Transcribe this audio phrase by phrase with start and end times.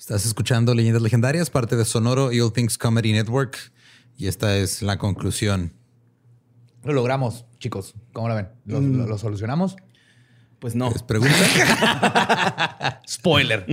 [0.00, 3.58] Estás escuchando Leyendas Legendarias, parte de Sonoro y All Things Comedy Network.
[4.16, 5.74] Y esta es la conclusión.
[6.84, 7.92] Lo logramos, chicos.
[8.14, 8.48] ¿Cómo la ven?
[8.64, 8.96] ¿Lo, Mm.
[8.96, 9.76] lo- lo solucionamos?
[10.58, 10.88] Pues no.
[10.90, 11.34] ¿Es pregunta?
[13.06, 13.66] Spoiler.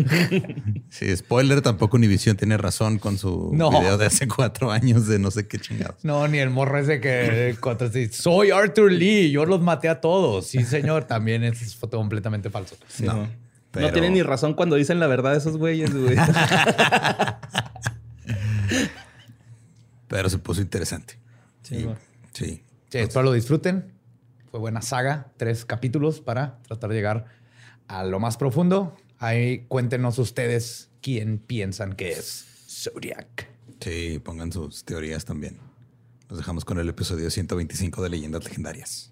[0.90, 3.70] sí, spoiler, tampoco Univision tiene razón con su No.
[3.70, 6.04] video de hace cuatro años de no sé qué chingados.
[6.04, 7.58] No, ni el morro ese que
[8.12, 10.48] soy Arthur Lee, yo los maté a todos.
[10.48, 12.76] Sí, señor, también es foto completamente falso.
[13.00, 16.16] No pero- tienen ni razón cuando dicen la verdad esos güeyes, güey.
[20.08, 21.18] Pero se puso interesante.
[21.64, 21.96] Sí, güey.
[22.34, 22.64] Sí.
[22.90, 23.94] Sí, espero lo disfruten.
[24.52, 27.26] Fue buena saga, tres capítulos para tratar de llegar
[27.88, 28.96] a lo más profundo.
[29.20, 33.50] Ahí cuéntenos ustedes quién piensan que es Zodiac.
[33.82, 35.60] Sí, pongan sus teorías también.
[36.30, 39.12] Nos dejamos con el episodio 125 de Leyendas Legendarias.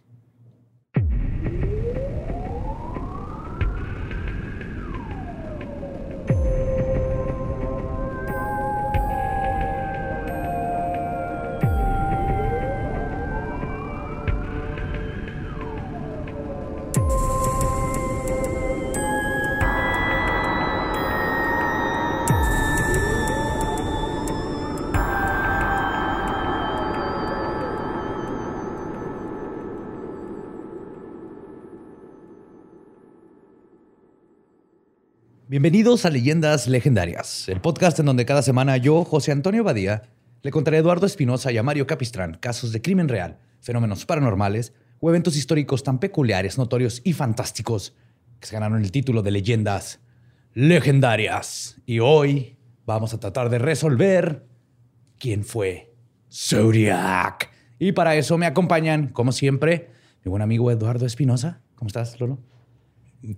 [35.56, 40.02] Bienvenidos a Leyendas Legendarias, el podcast en donde cada semana yo, José Antonio Badía,
[40.42, 44.74] le contaré a Eduardo Espinosa y a Mario Capistrán casos de crimen real, fenómenos paranormales
[45.00, 47.96] o eventos históricos tan peculiares, notorios y fantásticos
[48.42, 50.02] que se ganaron el título de Leyendas
[50.54, 51.78] Legendarias.
[51.86, 54.46] Y hoy vamos a tratar de resolver
[55.18, 55.96] quién fue
[56.30, 57.50] Zodiac.
[57.80, 59.90] Y para eso me acompañan, como siempre,
[60.26, 61.62] mi buen amigo Eduardo Espinosa.
[61.76, 62.40] ¿Cómo estás, Lolo?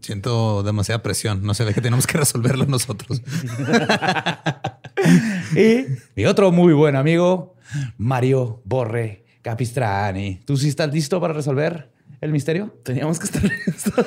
[0.02, 1.44] Siento demasiada presión.
[1.44, 3.22] No se ve que tenemos que resolverlo nosotros.
[5.56, 5.86] Y
[6.16, 7.56] mi otro muy buen amigo,
[7.98, 10.42] Mario Borre Capistrani.
[10.46, 12.76] ¿Tú sí estás listo para resolver el misterio?
[12.84, 13.94] Teníamos que estar listos.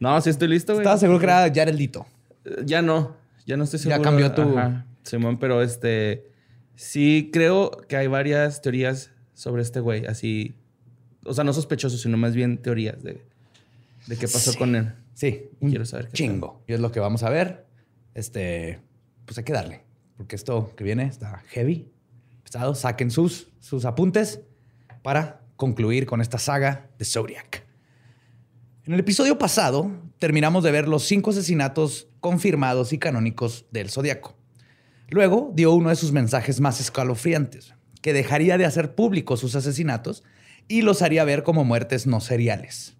[0.00, 0.82] no, sí estoy listo, güey.
[0.82, 2.06] Estaba seguro que era Yareldito.
[2.44, 3.16] Eh, Ya no.
[3.46, 4.02] Ya no estoy Ya seguro.
[4.02, 6.30] cambió tu- Ajá, Simón, pero este...
[6.76, 10.06] Sí creo que hay varias teorías sobre este güey.
[10.06, 10.54] Así...
[11.24, 13.24] O sea, no sospechosos, sino más bien teorías de,
[14.06, 14.58] de qué pasó Sí.
[14.58, 14.94] con él.
[15.14, 16.64] Sí, un quiero saber qué chingo.
[16.66, 17.66] Y es lo que vamos a ver.
[18.14, 18.80] Este,
[19.24, 19.84] pues hay que darle,
[20.16, 21.90] porque esto que viene está heavy,
[22.42, 22.74] pesado.
[22.74, 24.40] Saquen sus, sus apuntes
[25.02, 27.64] para concluir con esta saga de Zodiac.
[28.84, 34.36] En el episodio pasado terminamos de ver los cinco asesinatos confirmados y canónicos del Zodiaco.
[35.08, 40.24] Luego dio uno de sus mensajes más escalofriantes, que dejaría de hacer públicos sus asesinatos
[40.68, 42.96] y los haría ver como muertes no seriales.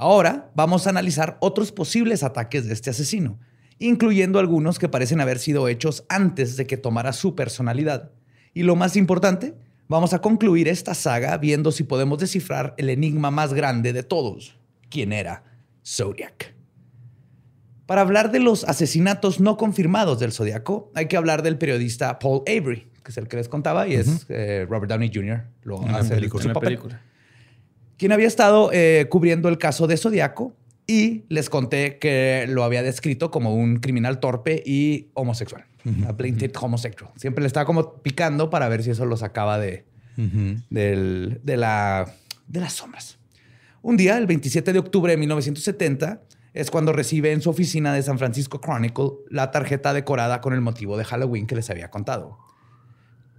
[0.00, 3.38] Ahora vamos a analizar otros posibles ataques de este asesino,
[3.78, 8.10] incluyendo algunos que parecen haber sido hechos antes de que tomara su personalidad.
[8.54, 9.54] Y lo más importante,
[9.88, 14.56] vamos a concluir esta saga viendo si podemos descifrar el enigma más grande de todos,
[14.88, 15.44] quién era
[15.86, 16.54] Zodiac.
[17.84, 22.40] Para hablar de los asesinatos no confirmados del Zodiaco, hay que hablar del periodista Paul
[22.46, 25.44] Avery, que es el que les contaba, y es eh, Robert Downey Jr.
[25.64, 26.42] Lo En la hace el- película.
[26.42, 27.02] su En la papel película.
[28.00, 30.54] Quien había estado eh, cubriendo el caso de Zodiaco
[30.86, 35.66] y les conté que lo había descrito como un criminal torpe y homosexual.
[36.08, 36.16] A
[36.64, 37.10] homosexual.
[37.16, 39.84] Siempre le estaba como picando para ver si eso lo sacaba de,
[40.70, 42.12] del- de, la,
[42.48, 43.18] de las sombras.
[43.82, 46.22] Un día, el 27 de octubre de 1970,
[46.52, 50.60] es cuando recibe en su oficina de San Francisco Chronicle la tarjeta decorada con el
[50.60, 52.38] motivo de Halloween que les había contado.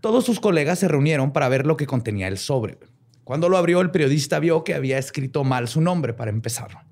[0.02, 2.78] Todos sus colegas se reunieron para ver lo que contenía el sobre.
[3.24, 6.86] Cuando lo abrió, el periodista vio que había escrito mal su nombre para empezar.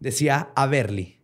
[0.00, 1.20] Decía Averly,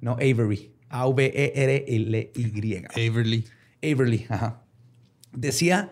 [0.00, 0.72] no Avery.
[0.92, 2.84] E A-V-E-R-L-Y.
[2.94, 3.44] Averly.
[3.82, 4.62] Averly, ajá.
[5.32, 5.90] Decía,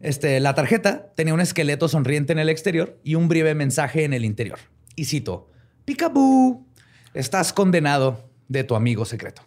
[0.00, 4.12] este, la tarjeta tenía un esqueleto sonriente en el exterior y un breve mensaje en
[4.12, 4.58] el interior.
[4.96, 5.50] Y cito,
[5.84, 6.66] Picaboo,
[7.14, 9.42] estás condenado de tu amigo secreto.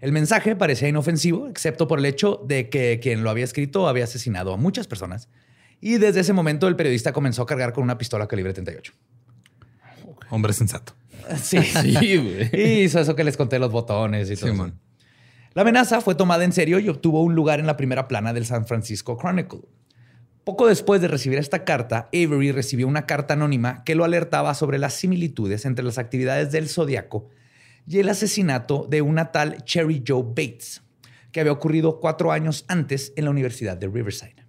[0.00, 4.04] El mensaje parecía inofensivo, excepto por el hecho de que quien lo había escrito había
[4.04, 5.28] asesinado a muchas personas.
[5.80, 8.92] Y desde ese momento el periodista comenzó a cargar con una pistola calibre 38.
[10.30, 10.94] Hombre sensato.
[11.42, 11.62] Sí.
[11.62, 12.50] Sí, güey.
[12.52, 14.46] Y hizo eso que les conté los botones y todo.
[14.46, 14.54] eso.
[14.54, 14.78] Simón.
[15.54, 18.46] La amenaza fue tomada en serio y obtuvo un lugar en la primera plana del
[18.46, 19.60] San Francisco Chronicle.
[20.44, 24.78] Poco después de recibir esta carta, Avery recibió una carta anónima que lo alertaba sobre
[24.78, 27.28] las similitudes entre las actividades del Zodiaco
[27.86, 30.82] y el asesinato de una tal Cherry Joe Bates,
[31.32, 34.39] que había ocurrido cuatro años antes en la Universidad de Riverside.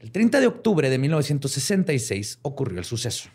[0.00, 3.28] El 30 de octubre de 1966 ocurrió el suceso.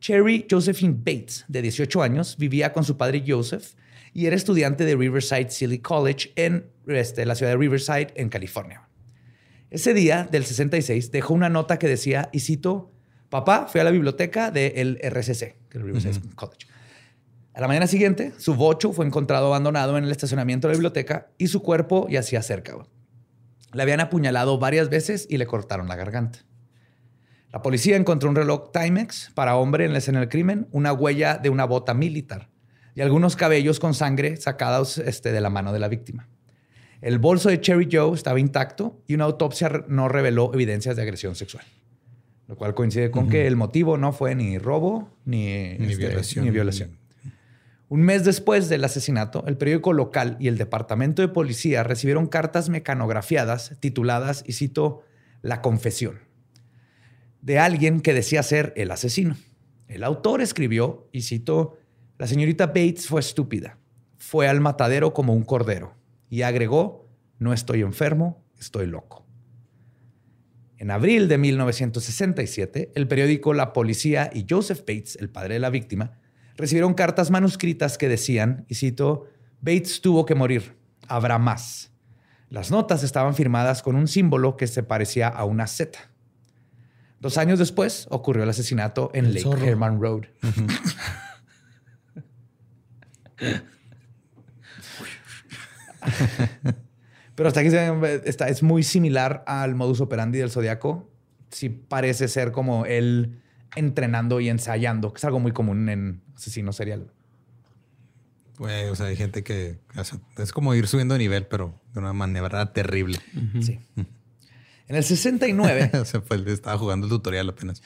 [0.00, 3.74] Cherry Josephine Bates, de 18 años, vivía con su padre Joseph
[4.14, 8.88] y era estudiante de Riverside City College en este, la ciudad de Riverside, en California.
[9.70, 12.90] Ese día del 66 dejó una nota que decía, y cito,
[13.28, 16.66] papá, fui a la biblioteca del RCC, que es el Riverside College.
[17.52, 21.28] A la mañana siguiente, su bocho fue encontrado abandonado en el estacionamiento de la biblioteca
[21.36, 22.78] y su cuerpo yacía cerca.
[23.72, 26.40] Le habían apuñalado varias veces y le cortaron la garganta.
[27.52, 31.36] La policía encontró un reloj Timex para hombre en la escena del crimen, una huella
[31.36, 32.48] de una bota militar
[32.94, 36.28] y algunos cabellos con sangre sacados este, de la mano de la víctima.
[37.00, 41.34] El bolso de Cherry Joe estaba intacto y una autopsia no reveló evidencias de agresión
[41.34, 41.64] sexual,
[42.46, 45.86] lo cual coincide con que el motivo no fue ni robo ni, este,
[46.44, 47.01] Ni violación.
[47.92, 52.70] Un mes después del asesinato, el periódico local y el departamento de policía recibieron cartas
[52.70, 55.02] mecanografiadas tituladas, y cito,
[55.42, 56.20] La confesión
[57.42, 59.36] de alguien que decía ser el asesino.
[59.88, 61.76] El autor escribió, y citó,
[62.16, 63.76] la señorita Bates fue estúpida,
[64.16, 65.94] fue al matadero como un cordero,
[66.30, 69.26] y agregó, no estoy enfermo, estoy loco.
[70.78, 75.68] En abril de 1967, el periódico La Policía y Joseph Bates, el padre de la
[75.68, 76.21] víctima,
[76.56, 79.28] recibieron cartas manuscritas que decían, y cito,
[79.60, 80.76] Bates tuvo que morir,
[81.08, 81.92] habrá más.
[82.48, 85.98] Las notas estaban firmadas con un símbolo que se parecía a una Z.
[87.20, 90.24] Dos años después ocurrió el asesinato en Lake Herman Road.
[97.34, 97.70] Pero hasta aquí
[98.24, 101.08] está, es muy similar al modus operandi del Zodíaco.
[101.50, 103.40] Sí parece ser como él
[103.74, 107.10] entrenando y ensayando, que es algo muy común en asesinos serial.
[108.58, 109.78] o sea, hay gente que
[110.38, 113.18] es como ir subiendo de nivel, pero de una manera terrible.
[113.60, 113.80] Sí.
[114.88, 115.90] En el 69.
[116.46, 117.82] estaba jugando el tutorial apenas.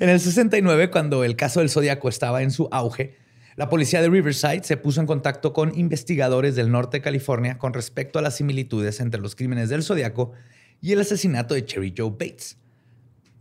[0.00, 3.16] en el 69, cuando el caso del Zodíaco estaba en su auge,
[3.54, 7.74] la policía de Riverside se puso en contacto con investigadores del norte de California con
[7.74, 10.32] respecto a las similitudes entre los crímenes del Zodíaco
[10.80, 12.56] y el asesinato de Cherry Joe Bates.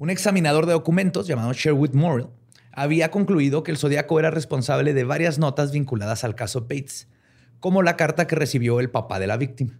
[0.01, 2.29] Un examinador de documentos llamado Sherwood Morrill
[2.71, 7.07] había concluido que el Zodíaco era responsable de varias notas vinculadas al caso Bates,
[7.59, 9.79] como la carta que recibió el papá de la víctima.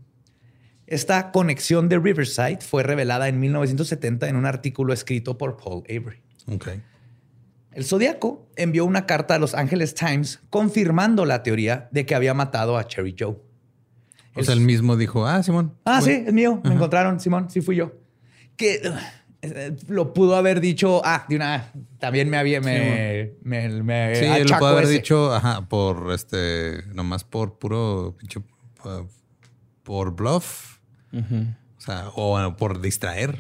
[0.86, 6.22] Esta conexión de Riverside fue revelada en 1970 en un artículo escrito por Paul Avery.
[7.72, 12.36] El Zodíaco envió una carta a Los Angeles Times confirmando la teoría de que había
[12.36, 13.38] matado a Cherry Joe.
[14.36, 15.74] O sea, él mismo dijo, ah, Simón.
[15.84, 16.62] Ah, sí, es mío.
[16.64, 17.94] Me encontraron, Simón, sí fui yo.
[18.56, 18.84] Que
[19.88, 24.68] lo pudo haber dicho, ah, de una, también me había, me, me, Sí, lo pudo
[24.68, 28.16] haber dicho, ajá, por este, nomás por puro,
[29.84, 30.72] por bluff
[31.82, 33.38] o sea, o por distraer.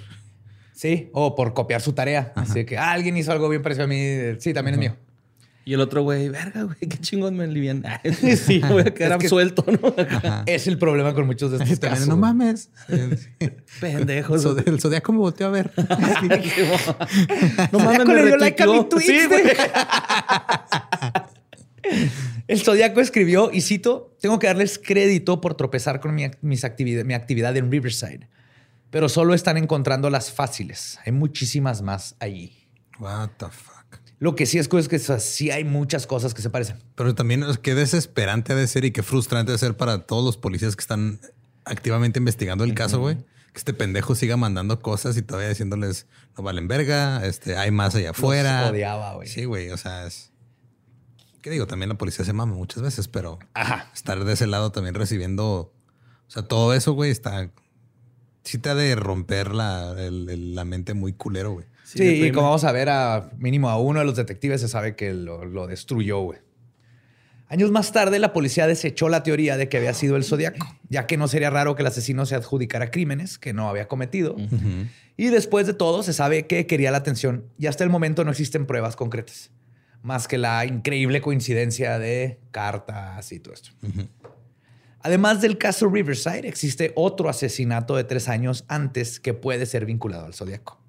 [0.73, 2.33] Sí, o por copiar su tarea.
[2.35, 4.35] Así que ah, alguien hizo algo bien parecido a mí.
[4.39, 4.95] Sí, también es mío.
[5.63, 7.83] Y el otro güey, verga, güey, qué chingón me alivian.
[8.35, 9.93] sí, voy a quedar absuelto, ¿no?
[10.45, 12.07] Es el problema con muchos de estos casos.
[12.07, 12.69] No mames.
[13.79, 14.45] Pendejos.
[14.65, 15.71] El zodiaco me volteó a ver.
[17.71, 19.43] no mames, me dio like a mi tweet, sí, güey.
[22.47, 27.05] El Zodíaco escribió, y cito, tengo que darles crédito por tropezar con mi, mis actividad,
[27.05, 28.27] mi actividad en Riverside,
[28.89, 30.99] pero solo están encontrando las fáciles.
[31.05, 32.67] Hay muchísimas más allí.
[32.99, 33.70] What the fuck.
[34.21, 36.77] Lo que sí es, es que sí hay muchas cosas que se parecen.
[36.93, 40.37] Pero también qué desesperante ha de ser y qué frustrante de ser para todos los
[40.37, 41.19] policías que están
[41.65, 43.15] activamente investigando el caso, güey.
[43.15, 46.05] Que este pendejo siga mandando cosas y todavía diciéndoles
[46.37, 48.69] no valen verga, este, hay más allá afuera.
[48.69, 49.27] odiaba, güey.
[49.27, 49.71] Sí, güey.
[49.71, 50.31] O sea, es.
[51.41, 51.65] ¿Qué digo?
[51.65, 53.39] También la policía se mama muchas veces, pero
[53.91, 55.45] estar de ese lado también recibiendo.
[55.47, 55.73] O
[56.27, 57.49] sea, todo eso, güey, está.
[58.43, 61.70] Sí te ha de romper la, la mente muy culero, güey.
[61.93, 64.95] Sí, y como vamos a ver, a mínimo a uno de los detectives se sabe
[64.95, 66.39] que lo, lo destruyó, güey.
[67.47, 71.05] Años más tarde, la policía desechó la teoría de que había sido el Zodíaco, ya
[71.05, 74.37] que no sería raro que el asesino se adjudicara crímenes que no había cometido.
[75.17, 78.31] Y después de todo, se sabe que quería la atención y hasta el momento no
[78.31, 79.51] existen pruebas concretas
[80.01, 83.71] más que la increíble coincidencia de cartas y todo esto.
[85.01, 90.25] Además del caso Riverside, existe otro asesinato de tres años antes que puede ser vinculado
[90.25, 90.80] al Zodíaco.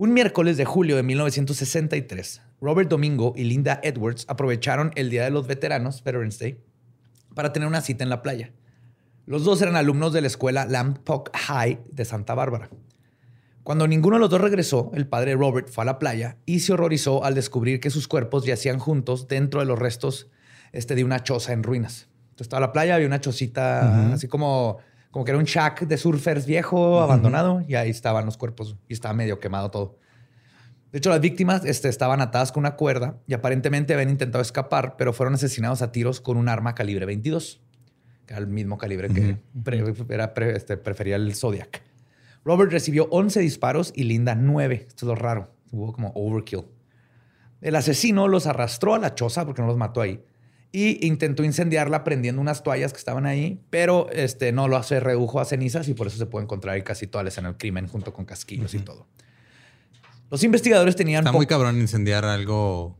[0.00, 5.30] Un miércoles de julio de 1963, Robert Domingo y Linda Edwards aprovecharon el Día de
[5.30, 6.58] los Veteranos, Veterans Day,
[7.34, 8.50] para tener una cita en la playa.
[9.26, 12.70] Los dos eran alumnos de la escuela Lampock High de Santa Bárbara.
[13.62, 16.72] Cuando ninguno de los dos regresó, el padre Robert fue a la playa y se
[16.72, 20.30] horrorizó al descubrir que sus cuerpos yacían juntos dentro de los restos
[20.72, 22.08] este, de una choza en ruinas.
[22.30, 24.78] Entonces estaba la playa, había una chocita así como,
[25.10, 28.92] como que era un shack de surfers viejo, abandonado, y ahí estaban los cuerpos y
[28.92, 29.98] estaba medio quemado todo.
[30.92, 34.96] De hecho, las víctimas este, estaban atadas con una cuerda y aparentemente habían intentado escapar,
[34.96, 37.60] pero fueron asesinados a tiros con un arma calibre 22,
[38.26, 39.38] que era el mismo calibre que
[40.54, 41.82] este, prefería el Zodiac.
[42.44, 44.86] Robert recibió 11 disparos y Linda 9.
[44.88, 45.52] Esto es lo raro.
[45.70, 46.64] Hubo como overkill.
[47.60, 50.24] El asesino los arrastró a la choza porque no los mató ahí
[50.72, 55.40] y intentó incendiarla prendiendo unas toallas que estaban ahí, pero este, no lo hace, redujo
[55.40, 57.88] a cenizas y por eso se puede encontrar ahí casi toda la escena del crimen
[57.88, 59.06] junto con casquillos y todo.
[60.30, 61.24] Los investigadores tenían...
[61.24, 62.96] Está muy cabrón incendiar algo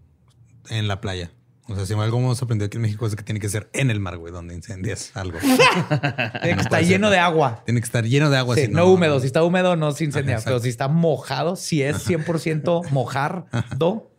[0.69, 1.31] en la playa.
[1.71, 3.93] O sea, si algo hemos aprendido aquí en México es que tiene que ser en
[3.93, 5.39] el mar, güey, donde incendias algo.
[6.43, 7.63] tiene que estar lleno de agua.
[7.65, 8.57] Tiene que estar lleno de agua.
[8.71, 9.21] no, húmedo.
[9.21, 10.41] Si está húmedo, no se incendia.
[10.45, 13.47] pero si está mojado, si es 100% mojar,
[13.77, 14.11] do,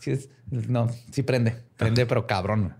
[0.00, 1.56] si es, no, sí prende.
[1.76, 2.74] Prende, pero cabrón.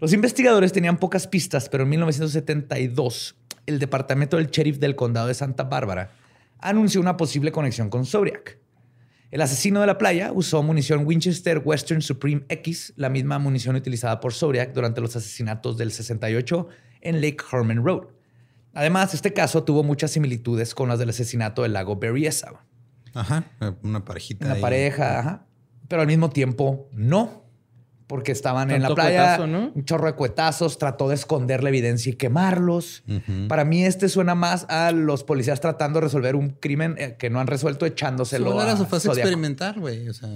[0.00, 3.36] Los investigadores tenían pocas pistas, pero en 1972
[3.66, 6.12] el departamento del sheriff del condado de Santa Bárbara
[6.58, 8.58] anunció una posible conexión con Zodiac.
[9.30, 14.20] El asesino de la playa usó munición Winchester Western Supreme X, la misma munición utilizada
[14.20, 16.68] por Zodiac durante los asesinatos del 68
[17.02, 18.08] en Lake Herman Road.
[18.74, 22.64] Además, este caso tuvo muchas similitudes con las del asesinato del lago Berryessa.
[23.14, 23.44] Ajá,
[23.82, 24.46] una parejita.
[24.46, 25.46] Una pareja, ajá.
[25.90, 27.42] Pero al mismo tiempo, no.
[28.06, 32.14] Porque estaban en la playa, un chorro de cuetazos, trató de esconder la evidencia y
[32.14, 33.02] quemarlos.
[33.48, 37.28] Para mí, este suena más a los policías tratando de resolver un crimen eh, que
[37.28, 38.54] no han resuelto echándoselo.
[38.54, 40.08] No era su fase experimental, güey.
[40.08, 40.28] O sea,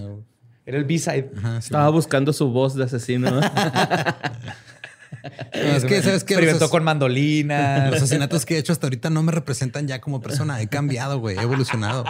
[0.67, 1.31] era el B-side.
[1.59, 3.39] Estaba buscando su voz de asesino.
[5.53, 6.35] es que, ¿sabes qué?
[6.35, 7.91] Experimentó con mandolina.
[7.91, 10.61] Los asesinatos que he hecho hasta ahorita no me representan ya como persona.
[10.61, 11.39] He cambiado, güey.
[11.39, 12.05] He evolucionado.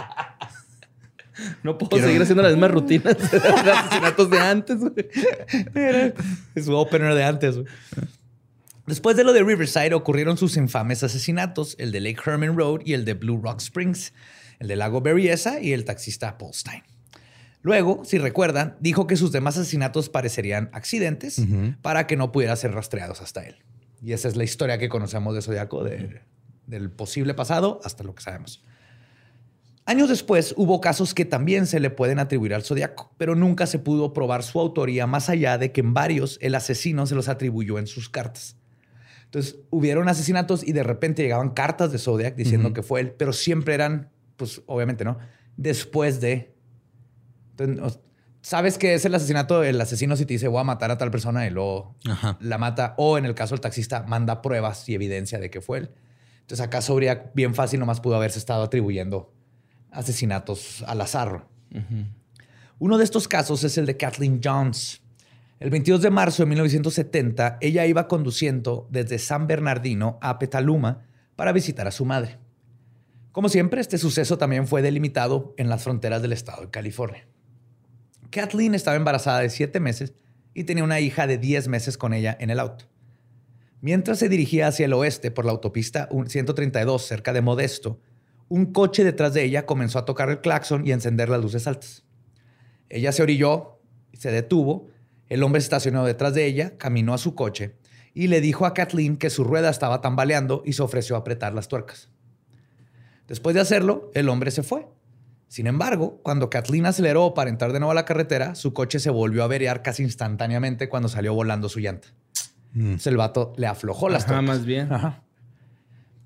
[1.63, 4.77] No puedo seguir haciendo las mismas rutinas de asesinatos de antes.
[6.55, 7.55] Es su opener de antes.
[8.87, 12.93] Después de lo de Riverside ocurrieron sus infames asesinatos, el de Lake Herman Road y
[12.93, 14.13] el de Blue Rock Springs,
[14.59, 16.83] el de Lago Berryessa y el taxista Paul Stein.
[17.63, 21.41] Luego, si recuerdan, dijo que sus demás asesinatos parecerían accidentes
[21.81, 23.55] para que no pudiera ser rastreados hasta él.
[24.03, 28.21] Y esa es la historia que conocemos de Zodiaco, del posible pasado hasta lo que
[28.21, 28.63] sabemos.
[29.87, 33.77] Años después hubo casos que también se le pueden atribuir al Zodiaco, pero nunca se
[33.77, 37.77] pudo probar su autoría más allá de que en varios el asesino se los atribuyó
[37.77, 38.57] en sus cartas.
[39.25, 43.31] Entonces, hubieron asesinatos y de repente llegaban cartas de Zodiac diciendo que fue él, pero
[43.31, 45.19] siempre eran, pues obviamente, ¿no?
[45.55, 46.55] Después de.
[48.41, 51.11] sabes que es el asesinato, el asesino si te dice voy a matar a tal
[51.11, 51.95] persona y luego
[52.39, 55.77] la mata, o en el caso del taxista manda pruebas y evidencia de que fue
[55.77, 55.91] él.
[56.41, 59.35] Entonces acá Zodiac bien fácil nomás pudo haberse estado atribuyendo
[59.95, 61.47] asesinatos al azar.
[62.77, 65.01] Uno de estos casos es el de Kathleen Jones.
[65.59, 71.53] El 22 de marzo de 1970, ella iba conduciendo desde San Bernardino a Petaluma para
[71.53, 72.37] visitar a su madre.
[73.31, 77.27] Como siempre, este suceso también fue delimitado en las fronteras del estado de California.
[78.29, 80.13] Kathleen estaba embarazada de siete meses
[80.53, 82.85] y tenía una hija de 10 meses con ella en el auto.
[83.81, 87.99] Mientras se dirigía hacia el oeste por la autopista 132 cerca de Modesto,
[88.47, 91.67] un coche detrás de ella comenzó a tocar el claxon y a encender las luces
[91.67, 92.03] altas.
[92.89, 93.79] Ella se orilló,
[94.13, 94.87] se detuvo,
[95.27, 97.75] el hombre se estacionó detrás de ella, caminó a su coche
[98.13, 101.53] y le dijo a Kathleen que su rueda estaba tambaleando y se ofreció a apretar
[101.53, 102.09] las tuercas.
[103.27, 104.87] Después de hacerlo, el hombre se fue.
[105.47, 109.09] Sin embargo, cuando Kathleen aceleró para entrar de nuevo a la carretera, su coche se
[109.09, 112.07] volvió a averiar casi instantáneamente cuando salió volando su llanta.
[112.73, 112.95] Mm.
[113.05, 114.45] el vato le aflojó las tuercas.
[114.45, 114.91] más bien.
[114.91, 115.23] Ajá.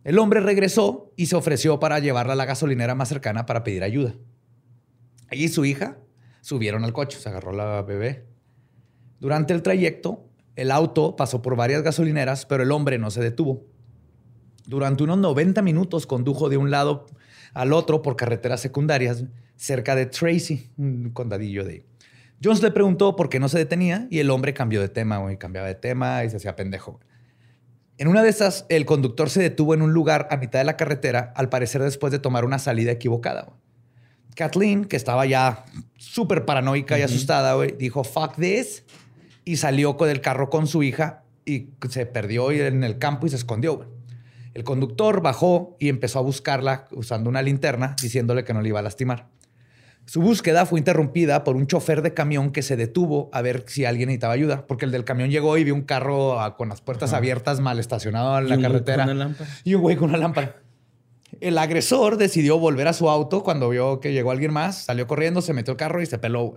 [0.10, 3.84] El hombre regresó y se ofreció para llevarla a la gasolinera más cercana para pedir
[3.84, 4.16] ayuda.
[5.30, 6.00] Y su hija
[6.42, 8.26] subieron al coche, se agarró la bebé.
[9.20, 13.68] Durante el trayecto, el auto pasó por varias gasolineras, pero el hombre no se detuvo.
[14.66, 17.06] Durante unos 90 minutos condujo de un lado
[17.54, 19.26] al otro por carreteras secundarias
[19.58, 21.86] cerca de Tracy, un condadillo de ahí.
[22.44, 25.38] Jones le preguntó por qué no se detenía y el hombre cambió de tema, güey,
[25.38, 27.00] cambiaba de tema y se hacía pendejo.
[28.00, 30.78] En una de esas, el conductor se detuvo en un lugar a mitad de la
[30.78, 33.52] carretera, al parecer después de tomar una salida equivocada.
[34.38, 35.66] Kathleen, que estaba ya
[35.98, 38.86] súper paranoica y asustada, dijo, fuck this,
[39.44, 43.32] y salió con el carro con su hija y se perdió en el campo y
[43.32, 43.92] se escondió.
[44.54, 48.80] El conductor bajó y empezó a buscarla usando una linterna, diciéndole que no le iba
[48.80, 49.28] a lastimar.
[50.10, 53.86] Su búsqueda fue interrumpida por un chofer de camión que se detuvo a ver si
[53.86, 57.14] alguien necesitaba ayuda, porque el del camión llegó y vio un carro con las puertas
[57.14, 59.36] abiertas, mal estacionado en la carretera.
[59.64, 60.64] Y un güey con una lámpara.
[61.40, 65.44] El agresor decidió volver a su auto cuando vio que llegó alguien más, salió corriendo,
[65.44, 66.56] se metió el carro y se peló.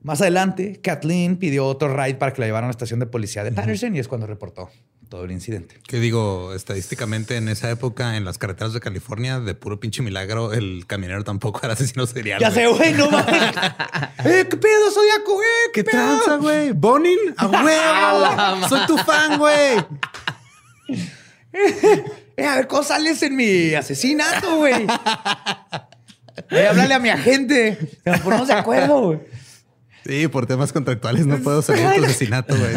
[0.00, 3.44] Más adelante, Kathleen pidió otro ride para que la llevaran a la estación de policía
[3.44, 4.70] de Patterson y es cuando reportó
[5.08, 5.80] todo el incidente.
[5.86, 10.52] Que digo, estadísticamente en esa época, en las carreteras de California, de puro pinche milagro,
[10.52, 12.40] el camionero tampoco era asesino serial.
[12.40, 13.34] Ya sé, güey, no mames.
[14.24, 15.48] eh, ¿Qué pedo, Zodiaco, güey?
[15.72, 16.72] ¿Qué, tranza, güey?
[16.72, 17.18] ¿Bonin?
[17.36, 17.46] ¡A
[18.56, 18.68] huevo!
[18.68, 19.78] ¡Soy tu fan, güey!
[22.36, 24.86] eh, a ver, ¿cómo sales en mi asesinato, güey?
[26.50, 27.78] Eh, háblale a mi agente.
[28.04, 29.20] Nos ponemos de acuerdo, güey.
[30.04, 32.74] Sí, por temas contractuales no puedo salir en tu asesinato, güey.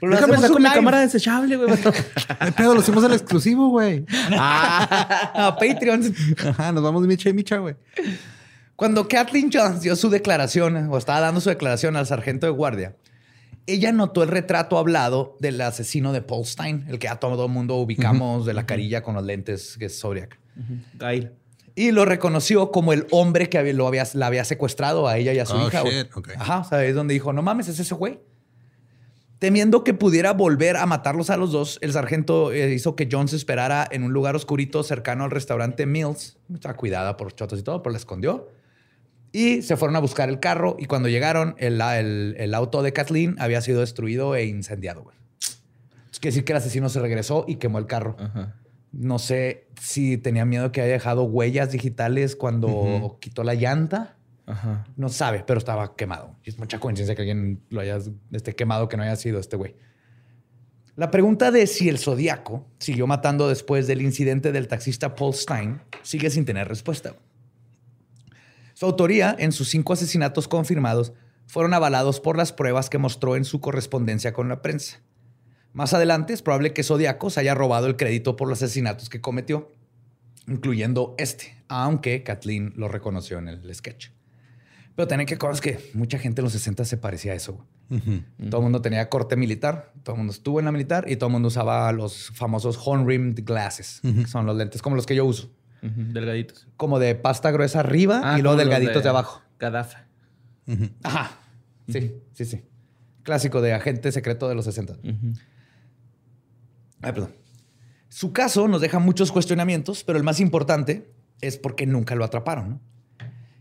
[0.00, 1.76] Pero Déjame sacar mi cámara desechable, güey.
[1.76, 2.74] ¿Qué pedo?
[2.74, 4.04] Lo hicimos al exclusivo, güey.
[4.32, 6.14] Ah, a Patreon.
[6.48, 7.74] Ajá, nos vamos micha y micha, güey.
[8.76, 12.96] Cuando Kathleen Jones dio su declaración, o estaba dando su declaración al sargento de guardia,
[13.66, 17.52] ella notó el retrato hablado del asesino de Paul Stein, el que a todo el
[17.52, 20.38] mundo ubicamos de la carilla con los lentes, que es Zodiac.
[20.98, 21.32] Gail.
[21.76, 25.38] Y lo reconoció como el hombre que lo había, la había secuestrado a ella y
[25.38, 25.82] a su Oh, hija.
[25.82, 25.92] güey.
[26.02, 26.30] shit, ok.
[26.38, 26.94] Ajá, ¿sabes?
[26.94, 28.18] Donde dijo, no mames, es ese güey.
[29.40, 33.32] Temiendo que pudiera volver a matarlos a los dos, el sargento eh, hizo que Jones
[33.32, 36.36] esperara en un lugar oscurito cercano al restaurante Mills.
[36.54, 38.48] Estaba cuidada por chotos y todo, pero la escondió.
[39.32, 42.92] Y se fueron a buscar el carro y cuando llegaron, el, el- el auto de
[42.92, 45.02] Kathleen había sido destruido e incendiado.
[45.04, 45.16] güey.
[46.12, 48.16] Es quiere decir que el asesino se regresó y quemó el carro.
[48.18, 48.56] Ajá.
[48.92, 54.16] No sé si tenía miedo que haya dejado huellas digitales cuando quitó la llanta.
[54.96, 56.36] No sabe, pero estaba quemado.
[56.44, 57.98] Y es mucha coincidencia que alguien lo haya
[58.32, 59.76] esté quemado que no haya sido este güey.
[60.96, 65.80] La pregunta de si el Zodíaco siguió matando después del incidente del taxista Paul Stein
[66.02, 67.14] sigue sin tener respuesta.
[68.74, 71.12] Su autoría en sus cinco asesinatos confirmados
[71.46, 75.00] fueron avalados por las pruebas que mostró en su correspondencia con la prensa.
[75.72, 79.20] Más adelante es probable que Zodíaco se haya robado el crédito por los asesinatos que
[79.20, 79.72] cometió,
[80.48, 84.10] incluyendo este, aunque Kathleen lo reconoció en el sketch.
[85.00, 87.64] Pero tienen que cosas que mucha gente en los 60 se parecía a eso.
[87.88, 91.28] Todo el mundo tenía corte militar, todo el mundo estuvo en la militar y todo
[91.28, 95.24] el mundo usaba los famosos horn-rimmed glasses, que son los lentes como los que yo
[95.24, 96.68] uso, Delgaditos.
[96.76, 99.08] como de pasta gruesa arriba Ah, y luego delgaditos de...
[99.08, 99.40] abajo.
[99.58, 99.96] Gaddafi.
[101.02, 101.30] Ajá.
[101.88, 102.62] Sí, sí, sí.
[103.22, 104.92] Clásico de agente secreto de los 60.
[104.92, 105.32] Ujú.
[107.00, 107.32] Ay, perdón.
[108.10, 111.10] Su caso nos deja muchos cuestionamientos, pero el más importante
[111.40, 112.68] es porque nunca lo atraparon.
[112.68, 112.80] ¿no?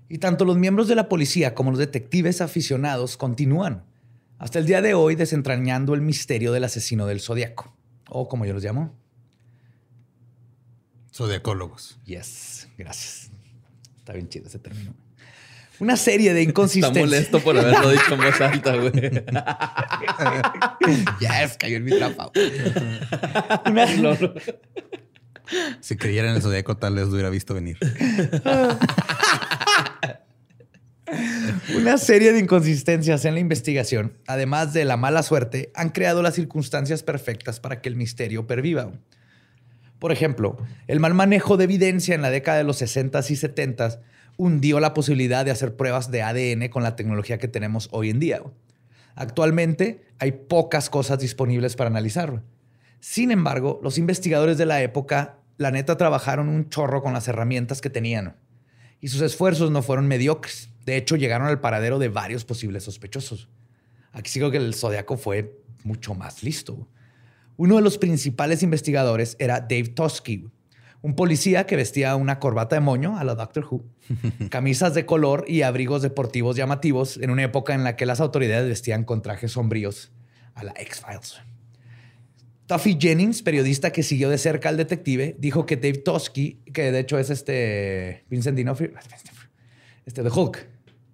[0.09, 3.83] Y tanto los miembros de la policía como los detectives aficionados continúan
[4.39, 7.75] hasta el día de hoy desentrañando el misterio del asesino del zodiaco,
[8.09, 8.93] o como yo los llamo.
[11.13, 11.99] Zodiacólogos.
[12.05, 13.29] Yes, gracias.
[13.99, 14.93] Está bien chido ese término.
[15.79, 17.05] Una serie de Está inconsistencias.
[17.05, 18.91] molesto por haberlo dicho en voz alta, güey.
[21.19, 22.31] Yes, cayó en mi trampa.
[23.65, 23.87] Una-
[25.81, 27.77] Si creyera en el zodiaco, tal vez lo hubiera visto venir.
[31.75, 36.35] Una serie de inconsistencias en la investigación, además de la mala suerte, han creado las
[36.35, 38.91] circunstancias perfectas para que el misterio perviva.
[39.99, 43.99] Por ejemplo, el mal manejo de evidencia en la década de los 60s y 70s
[44.37, 48.19] hundió la posibilidad de hacer pruebas de ADN con la tecnología que tenemos hoy en
[48.19, 48.41] día.
[49.15, 52.41] Actualmente hay pocas cosas disponibles para analizar.
[53.01, 57.81] Sin embargo, los investigadores de la época, la neta, trabajaron un chorro con las herramientas
[57.81, 58.35] que tenían
[59.01, 60.69] y sus esfuerzos no fueron mediocres.
[60.85, 63.47] De hecho, llegaron al paradero de varios posibles sospechosos.
[64.11, 66.87] Aquí creo que el Zodiaco fue mucho más listo.
[67.57, 70.49] Uno de los principales investigadores era Dave Tosky,
[71.01, 73.83] un policía que vestía una corbata de moño a la Doctor Who,
[74.49, 78.67] camisas de color y abrigos deportivos llamativos en una época en la que las autoridades
[78.67, 80.11] vestían con trajes sombríos
[80.55, 81.41] a la X-Files.
[82.69, 86.99] Tuffy Jennings, periodista que siguió de cerca al detective, dijo que Dave Tosky, que de
[86.99, 88.91] hecho es este Vincent D'Onofrio,
[90.05, 90.67] este de Hulk,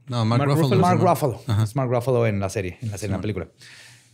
[0.08, 0.76] No, Mark, Mark Ruffalo.
[0.76, 0.82] Ruffalo.
[0.82, 1.00] Mark.
[1.00, 1.42] Ruffalo.
[1.48, 1.64] Ajá.
[1.64, 3.48] Es Mark Ruffalo en la serie, en la, serie, en la película.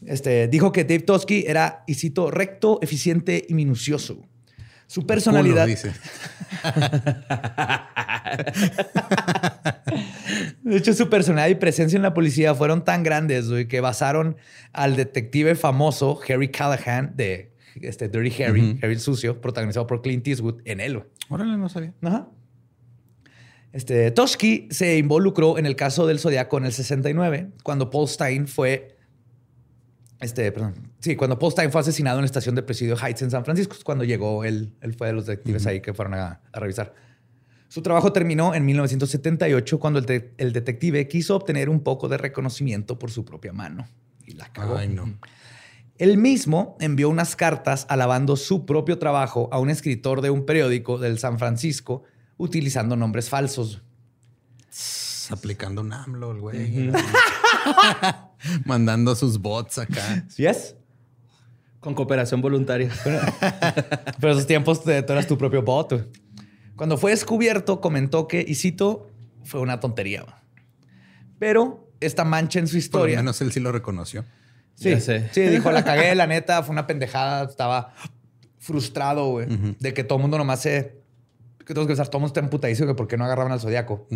[0.06, 4.22] Este, dijo que Dave Tosky era, y cito, recto, eficiente y minucioso.
[4.92, 5.64] Su personalidad.
[5.64, 5.94] Culo, dice.
[10.64, 14.36] De hecho, su personalidad y presencia en la policía fueron tan grandes güey, que basaron
[14.74, 18.78] al detective famoso Harry Callahan de este, Dirty Harry.
[18.84, 20.98] Harry el Sucio, protagonizado por Clint Eastwood, en él.
[20.98, 21.08] güey.
[21.30, 21.94] Órale, no sabía.
[22.02, 22.28] Ajá.
[23.72, 28.46] Este, Toski se involucró en el caso del Zodiaco en el 69, cuando Paul Stein
[28.46, 28.98] fue.
[30.20, 30.91] Este, perdón.
[31.02, 33.74] Sí, cuando Paul Stein fue asesinado en la estación de Presidio Heights en San Francisco,
[33.76, 36.94] es cuando llegó él, él fue de los detectives ahí que fueron a, a revisar.
[37.68, 42.18] Su trabajo terminó en 1978 cuando el, de- el detective quiso obtener un poco de
[42.18, 43.88] reconocimiento por su propia mano.
[44.28, 44.78] Y la cagó.
[44.78, 45.18] Ay, no.
[45.98, 50.98] Él mismo envió unas cartas alabando su propio trabajo a un escritor de un periódico
[50.98, 52.04] del San Francisco
[52.38, 53.82] utilizando nombres falsos.
[55.30, 56.92] Aplicando un AMLO, el güey.
[58.66, 60.26] Mandando sus bots acá.
[60.30, 60.76] ¿Sí es?
[61.82, 62.90] Con cooperación voluntaria.
[64.22, 66.10] Pero esos tiempos tú eras tu propio bot.
[66.78, 69.10] Cuando fue descubierto, comentó que, y cito,
[69.44, 70.26] fue una tontería.
[71.38, 73.16] Pero esta mancha en su historia.
[73.16, 74.26] Por lo menos él sí lo reconoció.
[74.76, 77.44] Sí, sí, dijo, la cagué, la neta, fue una pendejada.
[77.44, 77.94] Estaba
[78.58, 79.48] frustrado, güey,
[79.80, 81.02] de que todo el mundo nomás se.
[81.66, 84.08] Que todos que todo el mundo está emputadísimo que por qué no agarraban al zodiaco.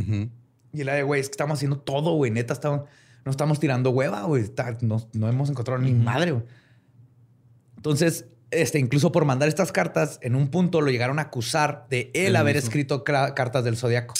[0.73, 2.31] Y la de, güey, es que estamos haciendo todo, güey.
[2.31, 2.87] Neta, estamos,
[3.23, 4.43] no estamos tirando hueva, güey.
[4.81, 6.43] No, no, hemos encontrado ni madre, güey.
[7.85, 12.09] Entonces, este, incluso por mandar estas cartas, en un punto lo llegaron a acusar de
[12.15, 14.15] él haber escrito cartas del zodiaco.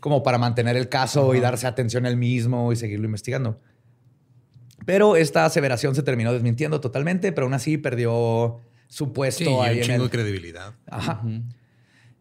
[0.00, 3.60] Como para mantener el caso y darse atención él mismo y seguirlo investigando.
[4.86, 9.78] Pero esta aseveración se terminó desmintiendo totalmente, pero aún así perdió su puesto sí, ahí.
[9.80, 10.72] un chingo de credibilidad.
[10.86, 11.22] Ajá.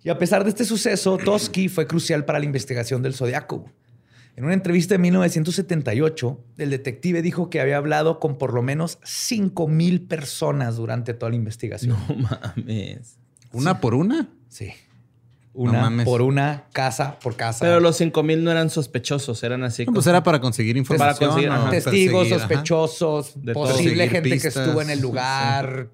[0.03, 3.71] Y a pesar de este suceso, Toski fue crucial para la investigación del zodiaco.
[4.37, 8.99] En una entrevista de 1978, el detective dijo que había hablado con por lo menos
[9.03, 11.97] 5 mil personas durante toda la investigación.
[12.09, 13.17] No mames.
[13.53, 14.27] ¿Una por una?
[14.49, 14.73] Sí.
[15.53, 17.59] Una por una, casa por casa.
[17.63, 19.85] Pero los 5 mil no eran sospechosos, eran así.
[19.85, 21.29] pues era para conseguir información.
[21.29, 25.87] Para conseguir, testigos, sospechosos, posible gente que estuvo en el lugar.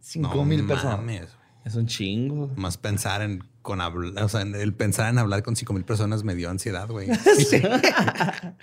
[0.00, 1.36] 5 mil personas.
[1.66, 2.50] Es un chingo.
[2.56, 6.36] Más pensar en con o sea, el pensar en hablar con cinco mil personas me
[6.36, 7.10] dio ansiedad, güey.
[7.10, 8.54] a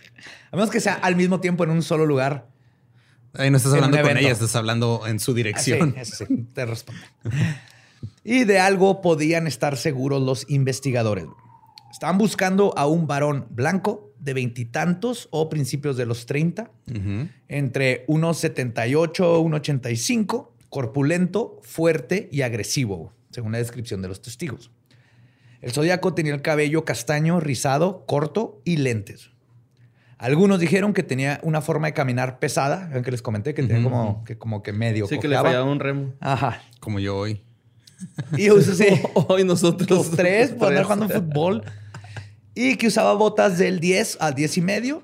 [0.53, 2.47] menos que sea al mismo tiempo en un solo lugar.
[3.33, 5.93] Ahí no estás hablando con ella, estás hablando en su dirección.
[5.97, 7.01] Ah, sí, te respondo.
[8.23, 11.25] y de algo podían estar seguros los investigadores.
[11.91, 16.71] Estaban buscando a un varón blanco de veintitantos o principios de los 30,
[17.49, 24.71] entre unos 78, 1,85, corpulento, fuerte y agresivo, según la descripción de los testigos.
[25.63, 29.29] El zodiaco tenía el cabello castaño, rizado, corto y lentes.
[30.17, 34.25] Algunos dijeron que tenía una forma de caminar pesada, que les comenté que tenía como
[34.25, 35.07] que, como que medio.
[35.07, 36.13] Sí, que le fallaba un remo.
[36.19, 36.61] Ajá.
[36.81, 37.41] Como yo hoy.
[38.37, 38.87] Y sí.
[39.29, 39.89] hoy nosotros.
[39.89, 41.63] Los tres por andar jugando fútbol.
[42.55, 45.03] Y que usaba botas del 10 al 10 y medio.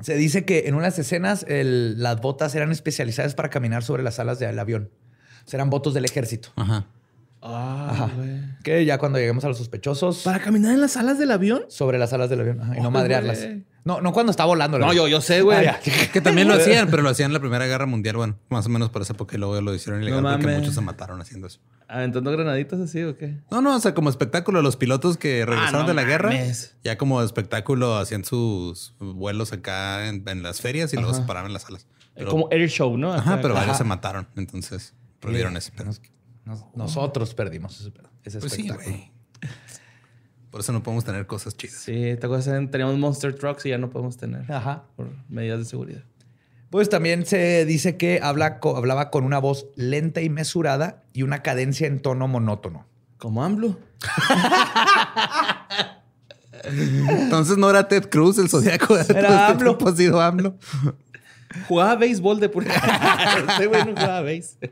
[0.00, 4.38] Se dice que en unas escenas las botas eran especializadas para caminar sobre las alas
[4.38, 4.90] del avión.
[5.44, 6.50] O sea, eran botas del ejército.
[6.54, 6.86] Ajá.
[7.48, 8.10] Ah,
[8.62, 10.22] Que ya cuando lleguemos a los sospechosos.
[10.22, 11.64] ¿Para caminar en las alas del avión?
[11.68, 12.60] Sobre las alas del avión.
[12.76, 13.46] y no madrearlas.
[13.84, 14.80] No, no cuando está volando.
[14.80, 15.64] No, yo, yo sé, güey.
[15.64, 15.78] Ah,
[16.12, 18.16] que también lo hacían, pero lo hacían en la Primera Guerra Mundial.
[18.16, 20.80] Bueno, más o menos por esa época y luego lo hicieron ilegal porque muchos se
[20.80, 21.60] mataron haciendo eso.
[21.86, 23.38] ¿Aventando granaditas así o qué?
[23.48, 26.32] No, no, o sea, como espectáculo, los pilotos que ah, regresaron de la guerra,
[26.82, 31.52] ya como espectáculo hacían sus vuelos acá en, las ferias y luego se paraban en
[31.52, 31.86] las alas.
[32.28, 33.14] como air show, ¿no?
[33.14, 34.26] ajá, pero varios se mataron.
[34.34, 35.92] Entonces prohibieron ese pedo.
[36.74, 37.92] Nosotros perdimos ese.
[38.24, 38.96] Ese pues espectáculo.
[40.50, 41.76] Por eso no podemos tener cosas chidas.
[41.76, 44.50] Sí, esta cosa teníamos Monster Trucks y ya no podemos tener.
[44.50, 44.84] Ajá.
[44.96, 46.02] Por medidas de seguridad.
[46.70, 51.42] Pues también se dice que habla, hablaba con una voz lenta y mesurada y una
[51.42, 52.86] cadencia en tono monótono.
[53.18, 53.78] Como AMLO.
[56.64, 58.96] Entonces no era Ted Cruz el zodiaco.
[58.98, 59.78] Era AMLO.
[59.86, 60.56] Ha sido AMLO.
[61.68, 62.72] Jugaba béisbol de pura.
[63.48, 64.70] este güey no jugaba béisbol.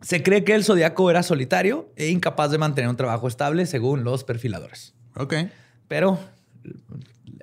[0.00, 4.04] Se cree que el zodiaco era solitario e incapaz de mantener un trabajo estable según
[4.04, 4.94] los perfiladores.
[5.16, 5.34] Ok.
[5.88, 6.18] Pero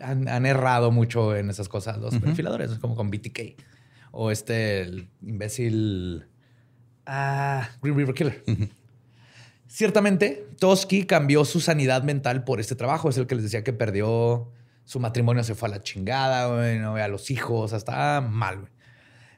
[0.02, 3.40] han, errado mucho en esas cosas los perfiladores, como con BTK
[4.12, 6.26] o este el imbécil
[7.06, 8.44] ah, Green River Killer.
[9.68, 13.10] Ciertamente, Toski cambió su sanidad mental por este trabajo.
[13.10, 14.52] Es el que les decía que perdió
[14.86, 18.70] su matrimonio, se fue a la chingada, no ve a los hijos, hasta mal.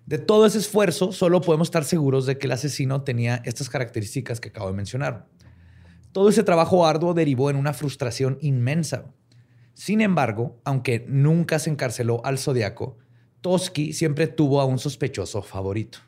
[0.09, 4.39] De todo ese esfuerzo, solo podemos estar seguros de que el asesino tenía estas características
[4.39, 5.27] que acabo de mencionar.
[6.11, 9.13] Todo ese trabajo arduo derivó en una frustración inmensa.
[9.75, 12.97] Sin embargo, aunque nunca se encarceló al zodiaco,
[13.41, 15.99] Toski siempre tuvo a un sospechoso favorito.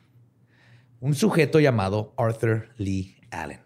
[0.98, 3.60] Un sujeto llamado Arthur Lee Allen,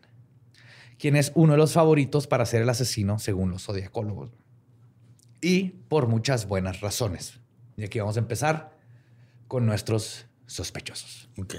[0.99, 4.37] quien es uno de los favoritos para ser el asesino según los zodiacólogos.
[5.41, 7.41] Y por muchas buenas razones.
[7.79, 8.76] Y aquí vamos a empezar
[9.49, 11.29] con nuestros sospechosos.
[11.39, 11.55] Ok.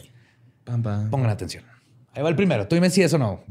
[0.66, 1.64] Pongan atención.
[2.14, 2.68] Ahí va el primero.
[2.68, 3.44] Tú dime si eso no.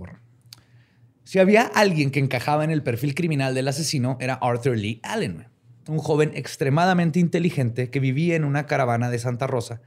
[1.25, 5.49] Si había alguien que encajaba en el perfil criminal del asesino, era Arthur Lee Allen,
[5.89, 9.81] un joven extremadamente inteligente que vivía en una caravana de Santa Rosa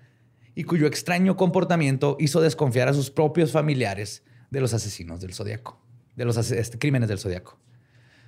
[0.55, 5.79] y cuyo extraño comportamiento hizo desconfiar a sus propios familiares de los asesinos del zodiaco,
[6.15, 7.59] de los este, crímenes del zodiaco.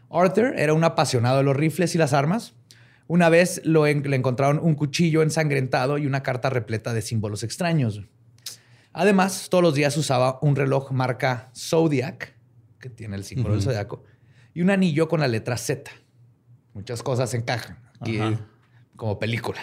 [0.09, 2.53] Arthur era un apasionado de los rifles y las armas
[3.11, 8.01] una vez lo le encontraron un cuchillo ensangrentado y una carta repleta de símbolos extraños.
[8.93, 12.33] Además, todos los días usaba un reloj marca Zodiac,
[12.79, 14.05] que tiene el símbolo del zodiaco,
[14.53, 15.91] y un anillo con la letra Z.
[16.73, 18.17] Muchas cosas encajan aquí
[18.95, 19.59] como película.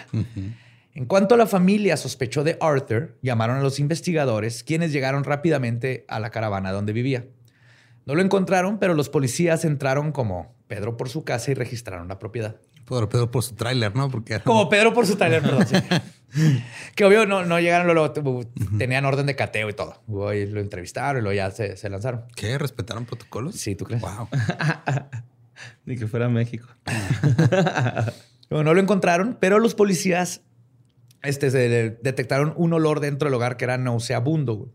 [0.93, 6.05] En cuanto a la familia sospechó de Arthur, llamaron a los investigadores, quienes llegaron rápidamente
[6.07, 7.25] a la caravana donde vivía.
[8.05, 12.19] No lo encontraron, pero los policías entraron como Pedro por su casa y registraron la
[12.19, 12.57] propiedad.
[12.89, 14.09] Pedro por su tráiler, ¿no?
[14.09, 15.65] Porque Como Pedro por su tráiler, perdón.
[16.95, 18.11] que obvio no, no llegaron, luego,
[18.77, 20.01] tenían orden de cateo y todo.
[20.33, 22.23] Y lo entrevistaron y luego ya se, lanzaron.
[22.35, 22.57] ¿Qué?
[22.57, 23.55] ¿Respetaron protocolos?
[23.55, 24.01] Sí, ¿tú crees?
[24.01, 24.27] Wow.
[25.85, 26.67] Ni que fuera México.
[28.49, 30.41] no lo encontraron, pero los policías
[31.21, 31.49] este,
[32.01, 34.71] detectaron un olor dentro del hogar que era nauseabundo.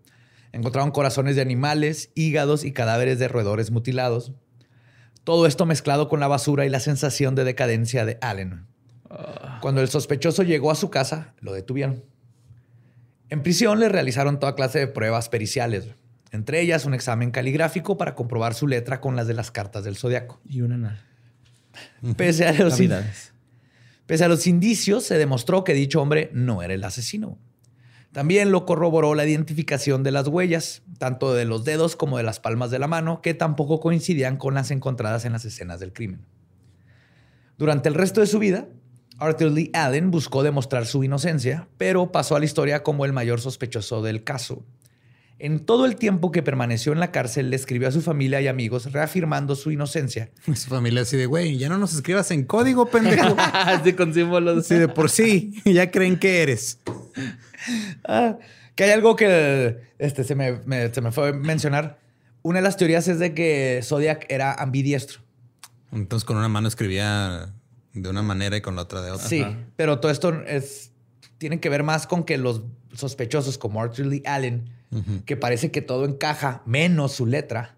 [0.53, 4.33] Encontraron corazones de animales, hígados y cadáveres de roedores mutilados.
[5.24, 8.66] Todo esto mezclado con la basura y la sensación de decadencia de Allen.
[9.60, 12.04] Cuando el sospechoso llegó a su casa, lo detuvieron.
[13.30, 15.88] En prisión le realizaron toda clase de pruebas periciales,
[16.30, 19.96] entre ellas un examen caligráfico para comprobar su letra con las de las cartas del
[19.96, 20.40] zodiaco.
[20.44, 21.04] Y una nada.
[22.16, 22.80] Pese a, los,
[24.06, 27.38] pese a los indicios, se demostró que dicho hombre no era el asesino.
[28.12, 32.40] También lo corroboró la identificación de las huellas, tanto de los dedos como de las
[32.40, 36.26] palmas de la mano, que tampoco coincidían con las encontradas en las escenas del crimen.
[37.59, 38.66] Durante el resto de su vida,
[39.18, 43.40] Arthur Lee Allen buscó demostrar su inocencia, pero pasó a la historia como el mayor
[43.40, 44.64] sospechoso del caso.
[45.38, 48.46] En todo el tiempo que permaneció en la cárcel, le escribió a su familia y
[48.46, 50.30] amigos reafirmando su inocencia.
[50.54, 53.37] Su familia así de, güey, ya no nos escribas en código, pendejo.
[53.38, 54.66] así con símbolos.
[54.66, 56.78] Sí, de por sí, ya creen que eres.
[58.04, 58.38] Ah,
[58.74, 60.60] que hay algo que este, se, me,
[60.92, 62.00] se me fue a mencionar.
[62.42, 65.20] Una de las teorías es de que Zodiac era ambidiestro.
[65.92, 67.54] Entonces con una mano escribía
[67.92, 69.26] de una manera y con la otra de otra.
[69.26, 69.44] Sí,
[69.76, 70.92] pero todo esto es,
[71.38, 74.70] tiene que ver más con que los sospechosos como Arthur Lee Allen,
[75.24, 77.76] que parece que todo encaja menos su letra,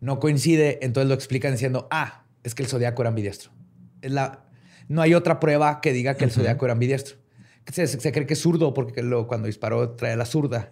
[0.00, 3.52] no coincide, entonces lo explican diciendo, ah, es que el zodiaco era ambidiestro.
[4.02, 4.44] Es la,
[4.88, 7.16] no hay otra prueba que diga que el zodiaco era ambidiestro
[7.72, 10.70] se, cree que es zurdo porque lo, cuando disparó trae la zurda,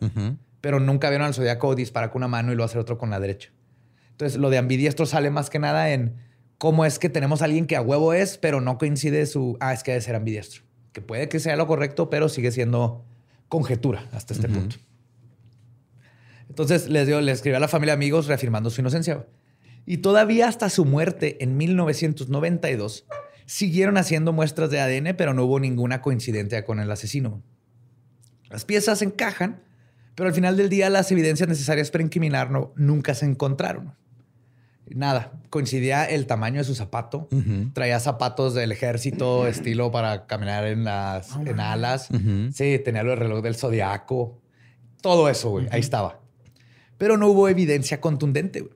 [0.61, 3.21] pero nunca vieron al zodiaco disparar con una mano y lo hacer otro con la
[3.21, 3.51] derecha.
[4.11, 6.17] Entonces, lo de ambidiestro sale más que nada en
[6.59, 9.73] cómo es que tenemos a alguien que a huevo es, pero no coincide su, ah,
[9.73, 10.63] es que debe ser ambidiestro.
[10.93, 13.05] Que puede que sea lo correcto, pero sigue siendo
[13.49, 14.77] conjetura hasta este punto.
[16.49, 19.27] Entonces, les, dio, le escribió a la familia amigos reafirmando su inocencia.
[19.87, 23.07] Y todavía hasta su muerte en 1992,
[23.53, 27.43] Siguieron haciendo muestras de ADN, pero no hubo ninguna coincidencia con el asesino.
[28.49, 29.61] Las piezas encajan,
[30.15, 33.95] pero al final del día las evidencias necesarias para incriminarlo nunca se encontraron.
[34.87, 37.29] Nada, coincidía el tamaño de su zapato.
[37.75, 42.09] Traía zapatos del ejército, estilo para caminar en las en alas.
[42.55, 44.41] Sí, tenía el reloj del zodiaco.
[45.03, 46.23] Todo eso, güey, ahí estaba.
[46.97, 48.67] Pero no hubo evidencia contundente,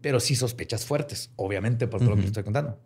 [0.00, 2.78] pero sí sospechas fuertes, obviamente, por todo lo que estoy contando.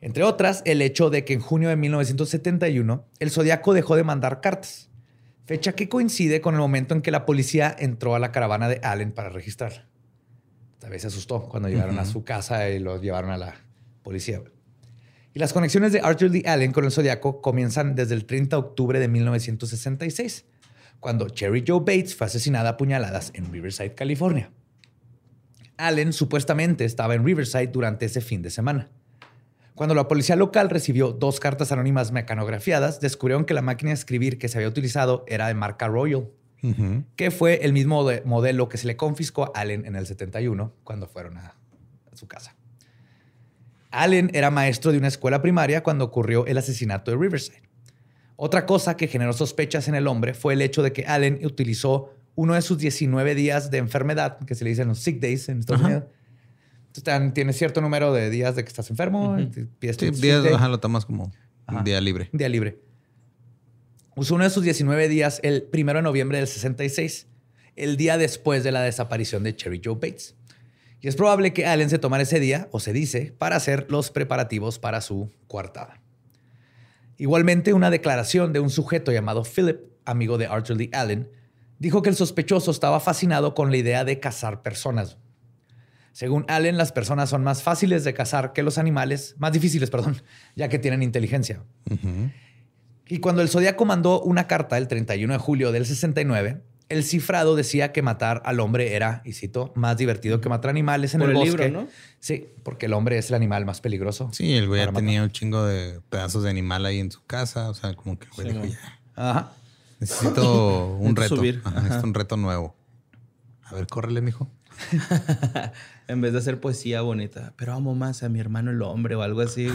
[0.00, 4.40] Entre otras, el hecho de que en junio de 1971 el Zodíaco dejó de mandar
[4.40, 4.88] cartas,
[5.44, 8.80] fecha que coincide con el momento en que la policía entró a la caravana de
[8.82, 9.88] Allen para registrarla.
[10.78, 13.54] Tal vez se asustó cuando llegaron a su casa y lo llevaron a la
[14.02, 14.42] policía.
[15.34, 18.60] Y las conexiones de Arthur Lee Allen con el Zodíaco comienzan desde el 30 de
[18.60, 20.46] octubre de 1966,
[20.98, 24.50] cuando Cherry Joe Bates fue asesinada a puñaladas en Riverside, California.
[25.76, 28.90] Allen supuestamente estaba en Riverside durante ese fin de semana.
[29.80, 34.36] Cuando la policía local recibió dos cartas anónimas mecanografiadas, descubrieron que la máquina de escribir
[34.36, 36.28] que se había utilizado era de marca Royal,
[37.16, 41.06] que fue el mismo modelo que se le confiscó a Allen en el 71 cuando
[41.06, 41.54] fueron a,
[42.12, 42.54] su casa.
[43.90, 47.62] Allen era maestro de una escuela primaria cuando ocurrió el asesinato de Riverside.
[48.36, 52.12] Otra cosa que generó sospechas en el hombre fue el hecho de que Allen utilizó
[52.34, 55.60] uno de sus 19 días de enfermedad, que se le dicen los sick days en
[55.60, 56.04] Estados Unidos,
[57.34, 59.36] tienes cierto número de días de que estás enfermo.
[59.52, 61.30] sí, días, lo tomas como
[61.84, 62.28] día libre.
[62.32, 62.80] Día libre.
[64.16, 67.28] Usó uno de sus 19 días el primero de noviembre del 66,
[67.76, 70.34] el día después de la desaparición de Cherry Joe Bates.
[71.00, 74.10] Y es probable que Allen se tomara ese día, o se dice, para hacer los
[74.10, 76.02] preparativos para su coartada.
[77.16, 81.30] Igualmente, una declaración de un sujeto llamado Philip, amigo de Arthur Lee Allen,
[81.78, 85.16] dijo que el sospechoso estaba fascinado con la idea de cazar personas.
[86.12, 90.22] Según Allen, las personas son más fáciles de cazar que los animales, más difíciles, perdón,
[90.56, 91.62] ya que tienen inteligencia.
[93.06, 97.54] Y cuando el Zodíaco mandó una carta el 31 de julio del 69, el cifrado
[97.54, 101.32] decía que matar al hombre era, y cito, más divertido que matar animales en el,
[101.32, 101.50] bosque.
[101.50, 101.88] Libro, ¿no?
[102.18, 104.28] Sí, porque el hombre es el animal más peligroso.
[104.32, 107.70] Sí, el güey ya tenía un chingo de pedazos de animal ahí en su casa.
[107.70, 108.76] O sea, como que el güey
[109.14, 109.52] Ajá.
[110.00, 111.36] Necesito un reto.
[111.36, 111.62] Subir.
[111.64, 112.74] Necesito un reto nuevo.
[113.64, 114.50] A ver, córrele, mijo.
[116.10, 119.22] en vez de hacer poesía bonita, pero amo más a mi hermano el hombre o
[119.22, 119.68] algo así.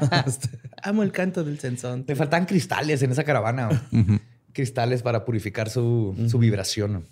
[0.82, 2.04] amo el canto del censón.
[2.06, 3.88] Le faltan cristales en esa caravana.
[4.52, 7.06] Cristales para purificar su, vibración.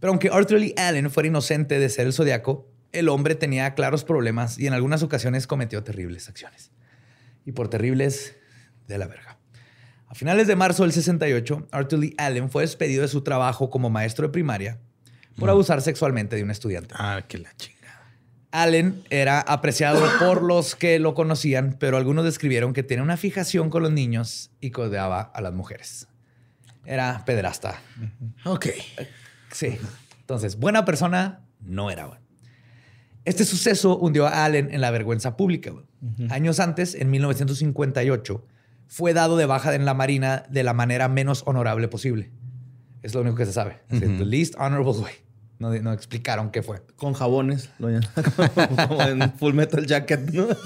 [0.00, 4.04] Pero aunque Arthur Lee Allen fuera inocente de ser el zodiaco, el hombre tenía claros
[4.04, 6.70] problemas y en algunas ocasiones cometió terribles acciones.
[7.44, 8.36] Y por terribles,
[8.88, 9.38] de la verga.
[10.08, 13.90] A finales de marzo del 68, Arthur Lee Allen fue despedido de su trabajo como
[13.90, 14.78] maestro de primaria
[15.36, 16.94] por abusar sexualmente de un estudiante.
[16.98, 17.76] Ah, qué la chingada.
[18.50, 23.70] Allen era apreciado por los que lo conocían, pero algunos describieron que tenía una fijación
[23.70, 26.08] con los niños y codeaba a las mujeres.
[26.84, 27.80] Era pederasta.
[28.44, 28.66] Ok.
[29.52, 29.78] Sí.
[30.20, 32.20] Entonces, buena persona no era.
[33.24, 35.72] Este suceso hundió a Allen en la vergüenza pública.
[36.30, 38.46] Años antes, en 1958,
[38.86, 42.30] fue dado de baja en la Marina de la manera menos honorable posible.
[43.02, 43.80] Es lo único que se sabe.
[43.88, 45.25] The least honorable way.
[45.58, 46.82] No, no, explicaron qué fue.
[46.96, 50.48] Con jabones, como en Full Metal Jacket, ¿no?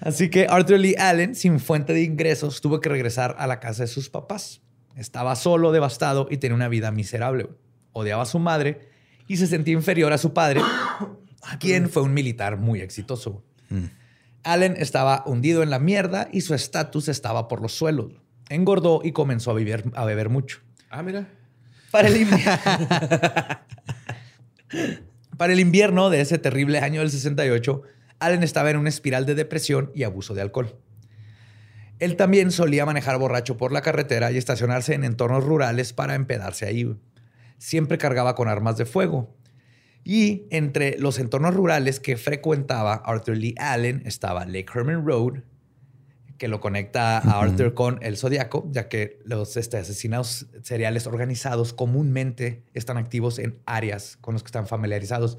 [0.00, 3.82] Así que Arthur Lee Allen, sin fuente de ingresos, tuvo que regresar a la casa
[3.82, 4.62] de sus papás.
[4.96, 7.48] Estaba solo, devastado y tenía una vida miserable.
[7.92, 8.88] Odiaba a su madre
[9.26, 10.60] y se sentía inferior a su padre,
[11.60, 13.44] quien fue un militar muy exitoso.
[13.68, 13.84] Mm.
[14.42, 18.12] Allen estaba hundido en la mierda y su estatus estaba por los suelos.
[18.48, 20.60] Engordó y comenzó a, a beber mucho.
[20.88, 21.28] Ah, mira.
[21.90, 22.08] Para
[25.52, 27.82] el, invierno de ese terrible año del 68,
[28.20, 30.76] Allen estaba en una espiral de depresión y abuso de alcohol.
[31.98, 36.66] Él también solía manejar borracho por la carretera y estacionarse en entornos rurales para empedarse
[36.66, 36.96] ahí.
[37.58, 39.36] Siempre cargaba con armas de fuego
[40.04, 45.42] y entre los entornos rurales que frecuentaba Arthur Lee Allen estaba Lake Herman Road,
[46.40, 51.74] que lo conecta a Arthur con el Zodiaco, ya que los este, asesinatos seriales organizados
[51.74, 55.36] comúnmente están activos en áreas con los que están familiarizados.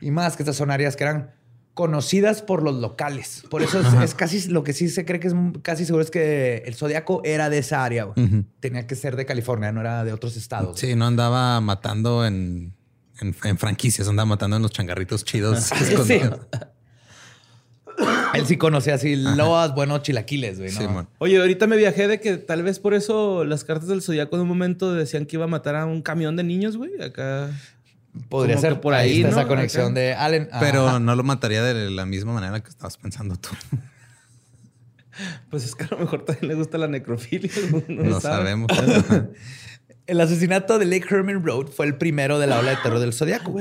[0.00, 1.32] Y más que estas son áreas que eran
[1.74, 3.44] conocidas por los locales.
[3.50, 6.62] Por eso es, casi lo que sí se cree que es casi seguro es que
[6.64, 8.08] el Zodiaco era de esa área.
[8.60, 10.80] Tenía que ser de California, no era de otros estados.
[10.80, 12.72] Sí, no andaba matando en
[13.20, 15.70] en, franquicias, anda matando en los changarritos chidos.
[18.34, 20.72] Él sí conocía así loas, buenos chilaquiles, güey.
[21.18, 24.42] Oye, ahorita me viajé de que tal vez por eso las cartas del zodiaco en
[24.42, 27.00] un momento decían que iba a matar a un camión de niños, güey.
[27.02, 27.50] Acá.
[28.28, 30.48] Podría ser por ahí, esa conexión de Allen.
[30.58, 33.50] Pero no lo mataría de la misma manera que estabas pensando tú.
[35.50, 37.50] Pues es que a lo mejor también le gusta la necrofilia.
[37.88, 38.70] No, sabemos.
[40.06, 43.12] El asesinato de Lake Herman Road fue el primero de la ola de terror del
[43.12, 43.54] Zodiaco.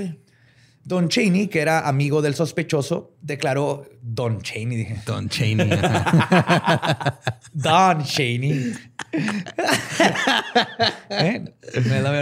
[0.89, 4.99] Don Cheney, que era amigo del sospechoso, declaró Don Cheney, dije.
[5.05, 5.69] Don Cheney.
[7.53, 8.73] Don Cheney.
[11.11, 11.45] ¿Eh?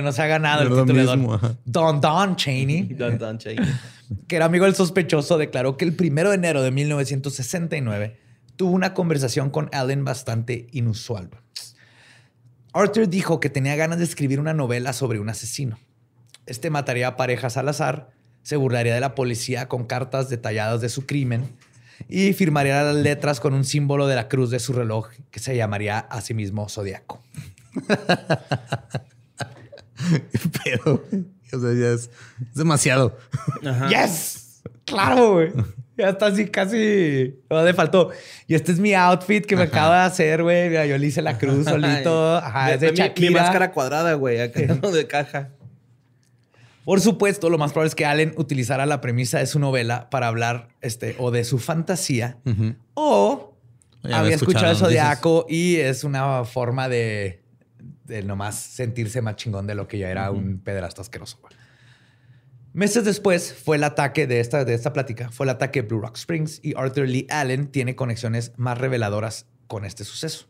[0.04, 1.58] No se ha ganado el título de Don.
[1.64, 2.84] Don Don Cheney.
[2.94, 3.66] Don Don Cheney.
[4.28, 8.20] Que era amigo del sospechoso, declaró que el primero de enero de 1969
[8.58, 11.30] tuvo una conversación con Allen bastante inusual.
[12.74, 15.80] Arthur dijo que tenía ganas de escribir una novela sobre un asesino.
[16.46, 18.17] Este mataría a parejas al azar,
[18.48, 21.50] se burlaría de la policía con cartas detalladas de su crimen
[22.08, 25.58] y firmaría las letras con un símbolo de la cruz de su reloj que se
[25.58, 27.22] llamaría a sí mismo Zodíaco.
[30.64, 31.04] Pero,
[31.52, 32.10] o sea, ya es,
[32.56, 33.18] demasiado.
[33.90, 34.62] ¡Yes!
[34.86, 35.52] ¡Claro, güey!
[35.98, 37.36] Ya está así casi.
[37.50, 38.12] No le faltó.
[38.48, 40.72] Y este es mi outfit que me acaba de hacer, güey.
[40.88, 42.38] Yo le hice la cruz solito.
[42.38, 45.50] Ajá, es de mi, mi, máscara cuadrada, güey, acá de caja.
[46.88, 50.30] Por supuesto, lo más probable es que Allen utilizara la premisa de su novela para
[50.30, 52.38] hablar este, o de su fantasía
[52.94, 53.58] o
[54.04, 57.44] había escuchado, el zodiaco y es una forma de,
[58.06, 61.42] de nomás sentirse más chingón de lo que ya era un pedrasto asqueroso.
[62.72, 66.00] Meses después fue el ataque de esta, de esta plática, fue el ataque de Blue
[66.00, 70.48] Rock Springs y Arthur Lee Allen tiene conexiones más reveladoras con este suceso.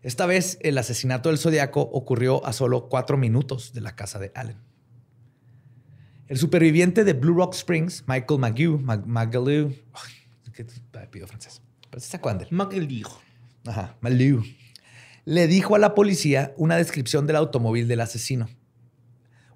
[0.00, 4.32] Esta vez el asesinato del Zodiaco ocurrió a solo cuatro minutos de la casa de
[4.34, 4.67] Allen.
[6.28, 9.72] El superviviente de Blue Rock Springs, Michael Magoo, Magaloo,
[11.10, 12.20] pido francés, pero se
[13.64, 14.44] Ajá, Malou.
[15.24, 18.50] Le dijo a la policía una descripción del automóvil del asesino.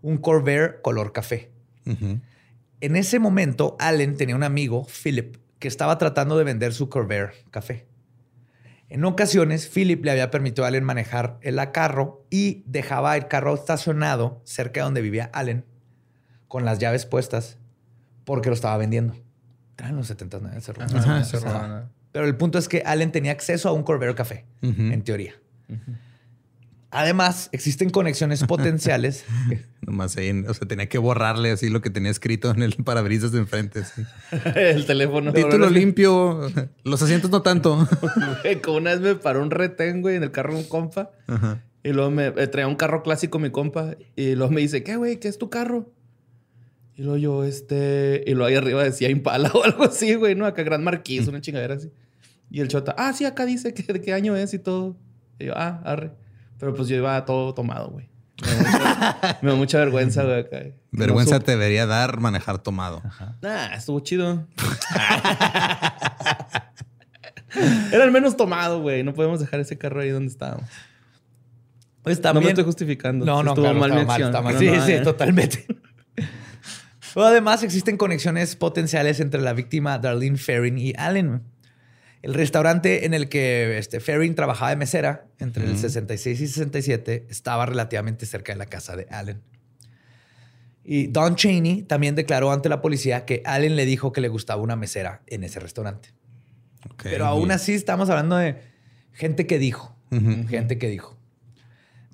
[0.01, 1.51] Un Corvair color café.
[1.85, 7.33] En ese momento, Allen tenía un amigo, Philip, que estaba tratando de vender su Corvair
[7.51, 7.87] café.
[8.89, 13.55] En ocasiones, Philip le había permitido a Allen manejar el carro y dejaba el carro
[13.55, 15.66] estacionado cerca de donde vivía Allen,
[16.53, 17.57] con las llaves puestas,
[18.26, 19.16] porque lo estaba vendiendo.
[19.78, 20.38] Eran los 70,
[22.12, 25.32] Pero el punto es que Allen tenía acceso a un Corvair café, en teoría.
[26.90, 29.24] Además, existen conexiones potenciales.
[29.80, 33.32] Nomás ahí, o sea, tenía que borrarle así lo que tenía escrito en el parabrisas
[33.32, 33.84] de enfrente.
[34.55, 35.32] el teléfono.
[35.32, 36.50] Título limpio,
[36.84, 37.88] los asientos no tanto.
[38.62, 41.12] Como una vez me paró un retén, güey, en el carro de un compa.
[41.82, 43.96] Y luego me, eh, traía un carro clásico mi compa.
[44.16, 45.18] Y luego me dice, ¿qué, güey?
[45.18, 45.90] ¿Qué es tu carro?
[47.03, 48.22] Y luego yo, este...
[48.28, 50.46] Y luego ahí arriba decía Impala o algo así, güey, ¿no?
[50.46, 51.90] Acá Gran Marquís, una chingadera así.
[52.48, 54.96] Y el chota, ah, sí, acá dice que, de qué año es y todo.
[55.40, 56.12] Y yo, ah, arre.
[56.61, 58.09] Pero pues yo iba todo tomado, güey.
[59.42, 60.74] Me da mucha, vergüenza, güey.
[60.92, 63.03] Vergüenza te debería dar manejar tomado.
[63.40, 64.46] Nah, estuvo chido.
[67.90, 69.03] Era al menos tomado, güey.
[69.03, 70.70] No podemos dejar ese carro ahí donde estábamos.
[72.05, 72.42] Pues también...
[72.42, 73.26] No me estoy justificando.
[73.26, 75.66] No, no, estuvo mal, mal, Sí, sí, totalmente.
[77.17, 81.43] Además, existen conexiones potenciales entre la víctima Darlene Ferrin y Allen.
[82.23, 87.27] El restaurante en el que este, Ferrin trabajaba de mesera entre el 66 y 67
[87.29, 89.43] estaba relativamente cerca de la casa de Allen.
[90.85, 94.63] Y Don Cheney también declaró ante la policía que Allen le dijo que le gustaba
[94.63, 96.11] una mesera en ese restaurante.
[97.03, 98.57] Pero aún así estamos hablando de
[99.13, 99.97] gente que dijo,
[100.49, 101.19] gente que dijo.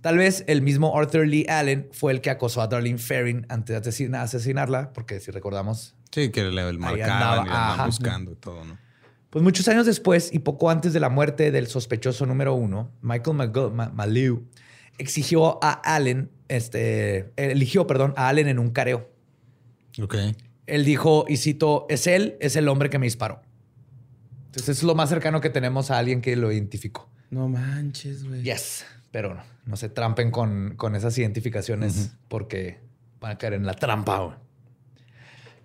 [0.09, 3.83] Tal vez el mismo Arthur Lee Allen fue el que acosó a Darlene Ferrin antes
[3.83, 5.97] de asesinarla, porque si recordamos...
[6.11, 8.79] Sí, que le marcaban y andaban buscando y todo, ¿no?
[9.29, 13.37] Pues muchos años después y poco antes de la muerte del sospechoso número uno, Michael
[13.93, 14.47] Malieu
[14.97, 19.11] exigió a Allen, este, eligió, perdón, a Allen en un careo.
[20.03, 20.15] Ok.
[20.67, 23.43] Él dijo, y cito, es él, es el hombre que me disparó.
[24.47, 27.11] Entonces es lo más cercano que tenemos a alguien que lo identificó.
[27.29, 28.43] No manches, güey.
[28.43, 32.81] Yes, pero no, no se trampen con, con esas identificaciones porque
[33.21, 34.19] van a caer en la trampa.
[34.19, 34.37] Güey.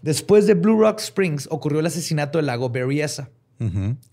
[0.03, 3.29] Después de Blue Rock Springs ocurrió el asesinato del lago Berryessa.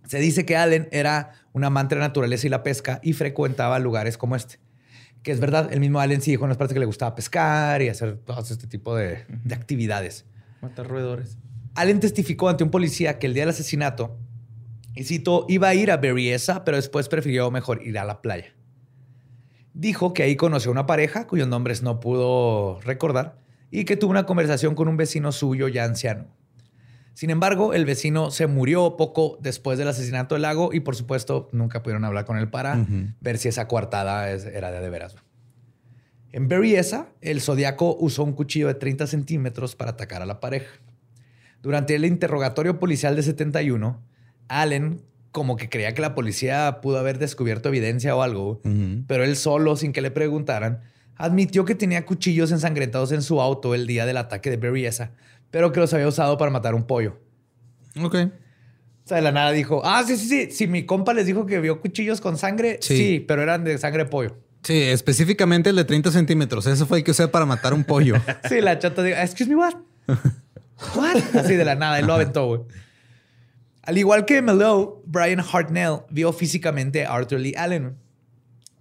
[0.07, 3.81] Se dice que Allen era un amante de la naturaleza y la pesca y frecuentaba
[3.81, 4.61] lugares como este.
[5.25, 7.83] Que es verdad, el mismo Allen sí dijo en las partes que le gustaba pescar
[7.83, 10.25] y hacer todo este tipo de, actividades.
[10.63, 11.37] Matar roedores.
[11.75, 14.17] Allen testificó ante un policía que el día del asesinato,
[14.95, 18.55] y cito, iba a ir a Berryessa, pero después prefirió mejor ir a la playa.
[19.75, 23.39] Dijo que ahí conoció a una pareja cuyos nombres no pudo recordar
[23.71, 26.27] y que tuvo una conversación con un vecino suyo ya anciano.
[27.15, 31.49] Sin embargo, el vecino se murió poco después del asesinato del lago y por supuesto
[31.53, 32.85] nunca pudieron hablar con él para
[33.21, 35.17] ver si esa coartada era de, de veras.
[36.33, 40.71] En Berryessa, el zodiaco usó un cuchillo de 30 centímetros para atacar a la pareja.
[41.61, 44.01] Durante el interrogatorio policial de 71,
[44.49, 45.03] Allen
[45.33, 48.61] como que creía que la policía pudo haber descubierto evidencia o algo,
[49.07, 50.81] pero él solo, sin que le preguntaran,
[51.17, 55.13] admitió que tenía cuchillos ensangrentados en su auto el día del ataque de Berryessa,
[55.51, 57.19] pero que los había usado para matar un pollo.
[58.01, 58.15] Ok.
[58.15, 61.47] O sea, de la nada dijo, ah, sí, sí, sí, si mi compa les dijo
[61.47, 64.37] que vio cuchillos con sangre, sí, pero eran de sangre de pollo.
[64.63, 66.67] Sí, específicamente el de 30 centímetros.
[66.67, 68.17] Eso fue el que usé para matar un pollo.
[68.49, 69.75] sí, la chata dijo, excuse me, what?
[70.95, 71.17] what?
[71.35, 72.61] Así de la nada, él lo aventó, güey.
[73.91, 77.99] Al igual que Melo, Brian Hartnell vio físicamente a Arthur Lee Allen.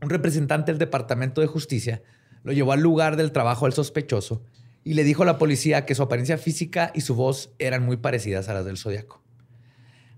[0.04, 2.04] Un representante del Departamento de Justicia
[2.44, 4.44] lo llevó al lugar del trabajo del sospechoso
[4.84, 7.98] y le dijo a la policía que su apariencia física y su voz eran muy
[7.98, 9.24] parecidas a las del zodiaco.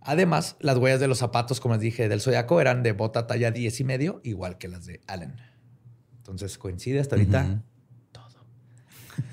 [0.01, 3.49] Además, las huellas de los zapatos, como les dije, del zodiaco eran de bota talla
[3.49, 5.37] 10 y medio, igual que las de Allen.
[6.17, 7.63] Entonces coincide hasta ahorita
[8.11, 8.45] todo.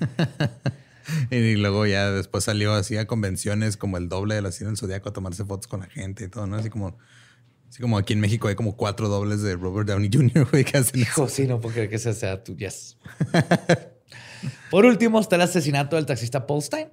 [1.31, 4.77] y luego ya después salió así a convenciones como el doble de la cine del
[4.77, 6.57] zodiaco a tomarse fotos con la gente y todo, ¿no?
[6.57, 6.97] Así como
[7.69, 10.77] Así como aquí en México hay como cuatro dobles de Robert Downey Jr., güey, que
[10.77, 12.97] hacen Hijo, sí, no porque que ese sea tu yes.
[14.71, 16.87] Por último, está el asesinato del taxista Paul Stein.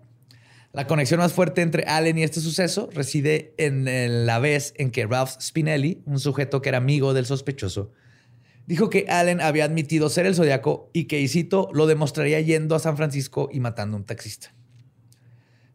[0.73, 5.07] La conexión más fuerte entre Allen y este suceso reside en la vez en que
[5.07, 7.93] Ralph Spinelli, un sujeto que era amigo del sospechoso,
[8.67, 12.79] dijo que Allen había admitido ser el zodiaco y que, y lo demostraría yendo a
[12.79, 14.55] San Francisco y matando a un taxista.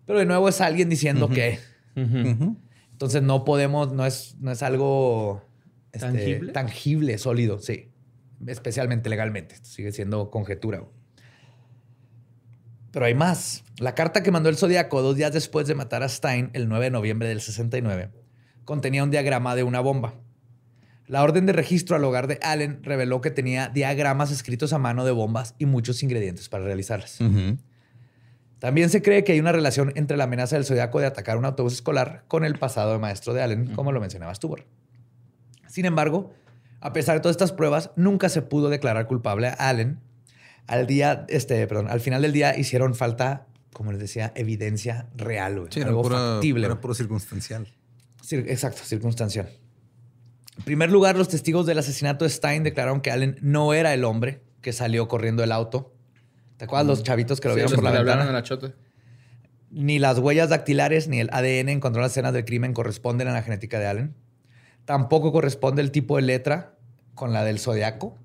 [0.06, 1.60] Pero de nuevo es alguien diciendo que...
[1.96, 5.42] Entonces no podemos, no es, no es algo
[5.92, 6.52] este, ¿Tangible?
[6.52, 7.90] tangible, sólido, sí.
[8.46, 9.56] Especialmente legalmente.
[9.64, 10.84] sigue siendo conjetura.
[12.92, 13.64] Pero hay más.
[13.78, 16.86] La carta que mandó el Zodíaco dos días después de matar a Stein, el 9
[16.86, 18.10] de noviembre del 69,
[18.66, 20.14] contenía un diagrama de una bomba.
[21.12, 25.04] La orden de registro al hogar de Allen reveló que tenía diagramas escritos a mano
[25.04, 27.20] de bombas y muchos ingredientes para realizarlas.
[28.60, 31.44] También se cree que hay una relación entre la amenaza del zodiaco de atacar un
[31.44, 34.56] autobús escolar con el pasado de maestro de Allen, como lo mencionabas tú.
[35.68, 36.32] Sin embargo,
[36.80, 40.00] a pesar de todas estas pruebas, nunca se pudo declarar culpable a Allen.
[40.66, 45.68] Al día, este, perdón, al final del día hicieron falta, como les decía, evidencia real,
[45.84, 46.68] algo factible.
[46.68, 47.68] Era puro circunstancial.
[48.32, 49.50] exacto, circunstancial.
[50.64, 54.42] Primer lugar, los testigos del asesinato de Stein declararon que Allen no era el hombre
[54.62, 55.94] que salió corriendo del auto.
[56.58, 58.32] ¿Te acuerdas los chavitos que lo vieron por la ventana?
[58.32, 58.44] la
[59.72, 63.42] Ni las huellas dactilares ni el ADN encontraron las escenas del crimen corresponden a la
[63.42, 64.16] genética de Allen.
[64.86, 66.78] Tampoco corresponde el tipo de letra
[67.16, 68.18] con la del zodiaco.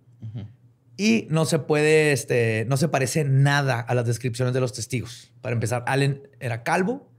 [0.99, 5.31] Y no se puede, este, no se parece nada a las descripciones de los testigos.
[5.43, 7.11] Para empezar, Allen era calvo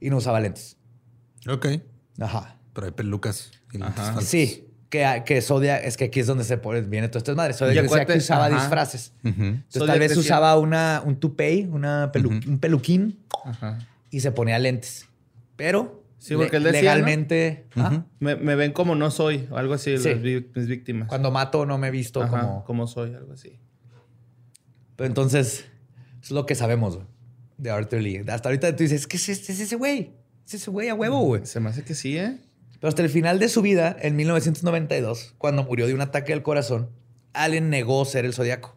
[0.00, 0.76] y no usaba lentes.
[1.48, 1.66] Ok.
[2.20, 2.58] Ajá.
[2.72, 3.52] Pero hay pelucas.
[3.80, 4.20] Ajá.
[4.20, 4.68] Sí.
[4.88, 7.52] Que, que Zodiac, es que aquí es donde se pone, viene todo esto es madre.
[7.52, 9.12] Zodiac decía que usaba disfraces.
[9.24, 13.18] Entonces tal vez usaba una, un toupee, una un peluquín
[14.10, 15.08] y se ponía lentes.
[15.56, 17.66] Pero Sí, porque él decía, legalmente.
[17.76, 18.02] ¿ah?
[18.18, 21.06] me, ven como no soy, o algo así, mis víctimas.
[21.06, 22.64] Cuando mato no me he visto como.
[22.64, 23.58] Como soy, algo así.
[24.96, 25.66] Pero entonces,
[26.22, 26.98] es lo que sabemos
[27.58, 28.24] de Arthur Lee.
[28.26, 30.12] Hasta ahorita tú dices, ¿qué es, es ese güey?
[30.46, 31.44] Es ese güey a huevo, güey.
[31.44, 32.38] Se me hace que sí, ¿eh?
[32.84, 36.42] Pero hasta el final de su vida, en 1992, cuando murió de un ataque al
[36.42, 36.90] corazón,
[37.32, 38.76] Allen negó ser el zodiaco.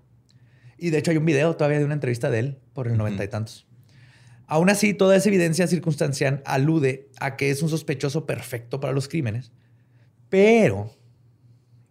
[0.77, 3.25] Y de hecho hay un video todavía de una entrevista de él por el noventa
[3.25, 3.67] y tantos.
[4.45, 9.09] Aún así, toda esa evidencia circunstancial alude a que es un sospechoso perfecto para los
[9.09, 9.51] crímenes.
[10.29, 10.95] Pero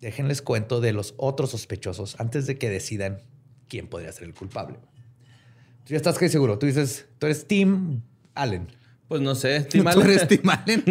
[0.01, 3.21] déjenles cuento de los otros sospechosos antes de que decidan
[3.69, 4.79] quién podría ser el culpable.
[5.85, 6.59] Tú ya estás casi seguro.
[6.59, 8.01] Tú dices, tú eres Tim
[8.35, 8.69] Allen.
[9.09, 10.03] Pues no sé, Tim Allen.
[10.03, 10.83] ¿Tú eres Tim Allen?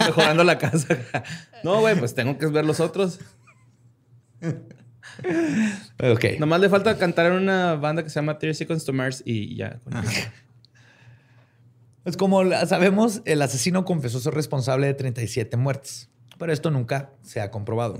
[0.00, 0.98] mejorando la casa.
[1.62, 3.20] No, güey, pues tengo que ver los otros.
[4.42, 6.24] ok.
[6.38, 9.56] Nomás le falta cantar en una banda que se llama 30 Seconds to Mars y
[9.56, 9.78] ya.
[12.02, 17.40] Pues como sabemos, el asesino confesó ser responsable de 37 muertes, pero esto nunca se
[17.40, 17.96] ha comprobado.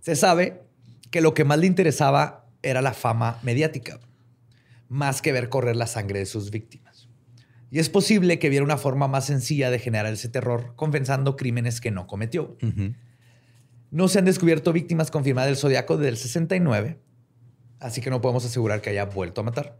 [0.00, 0.62] Se sabe
[1.10, 3.98] que lo que más le interesaba era la fama mediática,
[4.88, 6.87] más que ver correr la sangre de sus víctimas.
[7.70, 11.80] Y es posible que viera una forma más sencilla de generar ese terror, confesando crímenes
[11.80, 12.56] que no cometió.
[13.90, 16.98] No se han descubierto víctimas confirmadas del zodiaco desde el 69,
[17.80, 19.78] así que no podemos asegurar que haya vuelto a matar.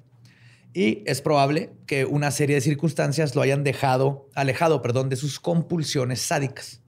[0.75, 5.41] Y es probable que una serie de circunstancias lo hayan dejado, alejado perdón, de sus
[5.41, 6.83] compulsiones sádicas.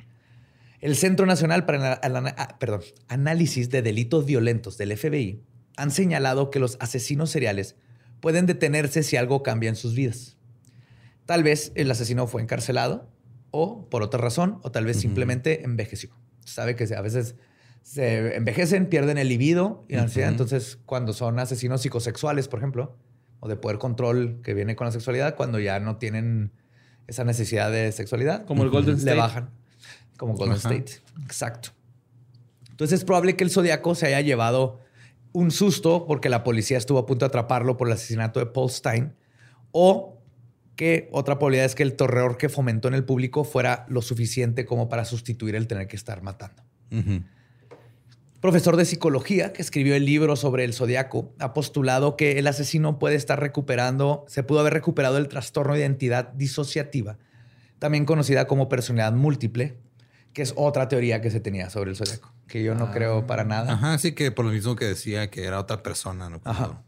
[0.80, 2.59] El Centro Nacional para el ah,
[3.09, 5.42] Análisis de Delitos Violentos del FBI
[5.76, 7.76] han señalado que los asesinos seriales
[8.20, 10.36] pueden detenerse si algo cambia en sus vidas.
[11.30, 13.08] Tal vez el asesino fue encarcelado
[13.52, 16.10] o por otra razón, o tal vez simplemente envejeció.
[16.44, 17.36] Sabe que a veces
[17.82, 20.28] se envejecen, pierden el libido y ansiedad.
[20.28, 22.96] Entonces, cuando son asesinos psicosexuales, por ejemplo,
[23.38, 26.50] o de poder control que viene con la sexualidad cuando ya no tienen
[27.06, 28.44] esa necesidad de sexualidad.
[28.44, 29.14] Como el Golden State.
[29.14, 29.50] Le bajan.
[30.16, 30.94] Como Golden State.
[31.22, 31.68] Exacto.
[32.70, 34.80] Entonces es probable que el Zodíaco se haya llevado
[35.30, 38.68] un susto porque la policía estuvo a punto de atraparlo por el asesinato de Paul
[38.68, 39.14] Stein
[39.70, 40.19] o
[40.80, 44.64] que otra probabilidad es que el terror que fomentó en el público fuera lo suficiente
[44.64, 46.62] como para sustituir el tener que estar matando
[48.40, 52.98] profesor de psicología que escribió el libro sobre el zodiaco, ha postulado que el asesino
[52.98, 57.18] puede estar recuperando, se pudo haber recuperado el trastorno de identidad disociativa,
[57.78, 59.76] también conocida como personalidad múltiple,
[60.32, 62.90] que es otra teoría que se tenía sobre el zodiaco, que yo no ah.
[62.90, 63.74] creo para nada.
[63.74, 66.40] Ajá, sí que por lo mismo que decía que era otra persona, ¿no?
[66.44, 66.82] Ajá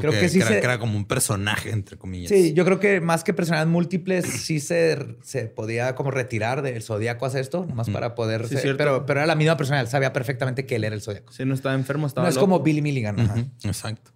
[0.00, 2.30] creo que, sí era, era, como un personaje, entre comillas.
[2.30, 6.82] Sí, yo creo que más que personalidades múltiples, sí se, se podía como retirar del
[6.82, 8.46] zodiaco hacer esto, más para poder.
[8.76, 11.32] pero, pero era la misma persona, él sabía perfectamente que él era el zodiaco.
[11.32, 12.26] Sí, no estaba enfermo, estaba.
[12.26, 13.52] No es como Billy Milligan.
[13.64, 14.12] Exacto.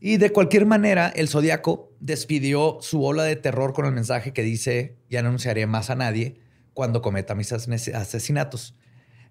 [0.00, 4.42] Y de cualquier manera, el zodiaco despidió su ola de terror con el mensaje que
[4.42, 6.40] dice: Ya no anunciaré más a nadie
[6.72, 8.74] cuando cometa mis asesinatos.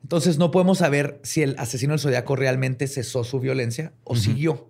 [0.02, 4.69] Entonces, no podemos saber si el asesino del zodiaco realmente cesó su violencia o siguió.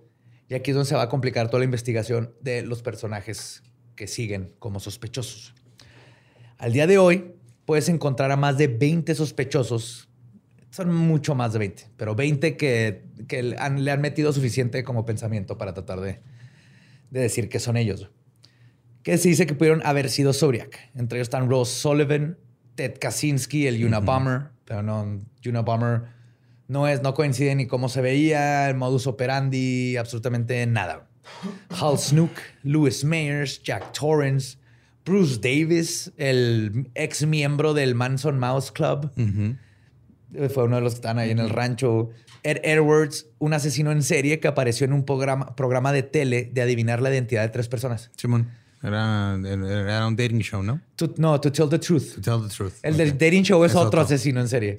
[0.49, 3.61] Y aquí es donde se va a complicar toda la investigación de los personajes
[3.95, 5.53] que siguen como sospechosos.
[6.57, 7.35] Al día de hoy,
[7.65, 10.09] puedes encontrar a más de 20 sospechosos.
[10.71, 15.73] Son mucho más de 20, pero 20 que, le han metido suficiente como pensamiento para
[15.75, 16.19] tratar de,
[17.11, 18.09] decir que son ellos.
[19.03, 20.89] Que se dice que pudieron haber sido Zodiac.
[20.95, 22.39] Entre ellos están Rose Sullivan,
[22.73, 26.18] Ted Kaczynski, el Unabomber, pero no, Unabomber
[26.69, 31.09] no, es, no coincide ni cómo se veía, el modus operandi, absolutamente nada.
[31.69, 32.31] Hal Snook,
[32.63, 34.57] Louis Mayers, Jack Torrance,
[35.03, 39.11] Bruce Davis, el ex miembro del Manson Mouse Club.
[40.53, 42.11] Fue uno de los que están ahí en el rancho.
[42.43, 46.61] Ed Edwards, un asesino en serie que apareció en un programa, programa de tele de
[46.61, 48.11] adivinar la identidad de tres personas.
[48.15, 48.51] Simón.
[48.81, 50.79] Era, era, un dating show, ¿no?
[51.17, 52.15] no, To Tell the Truth.
[52.15, 52.75] To Tell the Truth.
[52.81, 54.77] El del dating show es, otro, asesino en serie.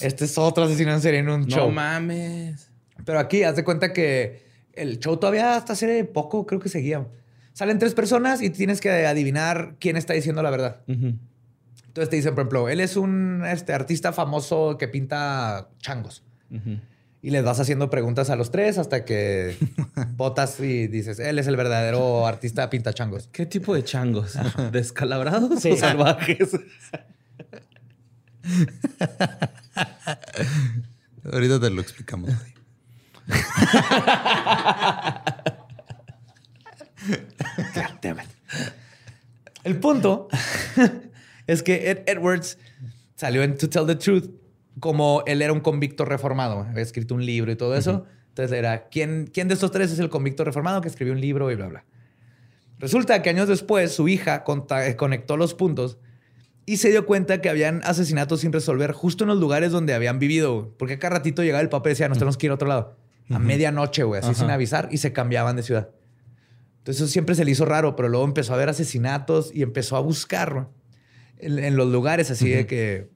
[0.00, 1.66] Este es otro asesino en serie en un show.
[1.66, 2.70] No mames.
[3.04, 7.06] Pero aquí, haz de cuenta que el show todavía hasta hace poco creo que seguía.
[7.52, 10.80] Salen tres personas y tienes que adivinar quién está diciendo la verdad.
[10.86, 16.24] Entonces te dicen, por ejemplo, él es un este, artista famoso que pinta changos.
[17.24, 19.56] Y les vas haciendo preguntas a los tres hasta que
[20.14, 23.30] votas y dices, él es el verdadero artista pinta changos.
[23.32, 24.34] ¿Qué tipo de changos?
[24.72, 26.50] ¿Descalabrados o salvajes?
[31.32, 32.30] Ahorita te lo explicamos.
[39.62, 40.28] El punto
[41.46, 42.58] es que Ed Edwards
[43.16, 44.43] salió en To Tell the Truth
[44.80, 46.60] como él era un convicto reformado.
[46.60, 48.04] Había escrito un libro y todo eso.
[48.28, 51.50] Entonces era, ¿quién, ¿quién de estos tres es el convicto reformado que escribió un libro
[51.50, 51.84] y bla, bla?
[52.78, 55.98] Resulta que años después su hija conectó los puntos
[56.66, 60.18] y se dio cuenta que habían asesinatos sin resolver justo en los lugares donde habían
[60.18, 60.74] vivido.
[60.78, 62.96] Porque cada ratito llegaba el papá y decía, nos tenemos que ir a otro lado.
[63.30, 65.90] A medianoche, güey, así sin avisar y se cambiaban de ciudad.
[66.78, 69.96] Entonces eso siempre se le hizo raro, pero luego empezó a ver asesinatos y empezó
[69.96, 70.68] a buscar
[71.38, 73.08] en, los lugares así de que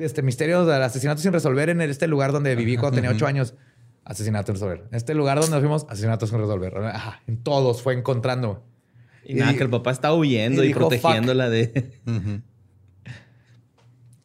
[0.00, 3.54] este misterio del asesinato sin resolver en este lugar donde viví cuando tenía ocho años.
[4.04, 4.86] Asesinato sin resolver.
[4.90, 6.76] En este lugar donde nos fuimos, asesinato sin resolver.
[6.78, 8.64] Ajá, en todos fue encontrando.
[9.24, 12.00] Y, nada, que el papá estaba huyendo y, protegiéndola de.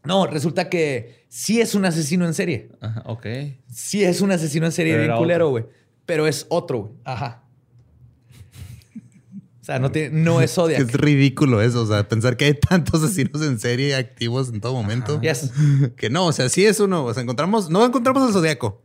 [0.03, 2.69] No, resulta que sí es un asesino en serie.
[2.80, 3.26] Ajá, ok.
[3.67, 5.65] Sí es un asesino en serie bien culero, güey.
[6.05, 6.93] Pero es otro, güey.
[7.03, 7.45] Ajá.
[9.66, 10.80] O sea, no, tiene, no es Zodiac.
[10.80, 11.82] Es ridículo eso.
[11.82, 15.20] O sea, pensar que hay tantos asesinos en serie activos en todo momento.
[15.22, 15.51] Yes.
[15.97, 17.03] Que no, o sea, sí es uno.
[17.03, 18.84] O sea, encontramos, no encontramos al Zodiaco,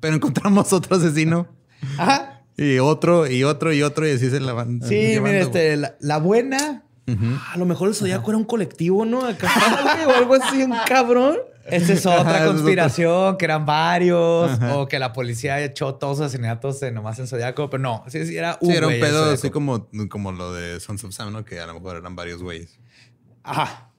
[0.00, 1.46] pero encontramos otro asesino.
[1.98, 2.42] Ajá.
[2.56, 4.80] Y otro, y otro, y otro, y así se la van.
[4.80, 6.84] Sí, mire, este, la, buena.
[7.52, 9.26] A lo mejor el Zodiaco era un colectivo, ¿no?
[9.26, 9.50] Acá,
[10.08, 11.36] o algo así, un cabrón.
[11.70, 16.80] Esa es otra conspiración, que eran varios, o que la policía echó todos los asesinatos
[16.92, 19.88] nomás en Zodíaco, pero no, sí, sí era un Sí, era un pedo así como,
[20.08, 21.44] como lo de Sons of Sam, ¿no?
[21.44, 22.78] Que a lo mejor eran varios güeyes.
[23.42, 23.90] Ajá.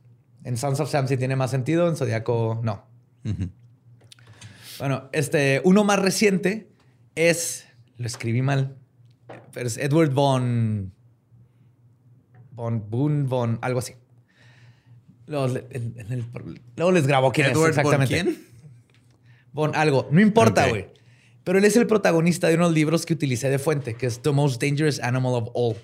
[0.44, 2.88] En Sons of Sam sí tiene más sentido, en Zodíaco no.
[4.80, 6.72] Bueno, este, uno más reciente
[7.16, 7.68] es,
[7.98, 8.78] lo escribí mal,
[9.52, 10.94] pero es Edward von,
[12.52, 13.96] von Boone, von, algo así.
[15.30, 18.24] Luego, les grabo quién es exactamente.
[18.24, 18.38] ¿Quién?
[19.54, 20.08] Bon, algo.
[20.12, 20.88] No importa, güey.
[21.44, 24.32] Pero él es el protagonista de unos libros que utilicé de fuente, que es The
[24.32, 25.76] Most Dangerous Animal of All,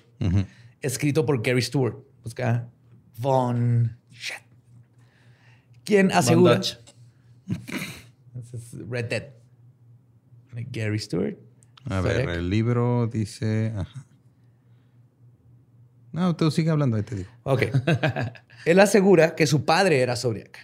[0.80, 1.96] escrito por Gary Stewart.
[2.24, 2.68] Busca
[3.18, 3.96] Von.
[4.10, 4.42] Shit.
[5.84, 6.60] ¿Quién asegura?
[8.90, 9.28] Red Dead.
[10.72, 11.36] Gary Stewart.
[11.88, 13.72] A ver, el libro dice.
[16.10, 17.30] No, tú sigue hablando, ahí te digo.
[17.44, 17.62] Ok.
[18.66, 20.58] Él asegura que su padre era Zodiac.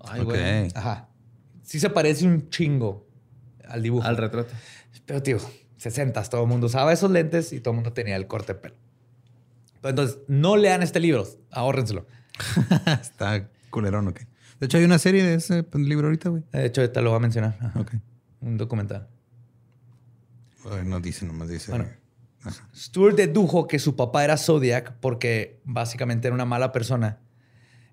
[0.00, 0.68] Ay, güey.
[0.74, 1.10] Ajá.
[1.62, 3.06] Sí se parece un chingo
[3.68, 4.06] al dibujo.
[4.06, 4.52] Al retrato.
[5.04, 5.38] Pero, tío,
[5.76, 8.58] 60 todo el mundo usaba esos lentes y todo el mundo tenía el corte de
[8.58, 8.74] pelo.
[9.82, 12.06] Entonces, no lean este libro, ahórrenselo.
[13.02, 14.20] Está culerón, ok.
[14.58, 16.44] De hecho, hay una serie de ese libro ahorita, güey.
[16.52, 17.72] De hecho, ahorita lo voy a mencionar.
[17.74, 17.92] Ok.
[18.40, 19.08] Un documental.
[20.84, 21.70] no dice, nomás dice.
[21.70, 21.86] Bueno,
[22.74, 27.20] Stuart dedujo que su papá era Zodiac porque básicamente era una mala persona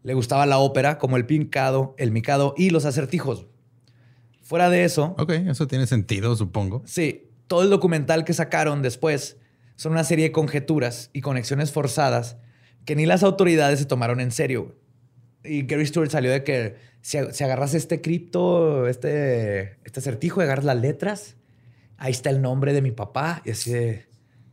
[0.03, 3.47] le gustaba la ópera, como el pincado, el micado y los acertijos.
[4.41, 5.15] Fuera de eso.
[5.17, 6.81] Ok, eso tiene sentido, supongo.
[6.85, 7.25] Sí.
[7.47, 9.37] Todo el documental que sacaron después
[9.75, 12.37] son una serie de conjeturas y conexiones forzadas
[12.85, 14.75] que ni las autoridades se tomaron en serio.
[15.43, 20.65] Y Gary Stewart salió de que si, agarras este cripto, este, este acertijo y agarras
[20.65, 21.37] las letras,
[21.97, 23.41] ahí está el nombre de mi papá.
[23.45, 24.08] Y así de.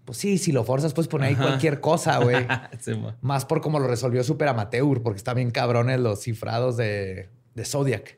[0.07, 2.47] Pues sí, si lo forzas, puedes poner ahí cualquier cosa, güey.
[3.21, 7.65] Más por cómo lo resolvió Super Amateur, porque está bien cabrones los cifrados de, de
[7.65, 8.17] Zodiac.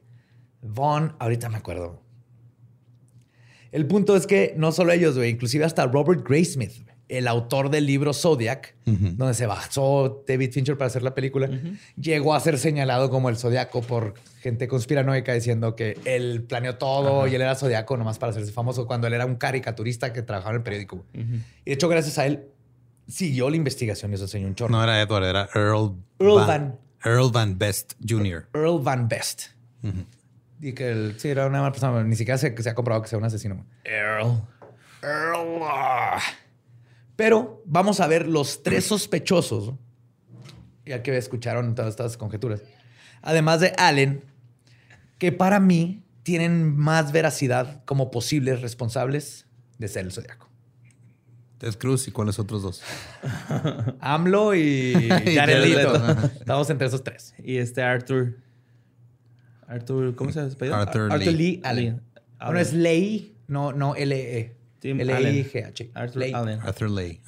[0.60, 2.02] Vaughn, ahorita me acuerdo.
[3.72, 7.86] El punto es que no solo ellos, güey, inclusive hasta Robert Graysmith, el autor del
[7.86, 11.48] libro Zodiac, donde se basó David Fincher para hacer la película,
[12.00, 17.26] llegó a ser señalado como el Zodiaco por gente conspiranoica diciendo que él planeó todo
[17.26, 20.50] y él era Zodiaco nomás para hacerse famoso cuando él era un caricaturista que trabajaba
[20.52, 21.04] en el periódico.
[21.14, 22.46] Y de hecho, gracias a él,
[23.06, 24.70] siguió la investigación y eso enseñó un chorro.
[24.70, 28.48] No era Edward, era Earl, Earl Van, Earl Van Best Jr.
[28.54, 29.46] Earl Van Best.
[30.60, 32.02] Y que él, sí, era una mala persona.
[32.02, 33.64] Ni siquiera se, se ha comprobado que sea un asesino.
[33.84, 34.42] Earl.
[35.02, 35.62] Earl.
[37.18, 39.74] Pero vamos a ver los tres sospechosos,
[40.86, 42.62] ya que escucharon todas estas conjeturas.
[43.22, 44.22] Además de Allen,
[45.18, 49.48] que para mí tienen más veracidad como posibles responsables
[49.78, 50.48] de ser el zodiaco.
[51.58, 52.82] Ted Cruz y cuáles otros dos?
[54.00, 54.92] AMLO y
[55.34, 55.76] Jared
[56.38, 57.34] Estamos entre esos tres.
[57.42, 58.36] Y este Arthur.
[59.66, 60.82] Arthur, ¿cómo se llama?
[60.82, 62.00] Arthur, Arthur Lee, Allen.
[62.38, 64.57] Bueno, es Ley, no, no L-E.
[64.82, 65.90] L-I-G-H.
[65.94, 66.60] Arthur Allen.
[66.60, 67.20] Arthur Ley.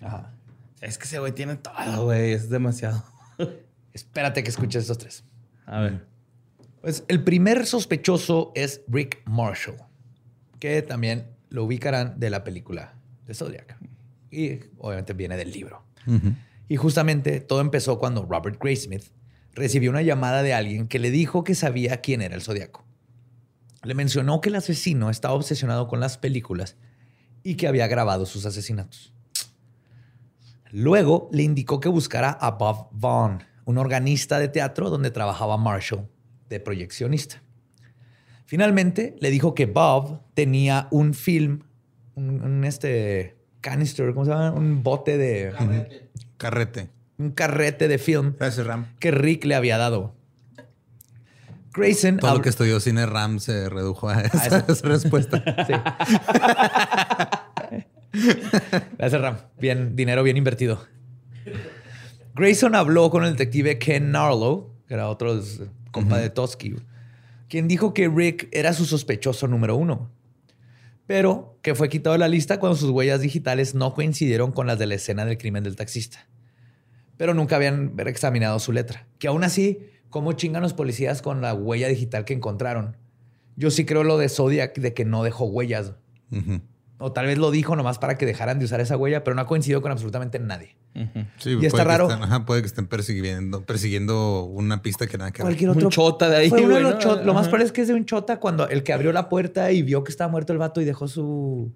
[0.00, 0.34] Ajá.
[0.80, 2.32] Es que ese güey tiene todo, güey.
[2.32, 3.04] Es demasiado.
[3.92, 5.24] Espérate que escuches estos tres.
[5.66, 6.06] A ver.
[6.80, 9.76] Pues el primer sospechoso es Rick Marshall,
[10.58, 12.94] que también lo ubicarán de la película
[13.26, 13.78] de Zodiac.
[14.30, 15.82] Y obviamente viene del libro.
[16.68, 19.04] Y justamente todo empezó cuando Robert Graysmith
[19.54, 22.83] recibió una llamada de alguien que le dijo que sabía quién era el Zodiaco.
[23.84, 26.76] Le mencionó que el asesino estaba obsesionado con las películas
[27.42, 29.12] y que había grabado sus asesinatos.
[30.70, 36.08] Luego le indicó que buscara a Bob Vaughn, un organista de teatro donde trabajaba Marshall,
[36.48, 37.42] de proyeccionista.
[38.46, 41.60] Finalmente le dijo que Bob tenía un film,
[42.14, 44.52] un, este canister, ¿cómo se llama?
[44.52, 45.52] Un bote de...
[45.56, 46.08] Carrete.
[46.36, 46.90] carrete.
[47.18, 48.86] Un carrete de film Gracias, Ram.
[48.98, 50.14] que Rick le había dado.
[51.74, 52.18] Grayson...
[52.18, 55.42] Todo lo que estudió cine Ram se redujo a esa, respuesta.
[55.66, 55.72] Sí.
[58.98, 59.38] Gracias, Ram.
[59.58, 60.86] Bien, dinero bien invertido.
[62.34, 65.40] Grayson habló con el detective Ken Narlow, que era otro
[65.90, 66.74] compa de Toski,
[67.48, 70.10] quien dijo que Rick era su sospechoso número uno,
[71.06, 74.78] pero que fue quitado de la lista cuando sus huellas digitales no coincidieron con las
[74.78, 76.26] de la escena del crimen del taxista.
[77.16, 79.06] Pero nunca habían examinado su letra.
[79.18, 79.78] Que aún así,
[80.14, 82.96] ¿cómo chingan los policías con la huella digital que encontraron?
[83.56, 85.94] Yo sí creo lo de Zodiac de que no dejó huellas.
[86.98, 89.42] O tal vez lo dijo nomás para que dejaran de usar esa huella, pero no
[89.42, 90.76] ha coincidido con absolutamente nadie
[91.44, 92.08] y está raro.
[92.46, 95.86] puede que estén persiguiendo, persiguiendo una pista que nada que Cualquier otro.
[95.86, 96.50] Un chota de ahí.
[96.50, 99.72] Lo más probable es que es de un chota cuando el que abrió la puerta
[99.72, 101.72] y vio que estaba muerto el vato y dejó su,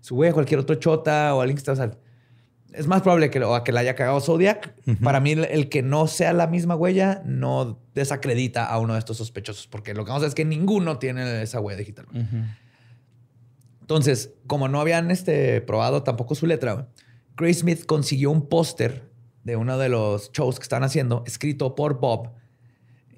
[0.00, 1.90] su huella, cualquier otro chota o alguien que está.
[2.72, 4.74] Es más probable que, lo, que la haya cagado Zodiac.
[5.02, 9.16] Para mí, el, que no sea la misma huella no desacredita a uno de estos
[9.16, 12.06] sospechosos, porque lo que vamos a ver es que ninguno tiene esa huella digital.
[13.80, 16.88] Entonces, como no habían este, probado tampoco su letra,
[17.36, 19.10] Grace Smith consiguió un póster
[19.44, 22.30] de uno de los shows que están haciendo, escrito por Bob.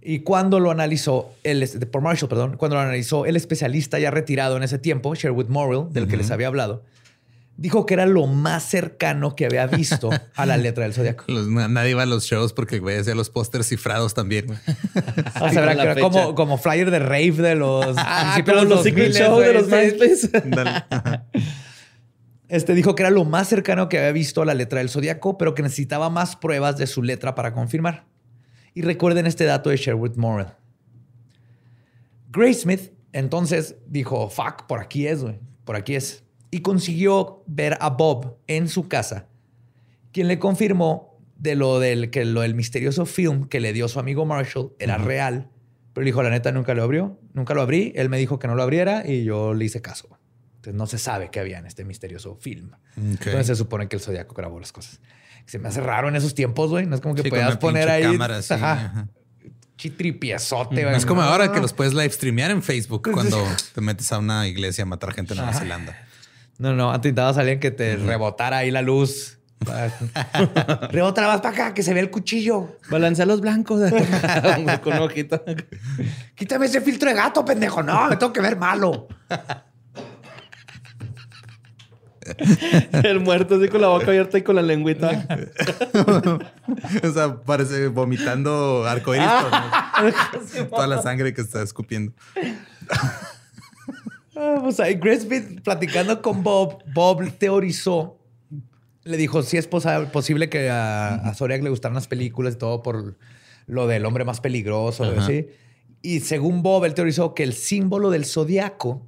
[0.00, 4.56] Y cuando lo analizó, el, por Marshall, perdón, cuando lo analizó el especialista ya retirado
[4.56, 6.82] en ese tiempo, Sherwood Morrill, del que les había hablado,
[7.56, 11.24] dijo que era lo más cercano que había visto a la letra del zodiaco.
[11.28, 14.46] nadie iba a los shows porque güey hacía los pósters cifrados también.
[15.40, 19.44] o sea, era como, como flyer de rave de los ah, pero los, secret shows
[19.44, 20.30] de los MySpace.
[22.52, 25.38] Este dijo que era lo más cercano que había visto a la letra del zodiaco,
[25.38, 28.04] pero que necesitaba más pruebas de su letra para confirmar.
[28.74, 30.48] Y recuerden este dato de Sherwood Morrill.
[32.30, 36.24] Gray Smith entonces dijo, fuck, por aquí es, güey, por aquí es.
[36.52, 39.26] Y consiguió ver a Bob en su casa,
[40.12, 43.98] quien le confirmó de lo del, que lo del misterioso film que le dio su
[43.98, 45.50] amigo Marshall era real.
[45.92, 47.92] Pero dijo, la neta, nunca lo abrió, nunca lo abrí.
[47.96, 50.20] Él me dijo que no lo abriera y yo le hice caso.
[50.56, 52.70] Entonces no se sabe qué había en este misterioso film.
[52.96, 55.00] Entonces se supone que el Zodíaco grabó las cosas.
[55.46, 56.86] Se me hace raro en esos tiempos, güey.
[56.86, 58.04] No es como que puedas poner ahí.
[58.04, 59.08] Cámara, sí, ajá.
[59.76, 60.94] Chitripiezote, güey.
[60.94, 63.44] es como ahora que los puedes live streamear en Facebook cuando
[63.74, 65.96] te metes a una iglesia a matar gente en Nueva Zelanda.
[66.62, 69.40] No, no, antes intentaba salir que te rebotara ahí la luz.
[70.90, 72.78] Rebota más para acá, que se ve el cuchillo.
[72.88, 73.80] Balancea los blancos
[74.84, 75.42] con ojito.
[76.36, 77.82] Quítame ese filtro de gato, pendejo.
[77.82, 79.08] No, me tengo que ver malo.
[83.02, 85.26] El muerto así con la boca abierta y con la lengüita.
[87.02, 89.26] o sea, parece vomitando arcoíris.
[89.28, 90.08] Ah,
[90.70, 92.12] Toda la sangre que está escupiendo.
[94.36, 94.98] Ah, pues ahí
[95.62, 98.18] platicando con Bob, Bob teorizó,
[99.04, 102.82] le dijo si es posible que a, a Zodiac le gustaran las películas y todo
[102.82, 103.16] por
[103.66, 105.04] lo del hombre más peligroso.
[105.26, 105.48] ¿sí?
[106.02, 109.06] Y según Bob, él teorizó que el símbolo del zodiaco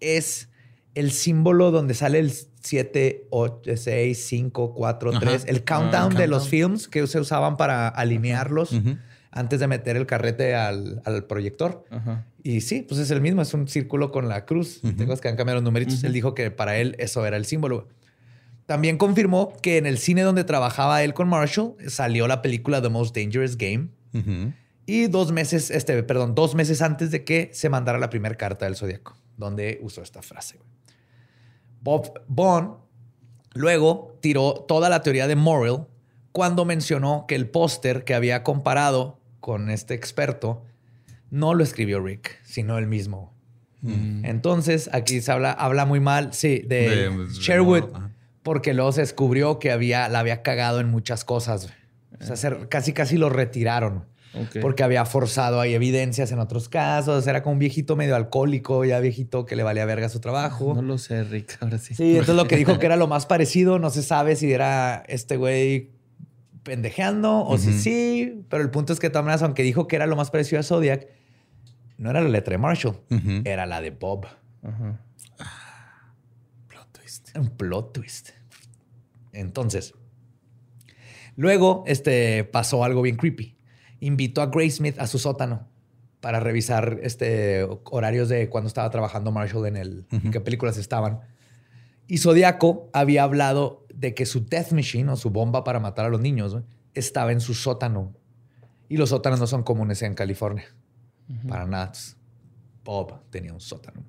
[0.00, 0.48] es
[0.94, 6.48] el símbolo donde sale el 7, 8, 6, 5, 4, 3, el countdown de los
[6.48, 8.74] films que se usaban para alinearlos
[9.30, 11.84] antes de meter el carrete al, proyector.
[12.42, 14.80] Y sí, pues es el mismo, es un círculo con la cruz.
[14.96, 16.02] Tengo que han cambiado los numeritos.
[16.04, 17.88] Él dijo que para él eso era el símbolo.
[18.66, 22.90] También confirmó que en el cine donde trabajaba él con Marshall salió la película The
[22.90, 23.88] Most Dangerous Game.
[24.86, 28.64] Y dos meses, este, perdón, dos meses antes de que se mandara la primera carta
[28.64, 30.58] del Zodíaco, donde usó esta frase.
[31.82, 32.76] Bob Bond
[33.54, 35.86] luego tiró toda la teoría de Morrill
[36.32, 40.62] cuando mencionó que el póster que había comparado con este experto
[41.30, 43.34] no lo escribió Rick, sino él mismo.
[43.82, 44.24] Mm.
[44.24, 47.84] Entonces, aquí se habla, habla muy mal, sí, de, Sherwood,
[48.42, 51.68] porque luego se descubrió que había, la había cagado en muchas cosas.
[52.20, 54.06] O sea, casi casi lo retiraron.
[54.60, 57.26] Porque había forzado ahí evidencias en otros casos.
[57.26, 60.74] Era como un viejito medio alcohólico, ya viejito que le valía verga su trabajo.
[60.74, 61.94] No lo sé, Rick, ahora sí.
[61.94, 65.02] Sí, entonces lo que dijo que era lo más parecido, no se sabe si era
[65.08, 65.90] este güey
[66.62, 69.96] pendejeando o si sí, pero el punto es que de todas maneras, aunque dijo que
[69.96, 71.08] era lo más parecido a Zodiac,
[71.98, 73.00] no era la letra de Marshall,
[73.44, 74.26] era la de Bob.
[76.68, 77.36] plot twist.
[77.36, 78.30] Un plot twist.
[79.32, 79.94] Entonces,
[81.36, 83.56] luego este, pasó algo bien creepy.
[84.00, 85.68] Invitó a Grace Smith a su sótano
[86.20, 91.20] para revisar este, horarios de cuando estaba trabajando Marshall en, el, en qué películas estaban.
[92.06, 96.08] Y Zodiaco había hablado de que su Death Machine o su bomba para matar a
[96.08, 96.56] los niños
[96.94, 98.14] estaba en su sótano.
[98.88, 100.64] Y los sótanos no son comunes en California.
[101.48, 101.92] Para nada.
[102.84, 104.02] Bob tenía un sótano.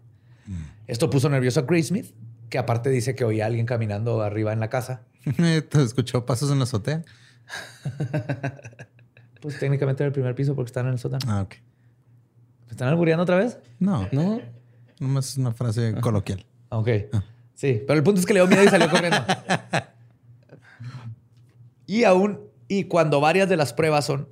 [0.46, 0.64] Mm.
[0.88, 2.14] Esto puso nervioso a Grace Smith,
[2.50, 5.04] que aparte dice que oía a alguien caminando arriba en la casa.
[5.36, 7.04] ¿Te escuchó pasos en la azotea?
[9.42, 11.26] pues técnicamente era el primer piso porque están en el sótano.
[11.28, 11.56] Ah, ok.
[12.68, 13.60] ¿Me están albureando otra vez?
[13.80, 14.08] No.
[14.12, 14.42] No.
[15.00, 16.46] Nomás es una frase coloquial.
[16.70, 16.90] Ok.
[17.14, 17.24] Ah.
[17.56, 19.18] Sí, pero el punto es que le dio miedo y salió corriendo.
[21.86, 22.40] y aún,
[22.70, 24.30] y cuando varias de las pruebas son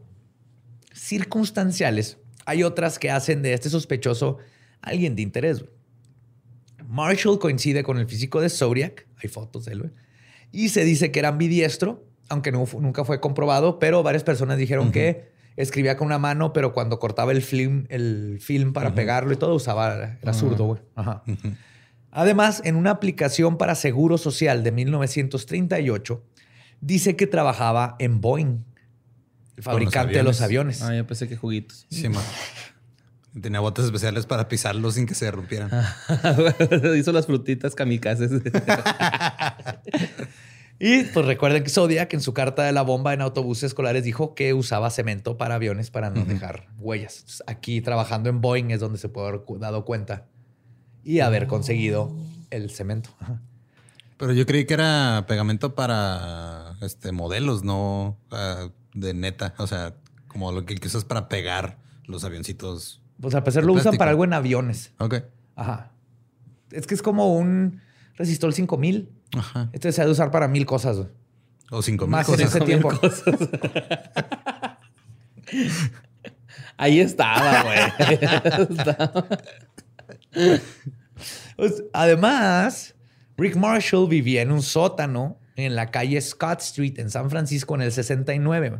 [0.94, 4.38] circunstanciales, hay otras que hacen de este sospechoso
[4.82, 5.66] alguien de interés.
[6.88, 9.94] Marshall coincide con el físico de Zodiac, hay fotos de él,
[10.54, 15.30] y se dice que era ambidiestro, aunque nunca fue comprobado, pero varias personas dijeron que
[15.58, 19.54] escribía con una mano, pero cuando cortaba el film, el film para pegarlo y todo,
[19.54, 20.82] usaba, era zurdo, güey.
[20.96, 21.24] Ajá.
[22.12, 26.24] Además, en una aplicación para seguro social de 1938,
[26.80, 28.64] dice que trabajaba en Boeing,
[29.58, 30.82] el fabricante de los aviones.
[30.82, 31.86] Ah, yo pensé que juguitos.
[31.90, 32.24] Sí, man.
[33.42, 35.70] Tenía botas especiales para pisarlos sin que se rompieran.
[36.98, 38.32] Hizo las frutitas kamikazes.
[40.80, 44.34] y pues recuerden que Zodiac en su carta de la bomba en autobuses escolares dijo
[44.34, 47.44] que usaba cemento para aviones para no dejar huellas.
[47.48, 50.26] aquí trabajando en Boeing es donde se puede haber dado cuenta
[51.04, 52.16] y haber conseguido
[52.50, 53.10] el cemento.
[54.18, 58.70] Pero yo creí que era pegamento para este modelos, no ah,
[59.00, 59.54] de neta.
[59.58, 59.96] O sea,
[60.28, 63.02] como lo que, usas para pegar los avioncitos.
[63.20, 64.94] Pues a pesar lo usan para algo en aviones.
[65.00, 65.24] Ok.
[65.56, 65.92] Ajá.
[66.72, 67.82] Es que es como un
[68.16, 69.10] resistor 5000.
[69.38, 69.70] Ajá.
[69.74, 71.06] Este se ha de usar para mil cosas.
[71.70, 72.42] O cinco mil Más cosas.
[72.42, 72.92] en ese tiempo.
[76.78, 77.80] Ahí estaba, güey.
[81.56, 82.94] Pues, además,
[83.36, 87.82] Rick Marshall vivía en un sótano en la calle Scott Street en San Francisco en
[87.82, 88.80] el 69.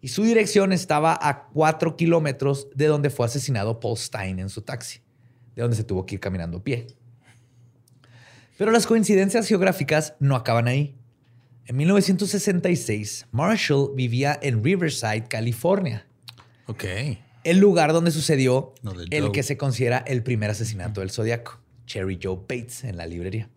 [0.00, 4.62] Y su dirección estaba a cuatro kilómetros de donde fue asesinado Paul Stein en su
[4.62, 5.00] taxi,
[5.54, 6.88] de donde se tuvo que ir caminando a pie.
[8.58, 10.96] Pero las coincidencias geográficas no acaban ahí.
[11.66, 16.06] En 1966, Marshall vivía en Riverside, California.
[16.66, 16.84] Ok
[17.44, 18.74] el lugar donde sucedió
[19.10, 23.50] el que se considera el primer asesinato del Zodiaco, Cherry Joe Bates, en la librería.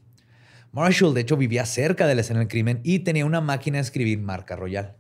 [0.76, 3.84] Marshall, de hecho, vivía cerca de la escena del crimen y tenía una máquina de
[3.84, 4.98] escribir marca Royal.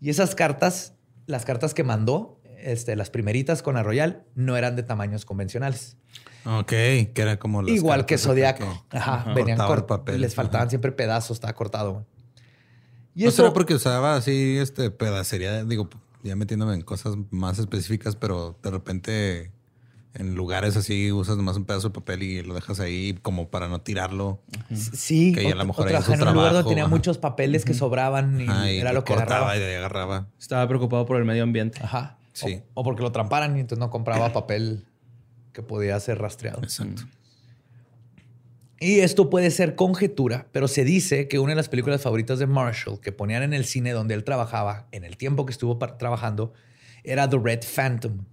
[0.00, 0.94] Y esas cartas,
[1.26, 5.96] las cartas que mandó, este, las primeritas con la Royal, no eran de tamaños convencionales.
[6.44, 8.84] Ok, que era como Igual que Zodiaco.
[8.90, 10.20] Ajá, venían papel.
[10.20, 12.04] Les faltaban siempre pedazos, estaba cortado.
[13.14, 15.88] Y eso era porque usaba así este pedacería, digo,
[16.24, 19.52] ya metiéndome en cosas más específicas, pero de repente
[20.18, 23.68] en lugares así usas nomás un pedazo de papel y lo dejas ahí como para
[23.68, 24.42] no tirarlo.
[24.74, 28.78] Sí, que a lo mejor en un lugar donde tenía muchos papeles que sobraban y,
[28.78, 29.56] era lo que agarraba.
[29.56, 30.28] y agarraba.
[30.38, 31.80] Estaba preocupado por el medio ambiente.
[31.82, 32.18] Ajá.
[32.32, 32.62] Sí.
[32.74, 34.84] O, porque lo tramparan y entonces no compraba papel
[35.52, 36.62] que podía ser rastreado.
[36.62, 37.02] Exacto.
[38.80, 42.46] Y esto puede ser conjetura, pero se dice que una de las películas favoritas de
[42.46, 46.52] Marshall que ponían en el cine donde él trabajaba, en el tiempo que estuvo trabajando,
[47.02, 48.24] era The Red Phantom.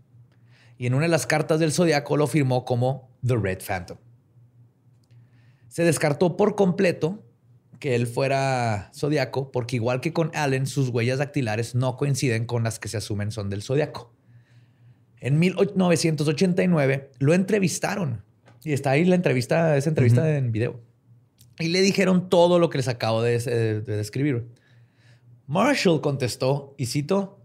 [0.78, 3.98] Y en una de las cartas del Zodiaco lo firmó como The Red Phantom.
[5.68, 7.24] Se descartó por completo
[7.80, 12.64] que él fuera Zodiaco, porque igual que con Allen, sus huellas dactilares no coinciden con
[12.64, 14.14] las que se asumen son del Zodiaco.
[15.20, 18.24] En 1989 lo entrevistaron
[18.64, 20.82] y está ahí la entrevista, esa entrevista en video.
[21.60, 23.40] Y le dijeron todo lo que les acabo de,
[23.82, 24.48] describir.
[25.48, 27.40] Marshall contestó, y cito,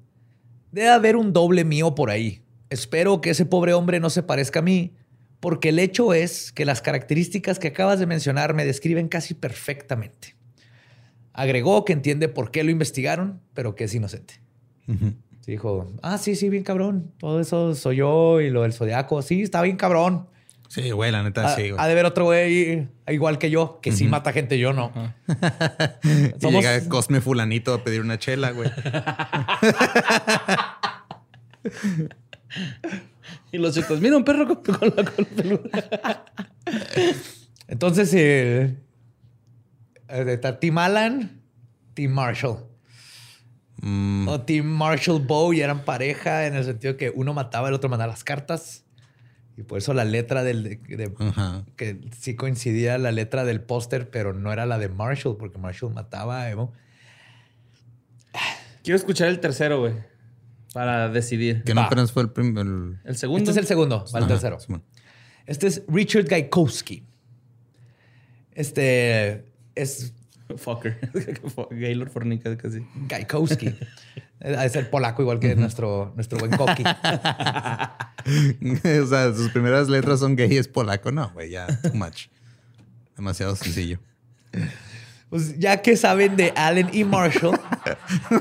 [0.73, 2.43] debe haber un doble mío por ahí.
[2.71, 4.95] Espero que ese pobre hombre no se parezca a mí,
[5.41, 10.37] porque el hecho es que las características que acabas de mencionar me describen casi perfectamente.
[11.33, 14.41] Agregó que entiende por qué lo investigaron, pero que es inocente.
[15.47, 17.13] Dijo, ah, sí, sí, bien cabrón.
[17.19, 19.23] Todo eso soy yo y lo del zodiaco.
[19.23, 20.29] Sí, está bien cabrón.
[20.69, 21.83] Sí, güey, la neta, sí, güey.
[21.83, 24.93] Ha de ver otro güey igual que yo, que sí mata gente, yo no.
[26.41, 28.71] y llega Cosme Fulanito a pedir una chela, güey.
[33.53, 36.25] y los chicos, mira un perro con, la peluda.
[37.69, 38.77] Entonces, eh,
[40.09, 41.43] eh, está Tim Allen,
[41.95, 42.67] Tim Marshall.
[43.83, 44.29] Mm.
[44.29, 47.89] O Team Marshall Bow y eran pareja en el sentido que uno mataba, el otro
[47.89, 48.85] mandaba las cartas.
[49.57, 50.81] Y por eso la letra del...
[51.77, 55.93] que sí coincidía la letra del póster, pero no era la de Marshall, porque Marshall
[55.93, 56.73] mataba a Evo.
[58.83, 60.10] Quiero escuchar el tercero, güey.
[60.73, 61.65] Para decidir.
[61.65, 62.97] Que no apenas fue el primero.
[63.05, 63.17] El...
[63.17, 63.41] segundo.
[63.41, 64.59] Este es el segundo, va el tercero.
[65.47, 67.05] Este es Richard Gaikowski.
[68.53, 70.15] Este es.
[70.57, 70.99] Fucker.
[71.71, 72.87] Gaylord Fornica, casi.
[73.09, 73.75] Gaikowski.
[74.41, 76.83] Es el polaco, igual que nuestro, nuestro buen Koki.
[76.83, 76.87] o
[79.07, 81.13] sea, sus primeras letras son gay, es polaco.
[81.13, 82.29] No, güey, ya, too much.
[83.17, 83.99] Demasiado sencillo.
[85.31, 87.59] Pues ya que saben de Allen y Marshall.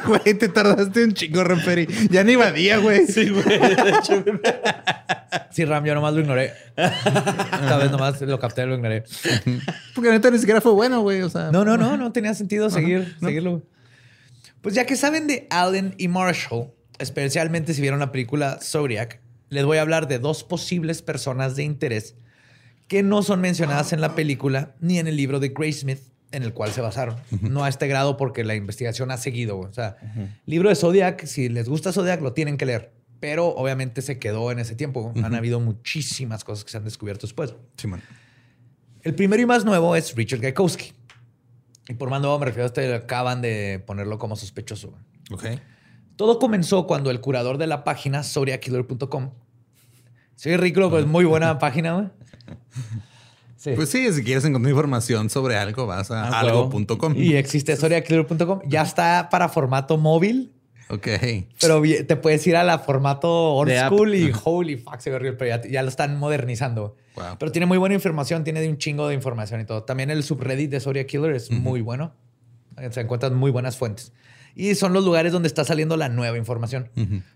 [0.06, 1.88] Güey, te tardaste un chingo, Reperi.
[2.10, 3.06] Ya ni vadía, güey.
[3.06, 3.46] Sí, güey.
[5.52, 6.52] Sí, Ram, yo nomás lo ignoré.
[6.76, 9.04] Esta vez nomás lo capté y lo ignoré.
[9.96, 11.22] Porque neta ni siquiera fue bueno, güey.
[11.22, 11.52] O sea.
[11.52, 13.62] No, no, no, no tenía sentido seguir, seguirlo.
[14.62, 19.64] Pues ya que saben de Allen y Marshall, especialmente si vieron la película Zodiac, les
[19.64, 22.16] voy a hablar de dos posibles personas de interés
[22.88, 26.02] que no son mencionadas en la película ni en el libro de Grace Smith
[26.32, 27.16] en el cual se basaron.
[27.42, 29.60] No a este grado porque la investigación ha seguido.
[29.60, 29.98] O sea,
[30.46, 32.94] libro de Zodiac, si les gusta Zodiac, lo tienen que leer.
[33.20, 35.14] Pero obviamente se quedó en ese tiempo.
[35.24, 37.56] Han habido muchísimas cosas que se han descubierto después.
[37.78, 38.02] Sí, man.
[39.02, 40.94] El primero y más nuevo es Richard Gaikowski.
[41.88, 44.94] Y por más nuevo me refiero a este, acaban de ponerlo como sospechoso.
[45.32, 45.46] Ok.
[46.16, 49.32] Todo comenzó cuando el curador de la página zodiackiller.com.
[50.36, 52.08] Sí, ridículo, pero es muy buena página, güey.
[53.64, 57.14] Pues sí, si quieres encontrar información sobre algo, vas a ah, algo.com.
[57.18, 58.62] Y existe historiaclear.com.
[58.66, 60.54] Ya está para formato móvil.
[60.90, 61.08] Ok.
[61.62, 65.60] Pero te puedes ir a la formato old school y holy fuck, se ve pero
[65.70, 66.96] ya, lo están modernizando.
[67.38, 69.84] Pero tiene muy buena información, tiene un chingo de información y todo.
[69.84, 72.14] También el subreddit de Soria Killer es muy bueno.
[72.92, 74.14] Se encuentran muy buenas fuentes.
[74.56, 76.90] Y son los lugares donde está saliendo la nueva información.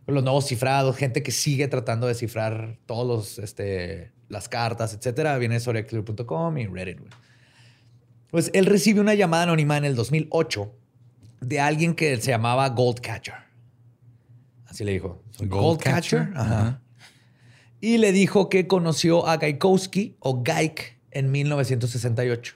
[0.07, 5.37] Los nuevos cifrados, gente que sigue tratando de cifrar todos los este, las cartas, etcétera,
[5.37, 6.99] viene de y Reddit.
[8.29, 10.75] Pues él recibe una llamada anónima en el 2008
[11.41, 13.35] de alguien que se llamaba Goldcatcher.
[14.65, 15.23] Así le dijo.
[15.39, 16.31] Goldcatcher.
[16.35, 16.81] Ajá.
[17.79, 22.55] Y le dijo que conoció a Gaikowski o Gaik en 1968.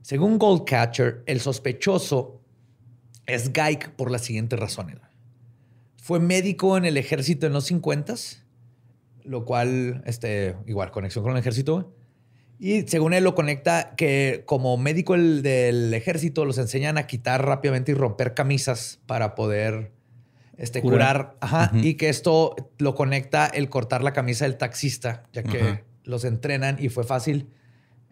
[0.00, 2.40] Según Goldcatcher, el sospechoso
[3.26, 4.98] es Gaik por las siguientes razones.
[5.96, 8.43] Fue médico en el ejército en los 50s
[9.24, 11.94] lo cual, este, igual, conexión con el ejército.
[12.58, 17.92] Y según él lo conecta que como médico del ejército los enseñan a quitar rápidamente
[17.92, 19.92] y romper camisas para poder
[20.56, 21.36] este, curar.
[21.40, 26.24] Ajá, Y que esto lo conecta el cortar la camisa del taxista, ya que los
[26.24, 27.48] entrenan y fue fácil.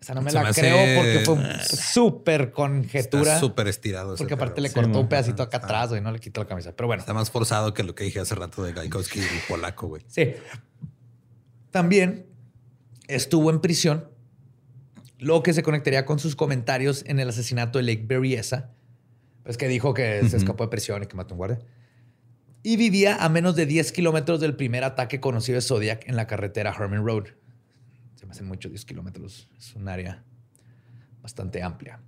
[0.01, 3.39] Esa no me la creo porque fue súper conjetura.
[3.39, 4.17] Súper estirado.
[4.17, 6.73] Porque aparte le cortó un pedacito acá atrás, y no le quitó la camisa.
[6.75, 7.01] Pero bueno.
[7.01, 10.03] Está más forzado que lo que dije hace rato de Gaikowski y polaco, güey.
[10.09, 10.35] Sí.
[11.73, 12.27] También
[13.09, 14.09] estuvo en prisión,
[15.19, 18.71] lo que se conectaría con sus comentarios en el asesinato de Lake Berryessa,
[19.43, 21.59] pues que dijo que se escapó de prisión y que mató a un guardia.
[22.63, 26.27] Y vivía a menos de 10 kilómetros del primer ataque conocido de Zodiac en la
[26.27, 27.25] carretera Herman Road.
[28.15, 29.49] Se me hacen muchos 10 kilómetros.
[29.59, 30.23] Es un área
[31.23, 32.01] bastante amplia.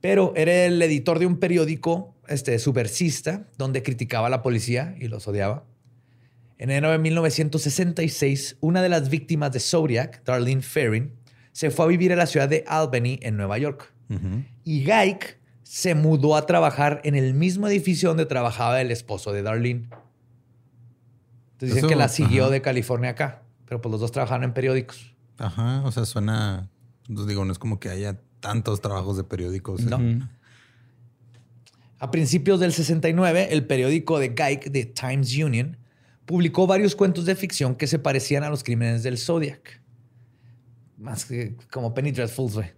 [0.00, 5.08] Pero era el editor de un periódico este, subversista donde criticaba a la policía y
[5.08, 5.64] los odiaba.
[6.60, 11.14] En enero de 1966, una de las víctimas de Zodiac, Darlene Ferrin,
[11.52, 13.94] se fue a vivir a la ciudad de Albany, en Nueva York.
[14.62, 19.40] Y Gaik se mudó a trabajar en el mismo edificio donde trabajaba el esposo de
[19.40, 19.88] Darlene.
[21.52, 25.16] Entonces dicen que la siguió de California acá, pero pues los dos trabajaban en periódicos.
[25.38, 26.68] Ajá, o sea, suena,
[27.08, 29.80] entonces digo, no es como que haya tantos trabajos de periódicos.
[29.84, 30.28] No.
[31.98, 35.78] A principios del 69, el periódico de Gaik, The Times Union,
[36.30, 39.82] publicó varios cuentos de ficción que se parecían a los crímenes del Zodiac.
[40.96, 42.70] Más que como Penny Dreadfuls, güey.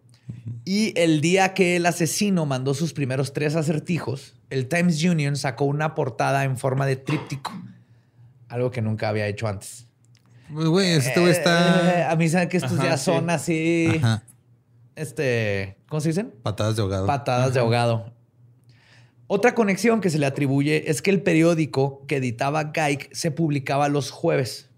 [0.65, 5.67] Y el día que el asesino mandó sus primeros tres acertijos, el Times Union sacó
[5.67, 7.53] una portada en forma de tríptico.
[8.49, 9.87] Algo que nunca había hecho antes.
[10.51, 12.01] Pues, güey, güey está.
[12.01, 14.01] Eh, a mí saben que estos ya son así.
[14.97, 15.77] Este.
[15.91, 16.33] ¿Cómo se dicen?
[16.43, 17.07] Patadas de ahogado.
[17.07, 18.12] Patadas de ahogado.
[19.35, 23.89] Otra conexión que se le atribuye es que el periódico que editaba Gaik se publicaba
[23.89, 24.69] los jueves.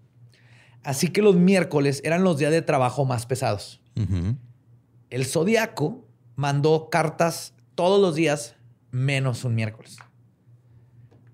[0.81, 3.81] Así que los miércoles eran los días de trabajo más pesados.
[5.09, 8.55] El Zodíaco mandó cartas todos los días,
[8.91, 9.97] menos un miércoles.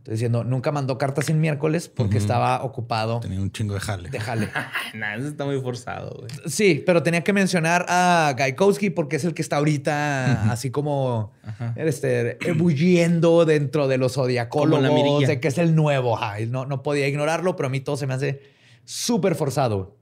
[0.01, 3.19] Estoy diciendo, nunca mandó cartas en miércoles porque estaba ocupado.
[3.19, 4.09] Tenía un chingo de jale.
[4.09, 4.49] De jale.
[4.95, 6.31] nah, eso está muy forzado, güey.
[6.47, 11.33] Sí, pero tenía que mencionar a Gaikowski porque es el que está ahorita así como
[11.75, 16.19] este, ebulliendo dentro de los zodiacólogos, de que es el nuevo.
[16.47, 18.41] no, no podía ignorarlo, pero a mí todo se me hace
[18.85, 19.99] súper forzado.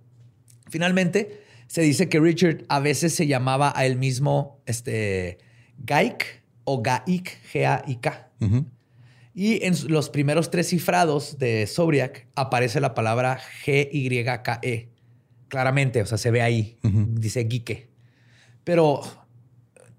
[0.70, 5.40] Finalmente, se dice que Richard a veces se llamaba a él mismo este,
[5.80, 8.30] Gaik o Gaik, G-A-I-K.
[9.34, 14.90] Y en los primeros tres cifrados de Zodiac aparece la palabra G-Y-K-E.
[15.48, 16.78] Claramente, o sea, se ve ahí.
[16.84, 17.90] Dice Gike.
[18.64, 19.02] Pero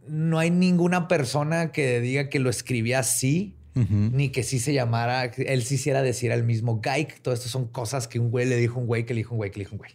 [0.06, 5.24] no hay ninguna persona que diga que lo escribía así, ni que sí se llamara,
[5.24, 7.20] él sí hiciera decir al mismo Gaik.
[7.20, 9.34] Todo esto son cosas que un güey le dijo a un güey, que le dijo
[9.34, 9.92] un güey, que le dijo un güey.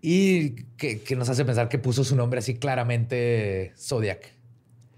[0.00, 4.37] Y que, que, nos hace pensar que puso su nombre así claramente Zodiac.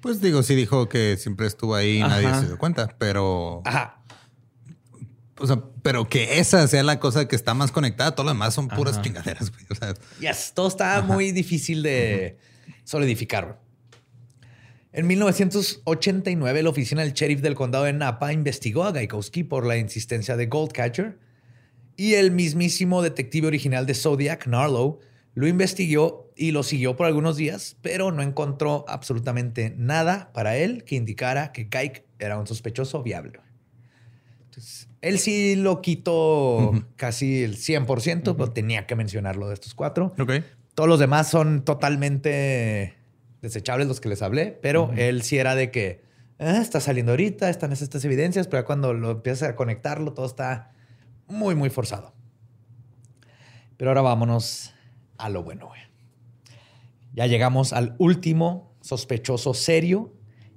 [0.01, 3.63] Pues digo, sí dijo que siempre estuvo ahí y nadie se dio cuenta, pero.
[3.65, 4.03] Ajá.
[5.39, 8.53] O sea, pero que esa sea la cosa que está más conectada, todo lo demás
[8.55, 9.65] son puras chingaderas, güey.
[9.71, 12.39] O sea, yes, todo está muy difícil de
[12.85, 13.61] solidificar.
[14.93, 19.77] En 1989, la oficina del sheriff del condado de Napa investigó a Gaikowski por la
[19.77, 21.19] insistencia de Goldcatcher
[21.97, 24.99] y el mismísimo detective original de Zodiac, Narlow,
[25.35, 30.85] lo investigó y lo siguió por algunos días, pero no encontró absolutamente nada para él
[30.85, 33.41] que indicara que Kike era un sospechoso viable.
[34.47, 40.15] Entonces, él sí lo quitó casi el 100%, pero tenía que mencionarlo de estos cuatro.
[40.75, 42.95] Todos los demás son totalmente
[43.43, 46.01] desechables los que les hablé, pero él sí era de que
[46.39, 50.73] ah, está saliendo ahorita, están estas evidencias, pero cuando lo empiezas a conectarlo, todo está
[51.27, 52.15] muy, muy forzado.
[53.77, 54.73] Pero ahora vámonos
[55.19, 55.90] a lo bueno, güey.
[57.13, 60.15] Ya llegamos al último sospechoso serio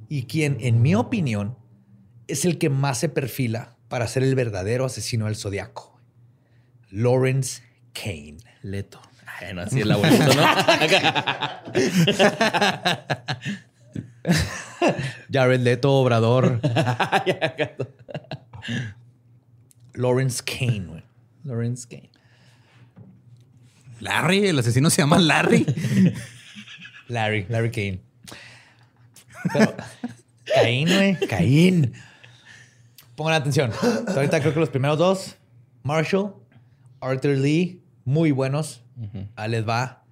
[0.09, 1.55] y quien, en mi opinión,
[2.27, 5.99] es el que más se perfila para ser el verdadero asesino del zodiaco.
[6.89, 7.61] Lawrence
[7.93, 8.37] Kane.
[8.61, 9.01] Leto.
[9.41, 10.03] Bueno, así es la ¿no?
[15.31, 16.59] Jared Leto, Obrador.
[19.93, 21.03] Lawrence Kane, güey.
[21.43, 22.09] Lawrence Kane.
[23.99, 25.65] Larry, el asesino se llama Larry.
[27.13, 28.01] Larry, Larry Kane.
[29.53, 29.75] Pero,
[30.55, 31.15] Caín, güey.
[31.27, 31.93] Caín.
[33.15, 33.71] Pongan atención.
[34.07, 35.35] Ahorita creo que los primeros dos,
[35.83, 36.33] Marshall,
[36.99, 38.81] Arthur Lee, muy buenos.
[39.35, 40.05] A les va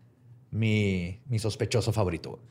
[0.49, 2.41] mi, mi sospechoso favorito.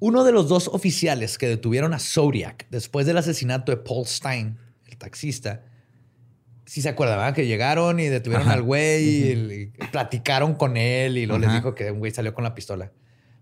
[0.00, 4.56] Uno de los dos oficiales que detuvieron a Zodiac después del asesinato de Paul Stein,
[4.86, 5.62] el taxista,
[6.68, 11.40] sí se acuerdan, Que llegaron y detuvieron al güey y, platicaron con él y luego
[11.40, 12.92] les dijo que un güey salió con la pistola.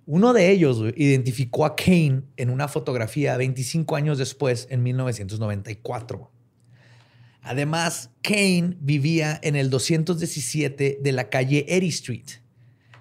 [0.06, 6.30] Uno de ellos identificó a Kane en una fotografía 25 años después, en 1994.
[7.42, 12.26] Además, Kane vivía en el 217 de la calle Erie Street,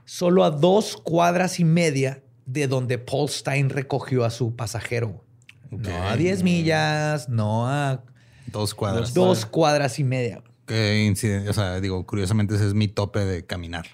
[0.04, 5.24] solo a dos cuadras y media de donde Paul Stein recogió a su pasajero.
[5.72, 8.04] No a 10 millas, no a
[8.48, 9.14] Dos cuadras.
[9.14, 10.42] Dos cuadras y media.
[10.66, 11.14] Que
[11.48, 13.86] o sea, digo, curiosamente ese es mi tope de caminar.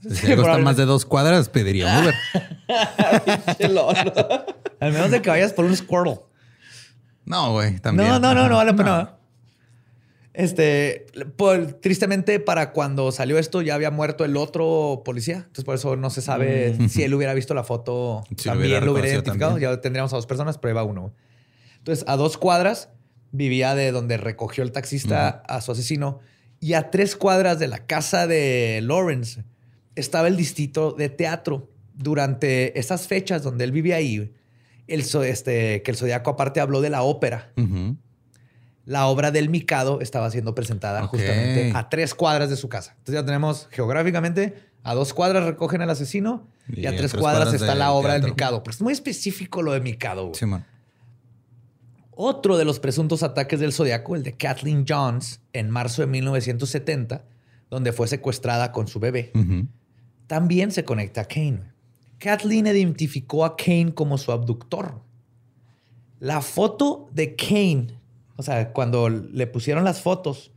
[0.00, 2.14] Si algo está más de dos cuadras, pediría Uber.
[4.80, 6.20] Al menos de que vayas por un Squirtle.
[7.24, 8.08] No, güey, también.
[8.08, 9.14] No, no, no, no vale la pena.
[10.32, 11.06] Este,
[11.80, 15.38] tristemente, para cuando salió esto, ya había muerto el otro policía.
[15.38, 16.88] Entonces, por eso no se sabe mm.
[16.88, 18.24] si él hubiera visto la foto.
[18.44, 19.58] también lo hubiera identificado.
[19.58, 21.12] Ya tendríamos a dos personas, pero iba uno.
[21.78, 22.90] Entonces, a dos cuadras
[23.32, 26.20] vivía de donde recogió el taxista a su asesino.
[26.60, 29.42] Y a tres cuadras de la casa de Lawrence
[30.00, 31.70] estaba el distrito de teatro.
[31.94, 34.32] Durante esas fechas donde él vivía ahí,
[34.86, 37.52] el, este, que el Zodiaco aparte habló de la ópera.
[38.84, 42.94] La obra del Mikado estaba siendo presentada justamente a tres cuadras de su casa.
[42.98, 47.74] Entonces ya tenemos geográficamente a dos cuadras recogen al asesino y, a, tres, cuadras, está
[47.74, 48.62] la obra del Mikado.
[48.62, 50.32] Porque es muy específico lo de Mikado.
[50.34, 50.64] Sí, man.
[52.20, 57.24] Otro de los presuntos ataques del Zodiaco, el de Kathleen Johns, en marzo de 1970,
[57.70, 59.30] donde fue secuestrada con su bebé,
[60.28, 61.72] también se conecta a Kane.
[62.18, 65.00] Kathleen identificó a Kane como su abductor.
[66.20, 67.98] La foto de Kane,
[68.36, 70.52] o sea, cuando le pusieron las fotos,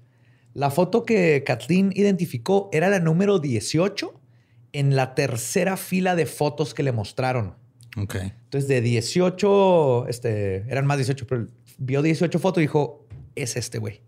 [0.53, 4.19] la foto que Kathleen identificó era la número 18
[4.73, 7.56] en la tercera fila de fotos que le mostraron.
[7.98, 8.15] Ok.
[8.15, 13.77] Entonces, de 18, este, eran más 18, pero vio 18 fotos y dijo, es este
[13.77, 14.02] güey.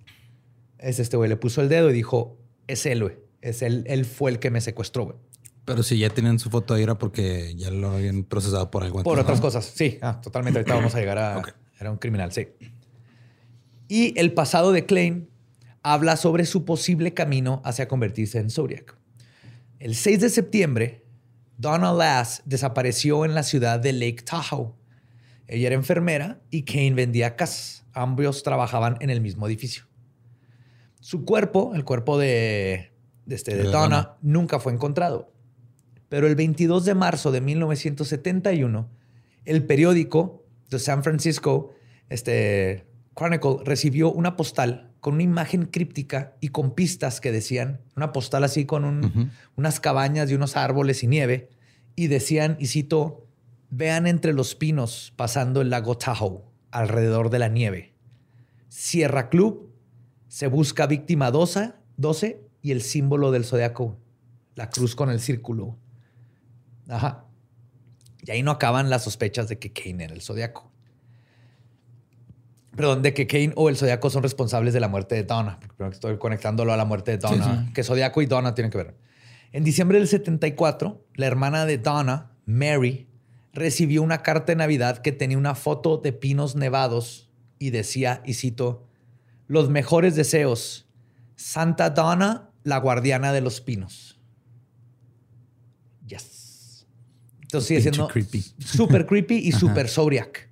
[0.80, 1.30] Es este güey.
[1.30, 2.38] Le puso el dedo y dijo,
[2.68, 3.16] es él, güey.
[3.42, 5.18] Es él, él fue el que me secuestró, güey.
[5.66, 9.02] Pero si ya tenían su foto ahí era porque ya lo habían procesado por algo.
[9.04, 9.98] Por otras cosas, sí.
[10.02, 10.60] Ah, totalmente.
[10.60, 11.42] Ahorita vamos a llegar a...
[11.80, 12.50] Era un criminal, sí.
[13.88, 15.30] Y el pasado de Klein
[15.82, 18.98] habla sobre su posible camino hacia convertirse en Zodiac.
[19.80, 21.06] El 6 de septiembre,
[21.58, 24.74] Donna Lass desapareció en la ciudad de Lake Tahoe.
[25.48, 27.86] Ella era enfermera y Kane vendía casas.
[27.94, 29.84] Ambos trabajaban en el mismo edificio.
[31.00, 32.94] Su cuerpo, el cuerpo de,
[33.28, 35.33] este, de Donna, nunca fue encontrado.
[36.14, 38.88] Pero el 22 de marzo de 1971,
[39.46, 41.74] el periódico The San Francisco
[42.08, 42.86] este,
[43.16, 48.44] Chronicle recibió una postal con una imagen críptica y con pistas que decían, una postal
[48.44, 51.50] así con unas cabañas y unos árboles y nieve,
[51.96, 53.26] y decían, y cito,
[53.72, 57.96] vean entre los pinos pasando el lago Tahoe, alrededor de la nieve.
[58.70, 59.74] Sierra Club,
[60.28, 63.98] se busca víctima 12, 12 y el símbolo del zodiaco,
[64.54, 65.80] la cruz con el círculo.
[66.90, 67.26] Ajá.
[68.22, 70.74] Y ahí no acaban las sospechas de que Kane era el zodiaco
[72.76, 75.60] perdón, de que Kane o el Zodiaco son responsables de la muerte de Donna.
[75.78, 77.72] Porque estoy conectándolo a la muerte de Donna.
[77.74, 78.96] Que Zodiaco y Donna tienen que ver.
[79.52, 83.08] En diciembre del 74, la hermana de Donna, Mary,
[83.54, 87.30] recibió una carta de Navidad que tenía una foto de pinos nevados
[87.60, 88.88] y decía, y cito,
[89.48, 90.88] los mejores deseos,
[91.36, 94.20] Santa Donna, la guardiana de los pinos.
[96.08, 96.88] Yes.
[97.54, 98.10] Entonces sigue siendo
[98.60, 100.50] super creepy y super zodiac.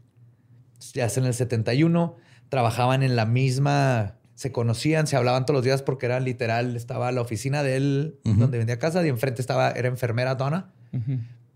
[0.94, 2.16] Ya es en el 71,
[2.50, 7.12] trabajaban en la misma, se conocían, se hablaban todos los días porque era literal, estaba
[7.12, 10.74] la oficina de él donde vendía casa y enfrente estaba, era enfermera Donna.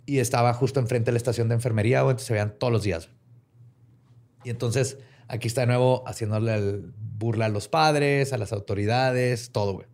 [0.07, 2.83] Y estaba justo enfrente de la estación de enfermería, o entonces se veían todos los
[2.83, 3.09] días.
[4.43, 4.97] Y entonces
[5.27, 6.81] aquí está de nuevo haciéndole
[7.17, 9.87] burla a los padres, a las autoridades, todo, güey.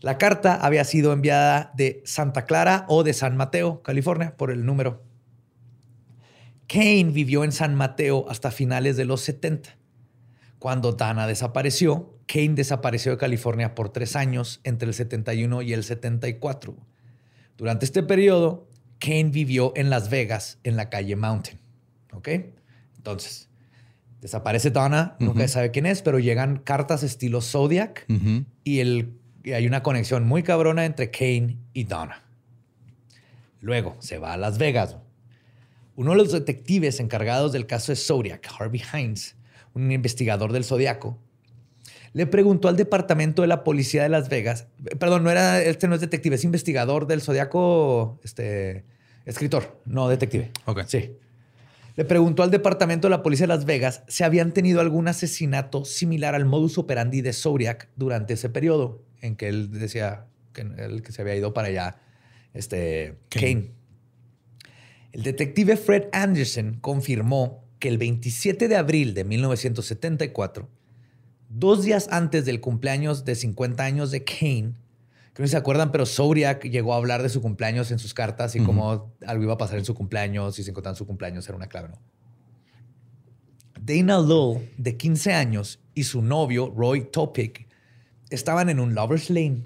[0.00, 4.64] La carta había sido enviada de Santa Clara o de San Mateo, California, por el
[4.64, 5.02] número
[6.68, 9.70] Kane vivió en San Mateo hasta finales de los 70.
[10.58, 15.82] Cuando Dana desapareció, Kane desapareció de California por tres años entre el 71 y el
[15.82, 16.76] 74.
[17.56, 18.68] Durante este periodo,
[18.98, 21.58] Kane vivió en Las Vegas, en la calle Mountain.
[22.12, 22.28] ¿Ok?
[22.98, 23.48] Entonces,
[24.20, 28.04] desaparece Donna, nunca se sabe quién es, pero llegan cartas estilo Zodiac
[28.62, 28.80] y,
[29.48, 32.22] y hay una conexión muy cabrona entre Kane y Donna.
[33.62, 34.98] Luego se va a Las Vegas.
[35.96, 39.36] Uno de los detectives encargados del caso de Zodiac, Harvey Hines,
[39.72, 41.18] un investigador del Zodiaco,
[42.12, 44.66] le preguntó al departamento de la policía de Las Vegas,
[44.98, 48.84] perdón, no era, este no es detective, es investigador del Zodiaco, este,
[49.24, 50.50] escritor, no detective.
[50.66, 50.82] Ok.
[50.86, 51.16] Sí.
[51.96, 55.86] Le preguntó al departamento de la policía de Las Vegas si habían tenido algún asesinato
[55.86, 61.02] similar al modus operandi de Zodiac durante ese periodo en que él decía que, él,
[61.02, 62.00] que se había ido para allá,
[62.54, 63.72] este, Kane.
[65.12, 70.68] El detective Fred Anderson confirmó que el 27 de abril de 1974,
[71.48, 74.74] dos días antes del cumpleaños de 50 años de Kane,
[75.34, 78.56] que no se acuerdan, pero Zodiac llegó a hablar de su cumpleaños en sus cartas
[78.56, 81.56] y cómo algo iba a pasar en su cumpleaños y se encontraban su cumpleaños era
[81.56, 81.98] una clave, ¿no?
[83.80, 87.67] Dana Lull, de 15 años, y su novio, Roy Topic,
[88.30, 89.64] estaban en un Lover's Lane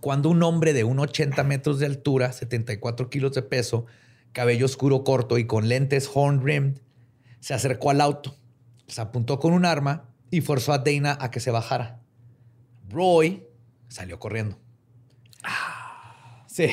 [0.00, 3.86] cuando un hombre de 1,80 metros de altura, 74 kilos de peso,
[4.32, 6.78] cabello oscuro corto y con lentes horn rimmed,
[7.40, 8.36] se acercó al auto,
[8.86, 12.00] se apuntó con un arma y forzó a Dana a que se bajara.
[12.88, 13.44] Roy
[13.88, 14.58] salió corriendo.
[15.42, 16.68] Ah, sí.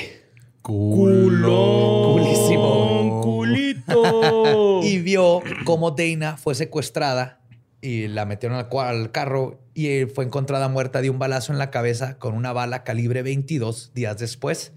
[0.62, 2.14] Culo.
[2.14, 3.22] Culísimo.
[3.24, 4.82] Culito.
[4.84, 7.42] y vio cómo Dana fue secuestrada
[7.82, 12.18] y la metieron al, carro y fue encontrada muerta de un balazo en la cabeza
[12.18, 14.74] con una bala calibre 22 días después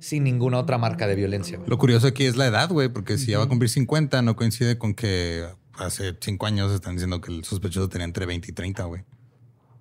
[0.00, 1.60] sin ninguna otra marca de violencia.
[1.66, 4.34] Lo curioso aquí es la edad, güey, porque si ya va a cumplir 50, no
[4.34, 8.54] coincide con que hace cinco años están diciendo que el sospechoso tenía entre 20 y
[8.54, 9.04] 30, güey.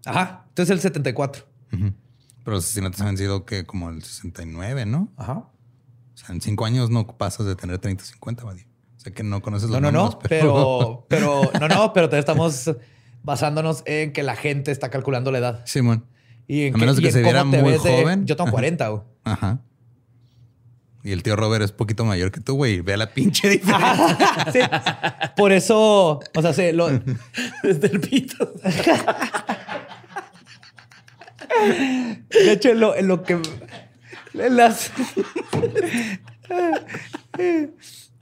[0.05, 1.45] Ajá, entonces el 74.
[1.69, 1.93] Pero
[2.45, 5.11] los asesinatos han sido que como el 69, ¿no?
[5.17, 5.33] Ajá.
[5.33, 5.51] O
[6.13, 8.68] sea, en cinco años no pasas de tener 30 o 50, güey.
[9.09, 11.05] Sé que no conoces los no, números, no, pero...
[11.09, 11.51] pero...
[11.59, 12.71] no, no, pero estamos
[13.23, 15.61] basándonos en que la gente está calculando la edad.
[15.65, 16.05] Simón.
[16.47, 18.27] y a menos que, se viera muy joven.
[18.27, 19.01] yo tengo 40, güey.
[19.23, 19.61] Ajá.
[21.03, 22.81] Y el tío Robert es poquito mayor que tú, güey.
[22.81, 25.33] Ve la pinche diferencia.
[25.35, 26.87] Por eso, o sea, se lo...
[27.63, 28.53] Desde el pito.
[32.29, 33.41] De hecho, en lo, en lo que...
[34.33, 34.91] las...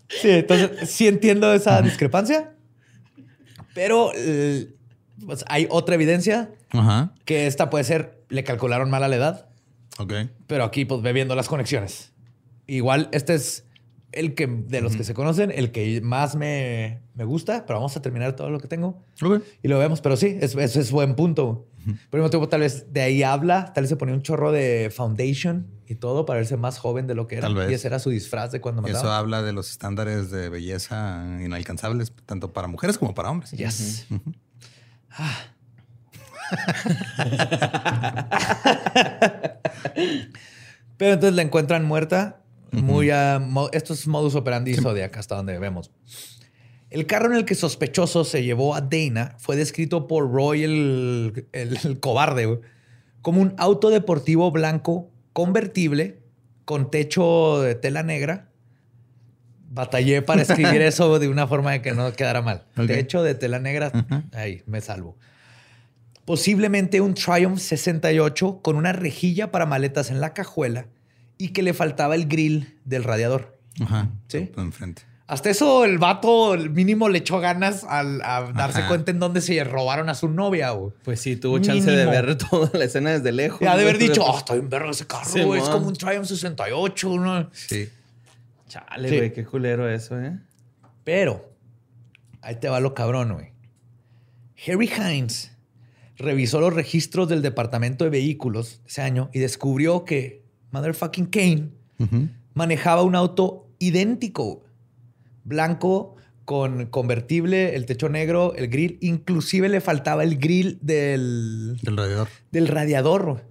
[0.10, 2.54] Sí, entonces sí entiendo esa discrepancia,
[3.74, 4.12] pero
[5.26, 6.50] pues, hay otra evidencia
[7.26, 9.50] que esta puede ser, le calcularon mal a la edad.
[10.00, 10.14] Ok.
[10.48, 12.14] Pero aquí, pues, ve viendo las conexiones.
[12.68, 13.66] Igual, este es
[14.12, 18.02] el que, de los que se conocen, el que más me, gusta, pero vamos a
[18.02, 19.04] terminar todo lo que tengo.
[19.62, 21.68] Y lo vemos, pero sí, eso, es buen punto.
[22.10, 24.92] Por mismo tiempo, tal vez de ahí habla, tal vez se ponía un chorro de
[24.94, 27.50] foundation y todo para verse más joven de lo que era.
[27.70, 31.26] Y ese era su disfraz de cuando me Eso habla de los estándares de belleza
[31.42, 33.52] inalcanzables, tanto para mujeres como para hombres.
[33.52, 34.08] Yes.
[35.12, 35.38] ah.
[40.98, 42.42] Pero entonces la encuentran muerta.
[42.72, 43.42] Muy a,
[43.72, 45.92] esto es modus operandi Zodiac, hasta donde vemos.
[46.90, 51.48] El carro en el que sospechoso se llevó a Dana fue descrito por Roy el,
[51.52, 52.62] el, cobarde
[53.22, 56.22] como un auto deportivo blanco convertible
[56.64, 58.50] con techo de tela negra.
[59.70, 62.66] Batallé para escribir eso de una forma de que no quedara mal.
[62.88, 63.92] Techo de tela negra,
[64.34, 65.18] ahí me salvo.
[66.24, 70.88] Posiblemente un Triumph 68 con una rejilla para maletas en la cajuela
[71.38, 73.60] y que le faltaba el grill del radiador.
[73.80, 74.10] Ajá.
[74.28, 74.52] Sí.
[74.58, 75.04] Enfrente.
[75.28, 79.42] Hasta eso el vato el mínimo le echó ganas al a darse cuenta en dónde
[79.42, 80.72] se robaron a su novia.
[81.04, 83.60] Pues sí, tuvo chance de ver toda la escena desde lejos.
[83.60, 87.10] Ya de haber dicho, oh, estoy en verga ese carro, Es como un Triumph 68,
[87.20, 87.50] ¿no?
[87.52, 87.90] Sí.
[88.70, 90.38] Chale, güey, qué culero eso, ¿eh?
[91.04, 91.50] Pero,
[92.42, 93.52] ahí te va lo cabrón, güey.
[94.66, 95.52] Harry Hines
[96.18, 101.70] revisó los registros del departamento de vehículos ese año y descubrió que motherfucking Kane
[102.54, 104.64] manejaba un auto idéntico,
[105.48, 106.16] blanco,
[106.46, 108.98] con convertible, el techo negro, el grill.
[109.02, 111.78] Inclusive le faltaba el grill del...
[111.82, 112.28] Del radiador.
[112.52, 113.46] Del radiador.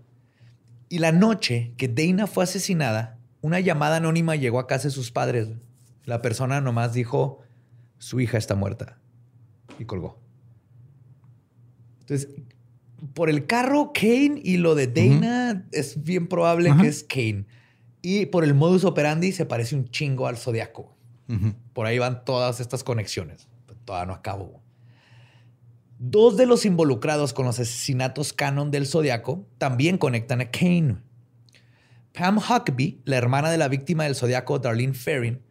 [0.89, 5.11] Y la noche que Dana fue asesinada, una llamada anónima llegó a casa de sus
[5.11, 5.49] padres.
[6.05, 7.41] La persona nomás dijo,
[7.99, 8.99] su hija está muerta.
[9.79, 10.19] Y colgó.
[12.01, 12.29] Entonces,
[13.15, 17.47] por el carro Kane y lo de Dana es bien probable que es Kane.
[18.01, 20.96] Y por el modus operandi se parece un chingo al Zodiaco.
[21.73, 23.49] Por ahí van todas estas conexiones.
[23.85, 24.63] Todavía no acabo.
[25.99, 30.99] Dos de los involucrados con los asesinatos canon del Zodiaco también conectan a Kane.
[32.13, 35.43] Pam Huckabee, la hermana de la víctima del Zodiaco, Darlene Ferrin,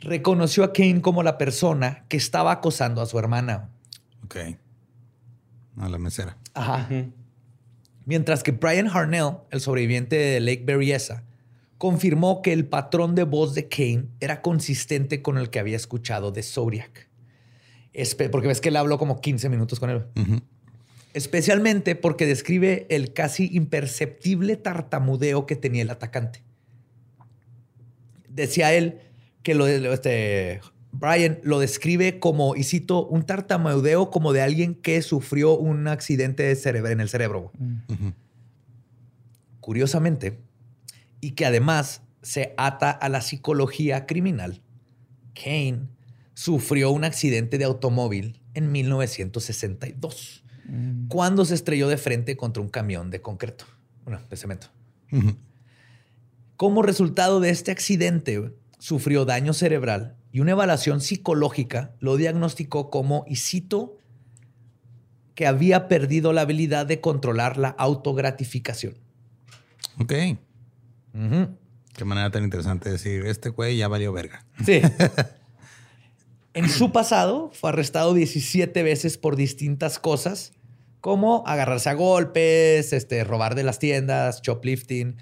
[0.00, 3.70] reconoció a Kane como la persona que estaba acosando a su hermana.
[4.24, 4.36] Ok.
[5.78, 6.36] A la mesera.
[6.54, 6.88] Ajá.
[8.04, 11.24] Mientras que Brian Harnell, el sobreviviente de Lake Berryessa,
[11.84, 16.32] confirmó que el patrón de voz de Kane era consistente con el que había escuchado
[16.32, 17.10] de Zodiac.
[18.32, 20.06] Porque ves que él habló como 15 minutos con él.
[21.12, 26.42] Especialmente porque describe el casi imperceptible tartamudeo que tenía el atacante.
[28.30, 29.00] Decía él
[29.42, 35.02] que lo, este, Brian lo describe como, y cito, un tartamudeo como de alguien que
[35.02, 37.52] sufrió un accidente de en el cerebro.
[37.58, 38.08] Mm.
[39.60, 40.38] Curiosamente,
[41.24, 44.60] y que además se ata a la psicología criminal,
[45.34, 45.88] Kane
[46.34, 51.08] sufrió un accidente de automóvil en 1962, mm.
[51.08, 53.64] cuando se estrelló de frente contra un camión de concreto,
[54.04, 54.66] bueno, de cemento.
[56.56, 63.24] Como resultado de este accidente, sufrió daño cerebral y una evaluación psicológica lo diagnosticó como,
[63.26, 63.96] y cito,
[65.34, 68.98] que había perdido la habilidad de controlar la autogratificación.
[69.98, 70.12] Ok.
[71.94, 74.44] Qué manera tan interesante de decir, este güey ya valió verga.
[74.64, 74.80] Sí.
[76.54, 80.52] en su pasado fue arrestado 17 veces por distintas cosas,
[81.00, 85.16] como agarrarse a golpes, este, robar de las tiendas, shoplifting.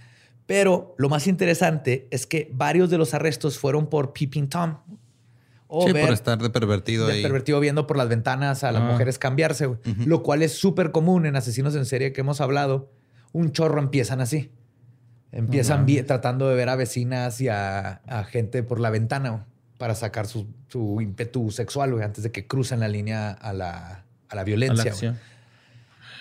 [0.47, 4.79] Pero lo más interesante es que varios de los arrestos fueron por peeping Tom,
[5.87, 8.87] sí, por estar de pervertido de pervertido viendo por las ventanas a las ah.
[8.87, 9.69] mujeres cambiarse,
[10.07, 12.91] Lo cual es súper común en asesinos en serie que hemos hablado.
[13.33, 14.51] Un chorro empiezan así.
[15.33, 19.47] Empiezan tratando de ver a vecinas y a, gente por la ventana
[19.79, 20.47] para sacar su,
[21.01, 25.19] ímpetu sexual, antes de que crucen la línea a la, violencia.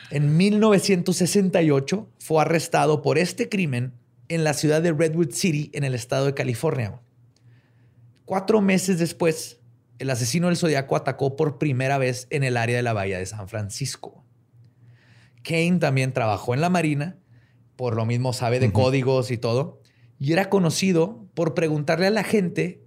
[0.10, 3.94] en 1968 fue arrestado por este crimen
[4.30, 7.00] en la ciudad de Redwood City, en el estado de California.
[8.24, 9.60] Cuatro meses después,
[10.00, 13.26] el asesino del zodiaco atacó por primera vez en el área de la bahía de
[13.26, 14.24] San Francisco.
[15.44, 17.18] Kane también trabajó en la Marina,
[17.82, 19.82] por lo mismo sabe de códigos y todo,
[20.20, 22.84] y era conocido por preguntarle a la gente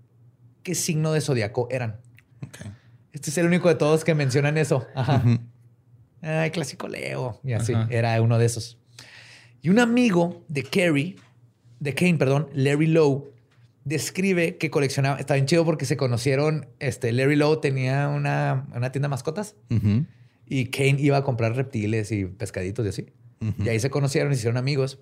[0.62, 2.00] qué signo de zodiaco eran.
[3.10, 4.86] Este es el único de todos que mencionan eso.
[4.94, 5.20] Ajá.
[6.22, 7.40] Ay, clásico Leo.
[7.42, 8.78] Y así, era uno de esos.
[9.62, 11.16] Y un amigo de Kerry,
[11.80, 13.32] de Kane, perdón, Larry Lowe,
[13.82, 18.90] describe que coleccionaba, está bien chido porque se conocieron, este, Larry Lowe tenía una, tienda
[18.92, 19.56] de mascotas
[20.46, 23.06] y Kane iba a comprar reptiles y pescaditos y así.
[23.40, 25.00] Y ahí se conocieron y hicieron amigos.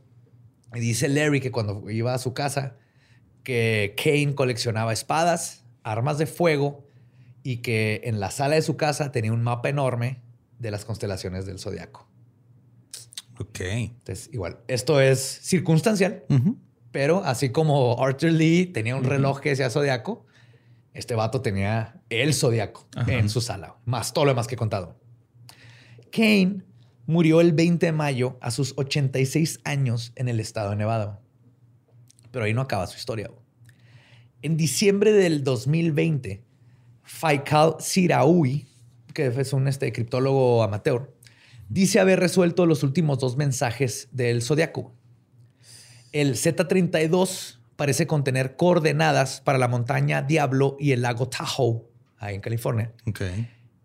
[0.74, 2.76] Y dice Larry que cuando iba a su casa,
[3.44, 6.86] que Kane coleccionaba espadas, armas de fuego
[7.42, 10.22] y que en la sala de su casa tenía un mapa enorme
[10.58, 12.08] de las constelaciones del zodiaco.
[13.38, 13.60] Ok.
[13.60, 16.24] Entonces, igual, esto es circunstancial,
[16.92, 20.26] pero así como Arthur Lee tenía un reloj que decía zodiaco,
[20.94, 25.00] este vato tenía el zodiaco en su sala, más todo lo demás que he contado.
[26.12, 26.62] Kane
[27.06, 31.20] murió el 20 de mayo a sus 86 años en el estado de Nevada.
[32.30, 33.30] Pero ahí no acaba su historia.
[34.42, 36.42] En diciembre del 2020,
[37.02, 38.66] Faikal Siraui,
[39.14, 41.14] que es un este, criptólogo amateur,
[41.68, 44.92] dice haber resuelto los últimos dos mensajes del zodiaco.
[46.12, 51.82] El Z32 parece contener coordenadas para la montaña Diablo y el lago Tahoe,
[52.18, 52.92] ahí en California.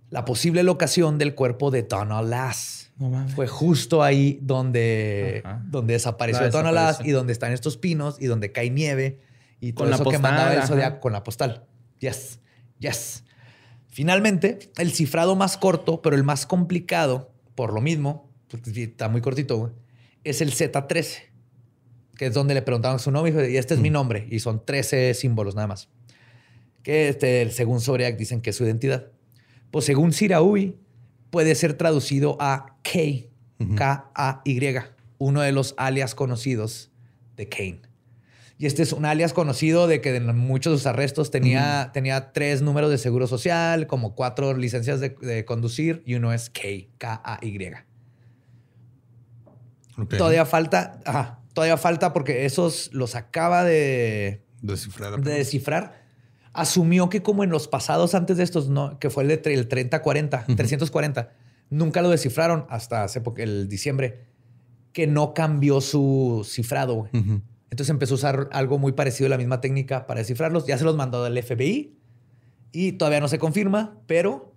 [0.09, 2.86] La posible locación del cuerpo de Donna Lass.
[3.35, 8.51] Fue justo ahí donde, donde desapareció Donna Lass y donde están estos pinos y donde
[8.51, 9.19] cae nieve
[9.59, 11.65] y todo eso que mandaba el zodiaco con la postal.
[11.99, 12.39] Yes,
[12.79, 13.23] yes.
[13.87, 19.21] Finalmente, el cifrado más corto, pero el más complicado, por lo mismo, porque está muy
[19.21, 19.73] cortito,
[20.23, 21.27] es el Z13
[22.17, 23.93] que es donde le preguntaron su nombre y este es mi mm.
[23.93, 24.27] nombre.
[24.29, 25.89] Y son 13 símbolos nada más.
[26.83, 29.11] Que este, según Zodiac dicen que es su identidad.
[29.71, 30.75] Pues según Siraui,
[31.29, 33.27] puede ser traducido a K,
[33.75, 34.75] K-A-Y,
[35.17, 36.91] uno de los alias conocidos
[37.35, 37.81] de Kane.
[38.59, 42.33] Y este es un alias conocido de que en muchos de sus arrestos tenía, tenía
[42.33, 46.61] tres números de seguro social, como cuatro licencias de, conducir y uno es K,
[46.97, 47.71] K-A-Y.
[50.17, 55.19] Todavía falta, ajá, Todavía falta porque esos los acaba de descifrar.
[55.19, 56.06] De descifrar.
[56.57, 59.67] Asumió que como en los pasados antes de estos, no, que fue el, de, el
[59.67, 61.31] 3040, 340,
[61.69, 64.25] nunca lo descifraron hasta hace el diciembre,
[64.91, 67.07] que no cambió su cifrado.
[67.13, 70.65] Entonces empezó a usar algo muy parecido a la misma técnica para descifrarlos.
[70.65, 71.95] Ya se los mandó del FBI
[72.71, 74.55] y todavía no se confirma, pero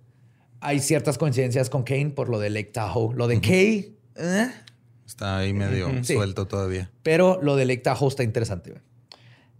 [0.59, 3.15] hay ciertas coincidencias con Kane por lo de Lake Tahoe.
[3.15, 4.51] Lo de Kane, eh,
[5.05, 6.89] Está ahí medio suelto todavía.
[7.03, 8.73] Pero lo de Lake Tahoe está interesante.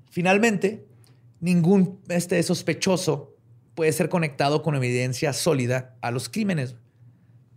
[0.09, 0.87] Finalmente,
[1.41, 3.35] ningún este sospechoso
[3.75, 6.75] puede ser conectado con evidencia sólida a los crímenes.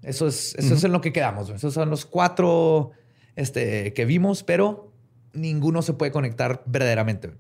[0.03, 1.51] Eso es, eso es en lo que quedamos.
[1.51, 2.91] Esos son los cuatro
[3.37, 4.93] este, que vimos, pero
[5.33, 7.33] ninguno se puede conectar verdaderamente.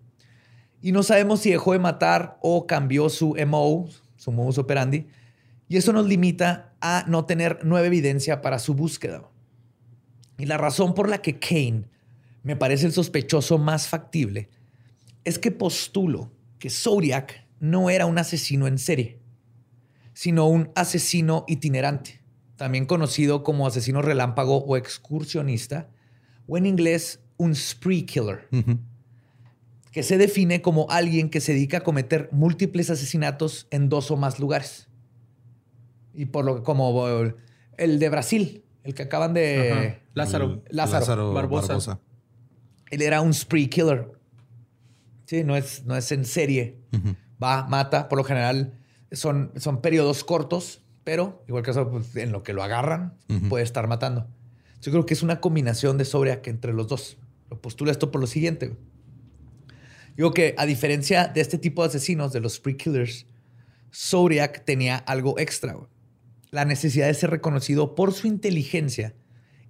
[0.81, 5.07] Y no sabemos si dejó de matar o cambió su MO, su modus operandi.
[5.69, 9.23] Y eso nos limita a no tener nueva evidencia para su búsqueda.
[10.37, 11.85] Y la razón por la que Kane
[12.43, 14.51] me parece el sospechoso más factible
[15.25, 16.34] es que postulo
[16.65, 19.21] que Zodiac no era un asesino en serie,
[20.15, 22.23] sino un asesino itinerante,
[22.57, 25.91] también conocido como asesino relámpago o excursionista,
[26.47, 28.49] o en inglés un spree killer,
[29.93, 34.17] que se define como alguien que se dedica a cometer múltiples asesinatos en dos o
[34.17, 34.89] más lugares.
[36.15, 37.07] Y por lo que como
[37.77, 40.01] el de Brasil, el que acaban de.
[40.15, 40.63] Lázaro.
[40.71, 41.35] Lázaro.
[41.35, 42.01] Barbosa.
[42.91, 44.13] Él era un spree killer.
[45.27, 46.79] Sí, no es, no es en serie.
[47.43, 48.09] Va, mata.
[48.09, 48.79] Por lo general
[49.13, 53.19] son, son periodos cortos, pero igual que eso, pues, en lo que lo agarran,
[53.49, 54.27] puede estar matando.
[54.81, 57.19] Yo creo que es una combinación de Zodiac entre los dos.
[57.51, 58.77] Lo postula esto por lo siguiente.
[60.17, 63.27] Digo que a diferencia de este tipo de asesinos, de los spree killers,
[63.93, 65.77] Zodiac tenía algo extra
[66.55, 69.17] la necesidad de ser reconocido por su inteligencia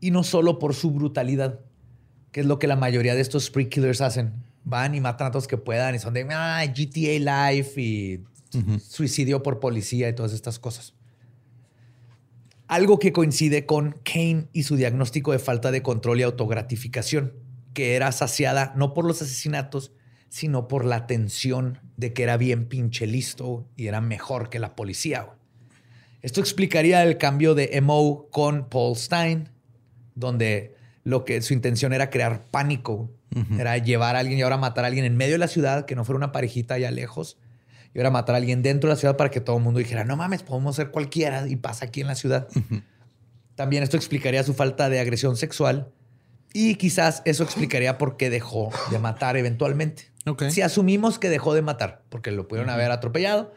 [0.01, 1.60] y no solo por su brutalidad,
[2.31, 4.43] que es lo que la mayoría de estos spree killers hacen.
[4.64, 8.24] Van y matan a todos que puedan y son de ah, GTA Life y
[8.80, 10.94] suicidio por policía y todas estas cosas.
[12.66, 17.34] Algo que coincide con Kane y su diagnóstico de falta de control y autogratificación,
[17.74, 19.92] que era saciada no por los asesinatos,
[20.30, 24.74] sino por la tensión de que era bien pinche listo y era mejor que la
[24.74, 25.28] policía.
[26.22, 29.50] Esto explicaría el cambio de MO con Paul Stein,
[30.14, 30.74] donde
[31.04, 33.10] lo que su intención era crear pánico,
[33.59, 35.94] era llevar a alguien y ahora matar a alguien en medio de la ciudad, que
[35.94, 37.39] no fuera una parejita allá lejos,
[37.94, 40.05] y ahora matar a alguien dentro de la ciudad para que todo el mundo dijera,
[40.05, 42.48] no mames, podemos ser cualquiera y pasa aquí en la ciudad.
[43.55, 45.93] También esto explicaría su falta de agresión sexual
[46.52, 50.11] y quizás eso explicaría por qué dejó de matar eventualmente.
[50.51, 53.52] Si asumimos que dejó de matar, porque lo pudieron haber atropellado,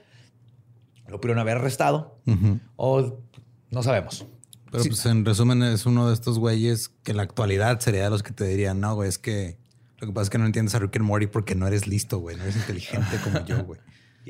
[1.07, 2.19] lo pudieron haber arrestado
[2.75, 3.19] o
[3.71, 4.27] no sabemos.
[4.71, 8.09] Pero pues en resumen es uno de estos güeyes que en la actualidad sería de
[8.09, 9.57] los que te dirían, no, güey, es que
[9.99, 12.19] lo que pasa es que no entiendes a Rick and Morty porque no eres listo,
[12.19, 13.79] güey, no eres inteligente como yo, güey.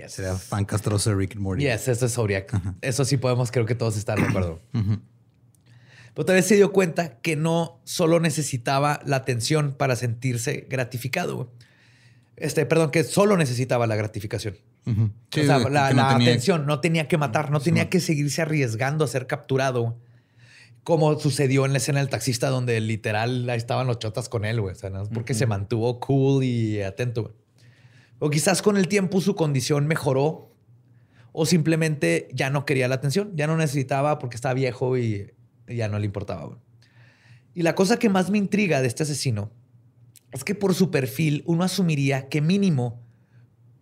[0.08, 1.64] Sería fan castroso de Rick and Morty.
[1.64, 2.54] Yes, eso es Zodiac.
[2.82, 4.62] Eso sí podemos, creo que todos están de acuerdo.
[6.14, 11.52] Pero tal vez se dio cuenta que no solo necesitaba la atención para sentirse gratificado.
[12.38, 14.58] Este, perdón, que solo necesitaba la gratificación.
[14.86, 19.28] o sea, la, atención, no tenía que matar, no tenía que seguirse arriesgando a ser
[19.28, 19.98] capturado.
[20.88, 24.62] Como sucedió en la escena del taxista, donde literal ahí estaban los chotas con él,
[24.62, 24.74] güey.
[24.74, 27.36] O sea, porque se mantuvo cool y atento.
[28.20, 30.56] O quizás con el tiempo su condición mejoró
[31.34, 35.34] o simplemente ya no quería la atención, ya no necesitaba porque estaba viejo y
[35.68, 36.58] ya no le importaba.
[37.54, 39.52] Y la cosa que más me intriga de este asesino
[40.32, 43.04] es que por su perfil uno asumiría que mínimo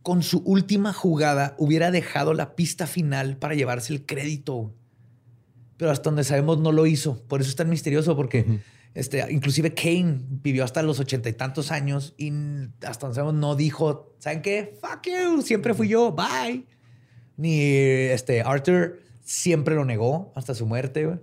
[0.02, 4.74] con su última jugada hubiera dejado la pista final para llevarse el crédito.
[5.78, 7.22] Pero hasta donde sabemos no lo hizo.
[7.28, 8.62] Por eso es tan misterioso porque
[8.94, 12.32] este, inclusive Kane vivió hasta los ochenta y tantos años y
[12.86, 14.78] hasta donde sabemos no dijo, ¿saben qué?
[14.80, 16.66] Fuck you, siempre fui yo, bye.
[17.38, 21.20] Ni este, Arthur siempre lo negó hasta su muerte.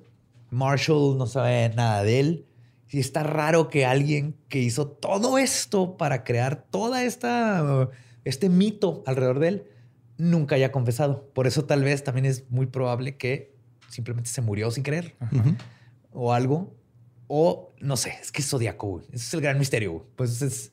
[0.50, 2.46] Marshall no sabe nada de él.
[2.90, 7.88] Y está raro que alguien que hizo todo esto para crear toda esta
[8.24, 9.64] este mito alrededor de él
[10.18, 11.30] nunca haya confesado.
[11.32, 13.51] Por eso tal vez también es muy probable que
[13.92, 15.14] simplemente se murió sin querer
[16.10, 16.76] o algo.
[17.28, 19.00] O no sé, es que es zodiaco.
[19.12, 20.06] Ese es el gran misterio.
[20.16, 20.72] Pues es,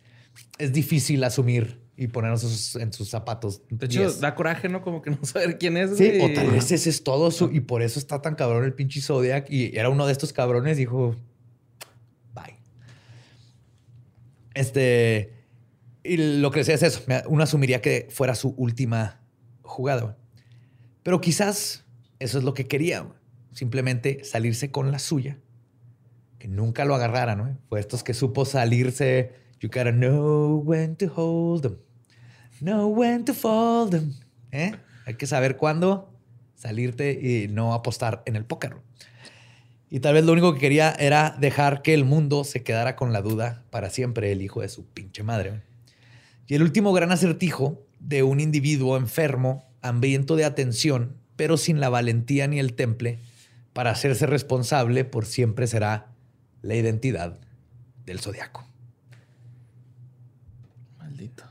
[0.57, 3.61] es difícil asumir y ponernos en sus zapatos.
[3.69, 4.81] De hecho, da coraje, ¿no?
[4.81, 5.97] Como que no saber quién es.
[5.97, 8.73] Sí, o tal vez ese es todo su, y por eso está tan cabrón el
[8.73, 9.49] pinche Zodiac.
[9.49, 11.15] Y era uno de estos cabrones, dijo,
[14.59, 15.33] Este,
[16.03, 17.01] y lo que decía es eso.
[17.27, 19.21] Uno asumiría que fuera su última
[19.61, 20.17] jugada.
[21.01, 21.85] Pero quizás
[22.19, 23.07] eso es lo que quería.
[23.53, 25.37] Simplemente salirse con la suya.
[26.37, 27.37] Que nunca lo agarraran.
[27.37, 27.57] ¿no?
[27.67, 29.33] Fue estos que supo salirse.
[29.59, 31.77] You gotta know when to hold them.
[32.59, 34.13] Know when to fold them.
[34.51, 34.73] ¿Eh?
[35.05, 36.13] Hay que saber cuándo
[36.55, 38.75] salirte y no apostar en el póker.
[39.89, 43.11] Y tal vez lo único que quería era dejar que el mundo se quedara con
[43.11, 45.63] la duda para siempre, el hijo de su pinche madre.
[46.47, 51.87] Y el último gran acertijo de un individuo enfermo, hambriento de atención, pero sin la
[51.87, 53.17] valentía ni el temple
[53.71, 56.07] para hacerse responsable por siempre será
[56.61, 57.39] la identidad
[58.05, 58.67] del zodiaco.
[60.97, 61.45] Maldito.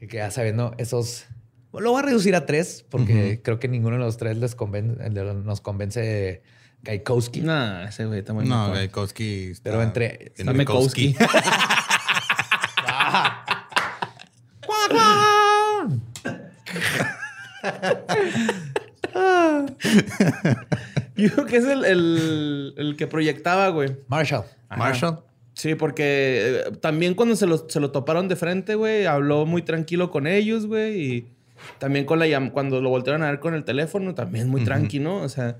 [0.00, 1.24] Y que ya sabiendo esos.
[1.72, 5.60] Lo voy a reducir a tres, porque creo que ninguno de los tres les nos
[5.60, 6.44] convence
[6.82, 7.40] Gaikowski.
[7.40, 9.54] No, ese güey está muy No, Gaikowski.
[9.60, 10.34] Pero entre.
[10.38, 11.16] Gaikowski.
[21.16, 23.96] Yo creo que es el, el, el que proyectaba, güey.
[24.08, 24.44] Marshall.
[24.70, 25.22] Marshall.
[25.54, 29.62] Sí, porque eh, también cuando se lo, se lo toparon de frente, güey, habló muy
[29.62, 31.00] tranquilo con ellos, güey.
[31.00, 31.26] Y
[31.78, 35.16] también con la cuando lo voltearon a ver con el teléfono, también muy tranquilo, ¿no?
[35.22, 35.58] O sea,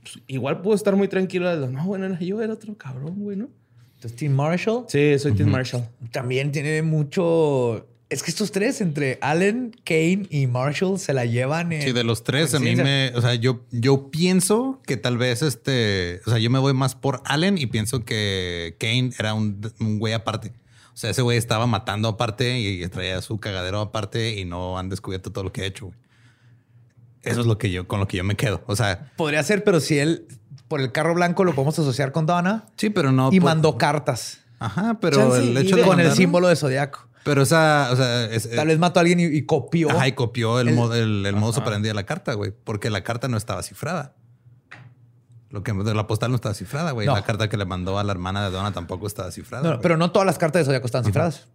[0.00, 1.54] pues, igual puedo estar muy tranquilo.
[1.68, 3.48] No, bueno, era yo, era otro cabrón, güey, ¿no?
[3.96, 4.86] ¿Entonces Tim Marshall?
[4.88, 5.86] Sí, soy Tim Marshall.
[6.10, 7.86] También tiene mucho...
[8.12, 11.82] Es que estos tres, entre Allen, Kane y Marshall, se la llevan en...
[11.82, 13.10] Sí, de los tres, a mí me...
[13.14, 16.20] O sea, yo, yo pienso que tal vez este...
[16.26, 19.98] O sea, yo me voy más por Allen y pienso que Kane era un, un
[19.98, 20.52] güey aparte.
[20.92, 24.90] O sea, ese güey estaba matando aparte y traía su cagadero aparte y no han
[24.90, 25.98] descubierto todo lo que ha hecho, güey.
[27.22, 28.62] Eso es lo que yo, con lo que yo me quedo.
[28.66, 29.10] O sea.
[29.16, 30.26] Podría ser, pero si él
[30.68, 32.66] por el carro blanco lo podemos asociar con Donna.
[32.76, 33.30] Sí, pero no.
[33.32, 34.40] Y mandó cartas.
[34.58, 35.82] Ajá, pero el hecho de.
[35.82, 37.08] Con el símbolo de zodiaco.
[37.24, 39.90] Pero esa, o sea, tal vez mató a alguien y, copió.
[39.90, 43.28] Ajá, y copió el, modo, el, el modo de la carta, güey, porque la carta
[43.28, 44.14] no estaba cifrada.
[45.50, 47.06] Lo que de la postal no estaba cifrada, güey.
[47.06, 49.74] La carta que le mandó a la hermana de Donna tampoco estaba cifrada.
[49.74, 51.46] No, pero no todas las cartas de Zodiaco estaban cifradas.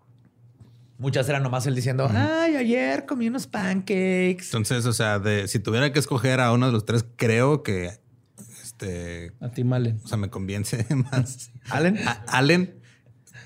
[0.99, 4.45] Muchas eran nomás él diciendo, ay, ayer comí unos pancakes.
[4.45, 7.99] Entonces, o sea, de, si tuviera que escoger a uno de los tres, creo que
[8.64, 9.34] este.
[9.41, 9.99] A Tim Allen.
[10.03, 11.52] O sea, me convence más.
[11.69, 11.99] Allen.
[12.27, 12.77] Allen.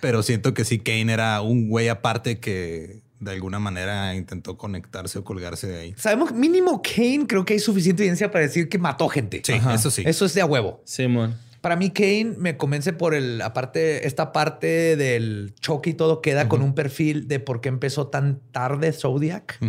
[0.01, 5.19] Pero siento que sí, Kane era un güey aparte que de alguna manera intentó conectarse
[5.19, 5.93] o colgarse de ahí.
[5.95, 9.41] Sabemos, mínimo Kane, creo que hay suficiente evidencia para decir que mató gente.
[9.45, 10.03] Sí, eso sí.
[10.05, 10.81] Eso es de a huevo.
[10.85, 11.35] Simón.
[11.61, 16.49] Para mí, Kane me convence por el, aparte, esta parte del choque y todo queda
[16.49, 19.59] con un perfil de por qué empezó tan tarde Zodiac.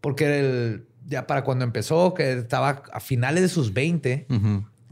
[0.00, 4.26] Porque el, ya para cuando empezó, que estaba a finales de sus 20,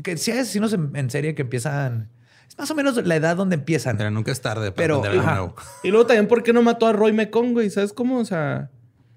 [0.05, 2.11] que si hay asesinos en, serie que empiezan.
[2.49, 3.97] Es más o menos la edad donde empiezan.
[3.97, 7.13] Pero nunca es tarde para pero, Y luego también, ¿por qué no mató a Roy
[7.13, 7.71] Mekong, güey?
[7.71, 8.19] ¿Sabes cómo?
[8.19, 8.71] O sea.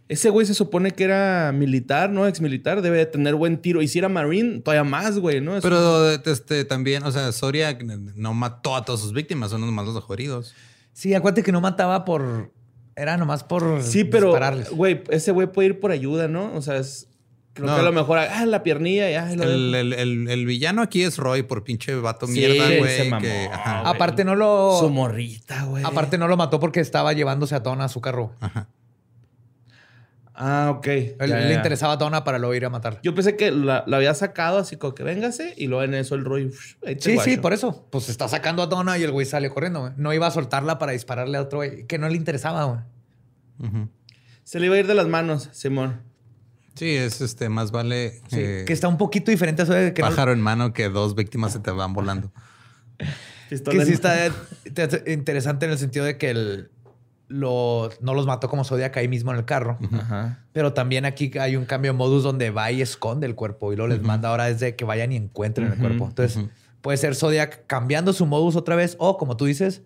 [0.10, 2.26] Ese güey se supone que era militar, ¿no?
[2.26, 3.80] Ex militar, debe de tener buen tiro.
[3.84, 5.60] Y si era marine, todavía más, güey, ¿no?
[5.62, 7.78] Pero este, también, o sea, Soria
[8.16, 10.56] no mató a todas sus víctimas, son más los jodidos.
[10.94, 12.52] Sí, acuérdate que no mataba por.
[12.96, 13.84] Era nomás por.
[13.84, 14.34] Sí, pero.
[14.72, 16.56] Güey, ese güey puede ir por ayuda, ¿no?
[16.56, 17.09] O sea, es.
[17.60, 19.32] Creo que a lo mejor, ah, la piernilla, ya.
[19.32, 23.10] el, villano aquí es Roy por pinche vato mierda, güey.
[23.52, 24.78] Aparte no lo.
[24.80, 25.84] Su morrita, güey.
[25.84, 28.34] Aparte no lo mató porque estaba llevándose a Tona a su carro.
[28.40, 28.68] Ajá.
[30.42, 30.88] Ah, ok.
[30.88, 33.02] le interesaba a Donna para luego ir a matar.
[33.04, 36.24] Yo pensé que la, había sacado así como que véngase y luego en eso el
[36.24, 36.54] Roy.
[37.00, 37.86] Sí, sí, por eso.
[37.90, 39.92] Pues está sacando a Donna y el güey sale corriendo, güey.
[39.98, 42.80] No iba a soltarla para dispararle a otro güey que no le interesaba, güey.
[44.46, 46.09] Se le iba a ir de las manos, Simón.
[46.80, 48.22] Sí, es este, más vale.
[48.30, 50.02] que está un poquito diferente a eso de que.
[50.02, 52.32] Pájaro en mano que dos víctimas se te van volando.
[53.50, 54.32] que sí está
[55.06, 56.70] interesante en el sentido de que el
[57.30, 59.78] no los mató como Zodiac ahí mismo en el carro.
[60.54, 63.76] Pero también aquí hay un cambio de modus donde va y esconde el cuerpo y
[63.76, 66.08] lo les manda ahora desde que vayan y encuentren el cuerpo.
[66.08, 66.46] Entonces
[66.82, 69.82] puede ser Zodiac cambiando su modus otra vez o como tú dices,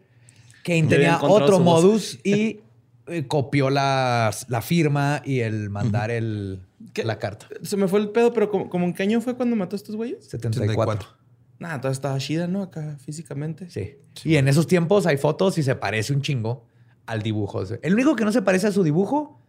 [0.64, 2.62] Kane tenía otro modus y
[3.08, 6.62] eh, copió la, firma y el mandar el,
[7.04, 7.48] la carta.
[7.62, 9.96] Se me fue el pedo, pero como, en qué año fue cuando mató a estos
[9.96, 10.26] güeyes?
[10.26, 11.08] 74.
[11.60, 12.64] Nada, todo estaba chida, ¿no?
[12.64, 13.70] Acá físicamente.
[13.70, 13.98] Sí.
[14.24, 16.66] Y en esos tiempos hay fotos y se parece un chingo
[17.06, 17.64] al dibujo.
[17.82, 19.42] El único que no se parece a su dibujo,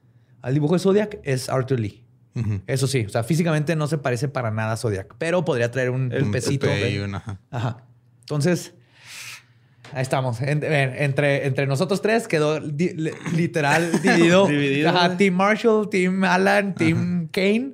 [0.43, 2.05] al dibujo de Zodiac, es Arthur Lee.
[2.66, 5.90] Eso sí, o sea, físicamente no se parece para nada a Zodiac, pero podría traer
[5.90, 6.66] un, el, pesito.
[7.51, 7.86] ajá.
[8.20, 8.74] Entonces,
[9.94, 10.40] ahí estamos.
[10.40, 14.46] entre, entre nosotros tres quedó literal dividido.
[14.46, 17.72] dividido Team Marshall, Team Alan, Team Kane.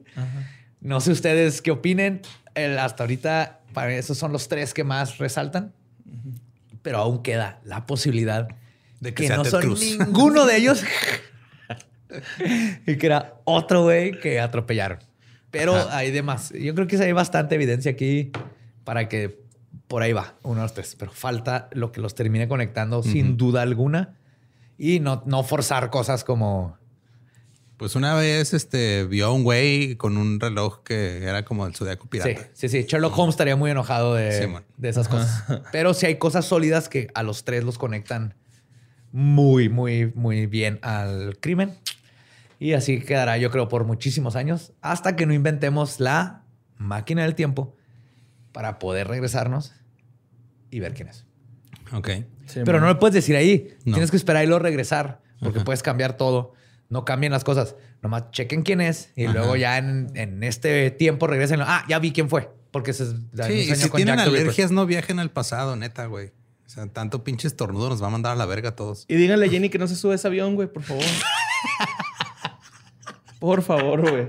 [0.81, 2.23] No sé ustedes qué opinen.
[2.79, 5.73] hasta ahorita, para esos son los tres que más resaltan.
[6.83, 8.49] Pero aún queda la posibilidad
[9.01, 10.83] de que, no son ninguno de ellos.
[12.87, 14.99] y que era otro güey que atropellaron.
[15.51, 16.53] Pero hay demás.
[16.53, 18.31] Yo creo que hay bastante evidencia aquí
[18.85, 19.40] para que
[19.91, 20.95] por ahí va, uno de los tres.
[20.97, 24.15] Pero falta lo que los termine conectando sin duda alguna.
[24.79, 26.79] Y no, no forzar cosas como.
[27.77, 31.75] Pues una vez este, vio a un güey con un reloj que era como el
[31.75, 32.41] zodiaco pirata.
[32.53, 32.87] Sí, sí, sí.
[32.89, 35.43] Sherlock Holmes estaría muy enojado de, de esas cosas.
[35.73, 38.37] Pero si hay cosas sólidas que a los tres los conectan
[39.11, 41.77] muy, muy, muy bien al crimen.
[42.61, 46.45] Y así quedará, yo creo, por muchísimos años, hasta que no inventemos la
[46.77, 47.75] máquina del tiempo
[48.53, 49.73] para poder regresarnos
[50.71, 51.27] y ver quién es.
[51.93, 52.11] Ok.
[52.65, 53.77] Pero no le puedes decir ahí.
[53.85, 56.55] Tienes que esperar y luego regresar, porque puedes cambiar todo.
[56.89, 57.77] No cambien las cosas.
[58.03, 61.61] Nomás chequen quién es y luego ya en, este tiempo regresen.
[61.63, 62.51] Ah, ya vi quién fue.
[62.71, 66.29] Porque se, sí, si tienen alergias, no viajen al pasado, neta, güey.
[66.67, 69.07] O sea, tanto pinche estornudo nos va a mandar a la verga a todos.
[69.09, 71.05] Y díganle a Jenny que no se sube ese avión, güey, por favor.
[73.41, 74.29] por favor, güey.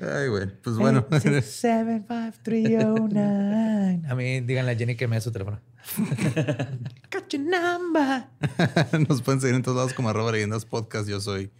[0.00, 0.46] Ay, güey.
[0.62, 1.04] Pues bueno.
[1.10, 4.02] 75309.
[4.08, 5.60] A mí, díganle a Jenny que me dé su teléfono.
[7.12, 8.24] Got your number.
[9.08, 11.08] Nos pueden seguir en todos lados como arroba leyendas podcast.
[11.08, 11.50] Yo soy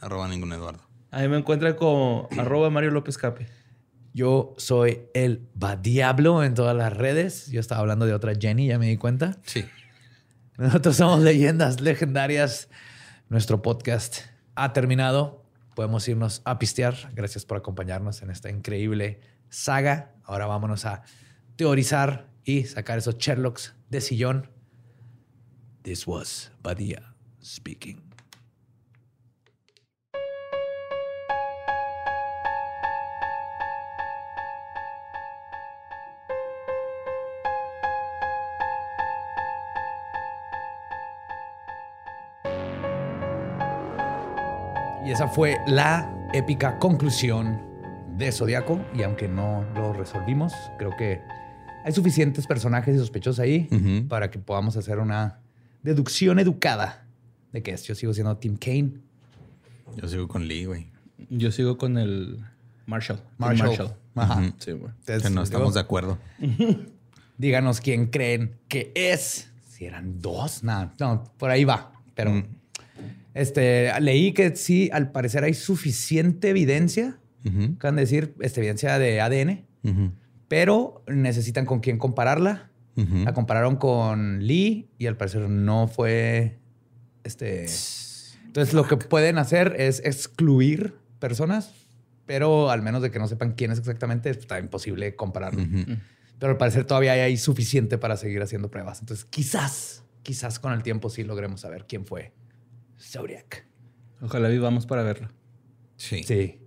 [0.00, 0.82] arroba ningún Eduardo.
[1.10, 3.46] A mí me encuentra como arroba Mario López Cape.
[4.14, 5.48] Yo soy el
[5.82, 7.50] Diablo en todas las redes.
[7.50, 9.36] Yo estaba hablando de otra Jenny, ya me di cuenta.
[9.44, 9.64] Sí.
[10.58, 12.68] Nosotros somos leyendas legendarias.
[13.28, 14.18] Nuestro podcast
[14.54, 15.41] ha terminado.
[15.74, 16.94] Podemos irnos a pistear.
[17.14, 20.14] Gracias por acompañarnos en esta increíble saga.
[20.24, 21.02] Ahora vámonos a
[21.56, 24.50] teorizar y sacar esos Sherlocks de sillón.
[25.82, 28.11] This was Badia speaking.
[45.12, 47.60] Y esa fue la épica conclusión
[48.16, 48.82] de Zodíaco.
[48.94, 51.20] Y aunque no lo resolvimos, creo que
[51.84, 53.68] hay suficientes personajes y sospechosos ahí
[54.08, 55.40] para que podamos hacer una
[55.82, 57.06] deducción educada
[57.52, 58.92] de que yo sigo siendo Tim Kane.
[59.98, 60.86] Yo sigo con Lee, güey.
[61.28, 62.38] Yo sigo con el
[62.86, 63.20] Marshall.
[63.36, 63.94] Marshall.
[64.14, 64.54] Ajá.
[64.56, 64.94] Sí, güey.
[65.04, 66.16] que no estamos de acuerdo.
[67.36, 69.50] Díganos quién creen que es.
[69.68, 70.94] Si eran dos, nada.
[70.98, 71.92] No, por ahí va.
[72.14, 72.61] Pero mm.
[73.34, 79.66] Este, leí que sí, al parecer hay suficiente evidencia, uh decir, esta evidencia de ADN,
[80.48, 82.70] pero necesitan con quién compararla.
[82.94, 86.58] La compararon con Lee y al parecer no fue
[87.24, 87.66] este.
[88.44, 91.72] Entonces lo que pueden hacer es excluir personas,
[92.26, 95.64] pero al menos de que no sepan quién es exactamente, está imposible compararlo.
[96.38, 99.00] Pero al parecer todavía hay suficiente para seguir haciendo pruebas.
[99.00, 102.32] Entonces quizás, quizás con el tiempo sí logremos saber quién fue
[103.02, 103.66] Zodiac.
[104.20, 105.28] Ojalá vivamos para verlo.
[105.96, 106.22] Sí.
[106.22, 106.58] Sí.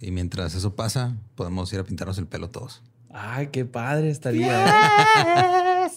[0.00, 2.82] Y mientras eso pasa, podemos ir a pintarnos el pelo todos.
[3.10, 5.90] Ay, qué padre estaría.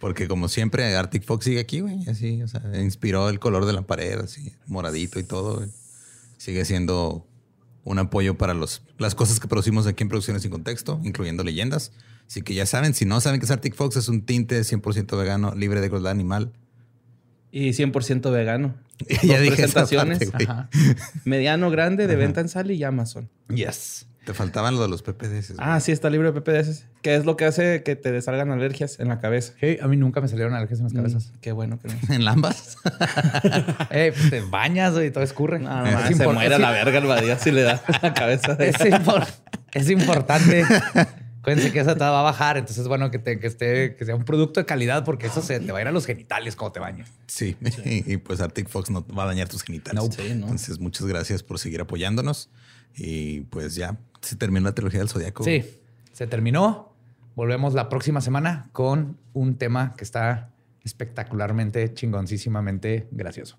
[0.00, 2.08] Porque como siempre, Arctic Fox sigue aquí, güey.
[2.08, 5.62] Así, o sea, inspiró el color de la pared, así, moradito y todo.
[6.38, 7.26] Sigue siendo
[7.84, 11.92] un apoyo para los, las cosas que producimos aquí en Producciones Sin Contexto, incluyendo leyendas.
[12.26, 15.18] Así que ya saben, si no saben que es Arctic Fox, es un tinte 100%
[15.18, 16.52] vegano, libre de crueldad animal
[17.52, 18.74] Y 100% vegano.
[18.98, 19.06] ya
[19.38, 20.30] Dos dije esa presentaciones.
[20.30, 20.44] parte.
[20.44, 20.68] Ajá.
[21.24, 23.28] Mediano, grande, de venta en Sally y Amazon.
[23.48, 24.06] Yes.
[24.24, 25.52] Te faltaban lo de los PPDs.
[25.54, 25.58] güey.
[25.58, 26.86] Ah, sí, está libre de PPDS.
[27.00, 29.54] Que es lo que hace que te salgan alergias en la cabeza.
[29.58, 31.32] Hey, a mí nunca me salieron alergias en las cabezas.
[31.34, 31.94] Mm, qué bueno que no.
[32.14, 32.76] ¿En ambas?
[33.90, 35.58] Ey, pues te bañas y todo escurre.
[35.58, 38.12] No, no, Es se muere a es- la verga el Badía si le da la
[38.14, 38.54] cabeza.
[38.54, 39.26] de- Es, impor-
[39.72, 40.64] es importante.
[41.40, 44.04] Acuérdense que esa te va a bajar, entonces es bueno que, te- que esté, que
[44.04, 46.54] sea un producto de calidad porque eso se te va a ir a los genitales
[46.54, 47.08] cuando te bañes.
[47.26, 47.56] Sí.
[47.84, 50.04] Y pues Arctic Fox no va a dañar tus genitales.
[50.04, 50.10] No.
[50.12, 50.44] Sí, ¿no?
[50.44, 52.50] Entonces, muchas gracias por seguir apoyándonos.
[52.94, 55.42] Y pues ya se terminó la trilogía del Zodíaco.
[55.44, 55.64] Sí,
[56.12, 56.92] se terminó.
[57.36, 60.50] Volvemos la próxima semana con un tema que está
[60.84, 63.56] espectacularmente, chingoncísimamente gracioso.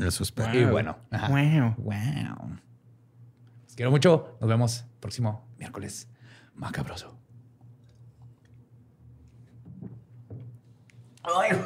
[0.00, 0.58] Eso espero.
[0.58, 1.28] Y bueno, ajá.
[1.28, 1.74] Wow.
[1.76, 2.56] Wow.
[3.64, 4.38] Los quiero mucho.
[4.40, 6.08] Nos vemos próximo miércoles.
[6.54, 7.17] Macabroso.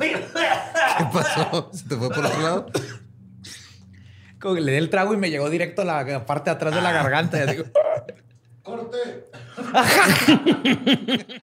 [0.00, 1.70] ¿Qué pasó?
[1.72, 2.66] ¿Se te fue por otro lado?
[4.40, 6.74] Como que le di el trago y me llegó directo a la parte de atrás
[6.74, 7.38] de la garganta.
[7.38, 7.62] Y así,
[8.62, 8.98] ¡Corte!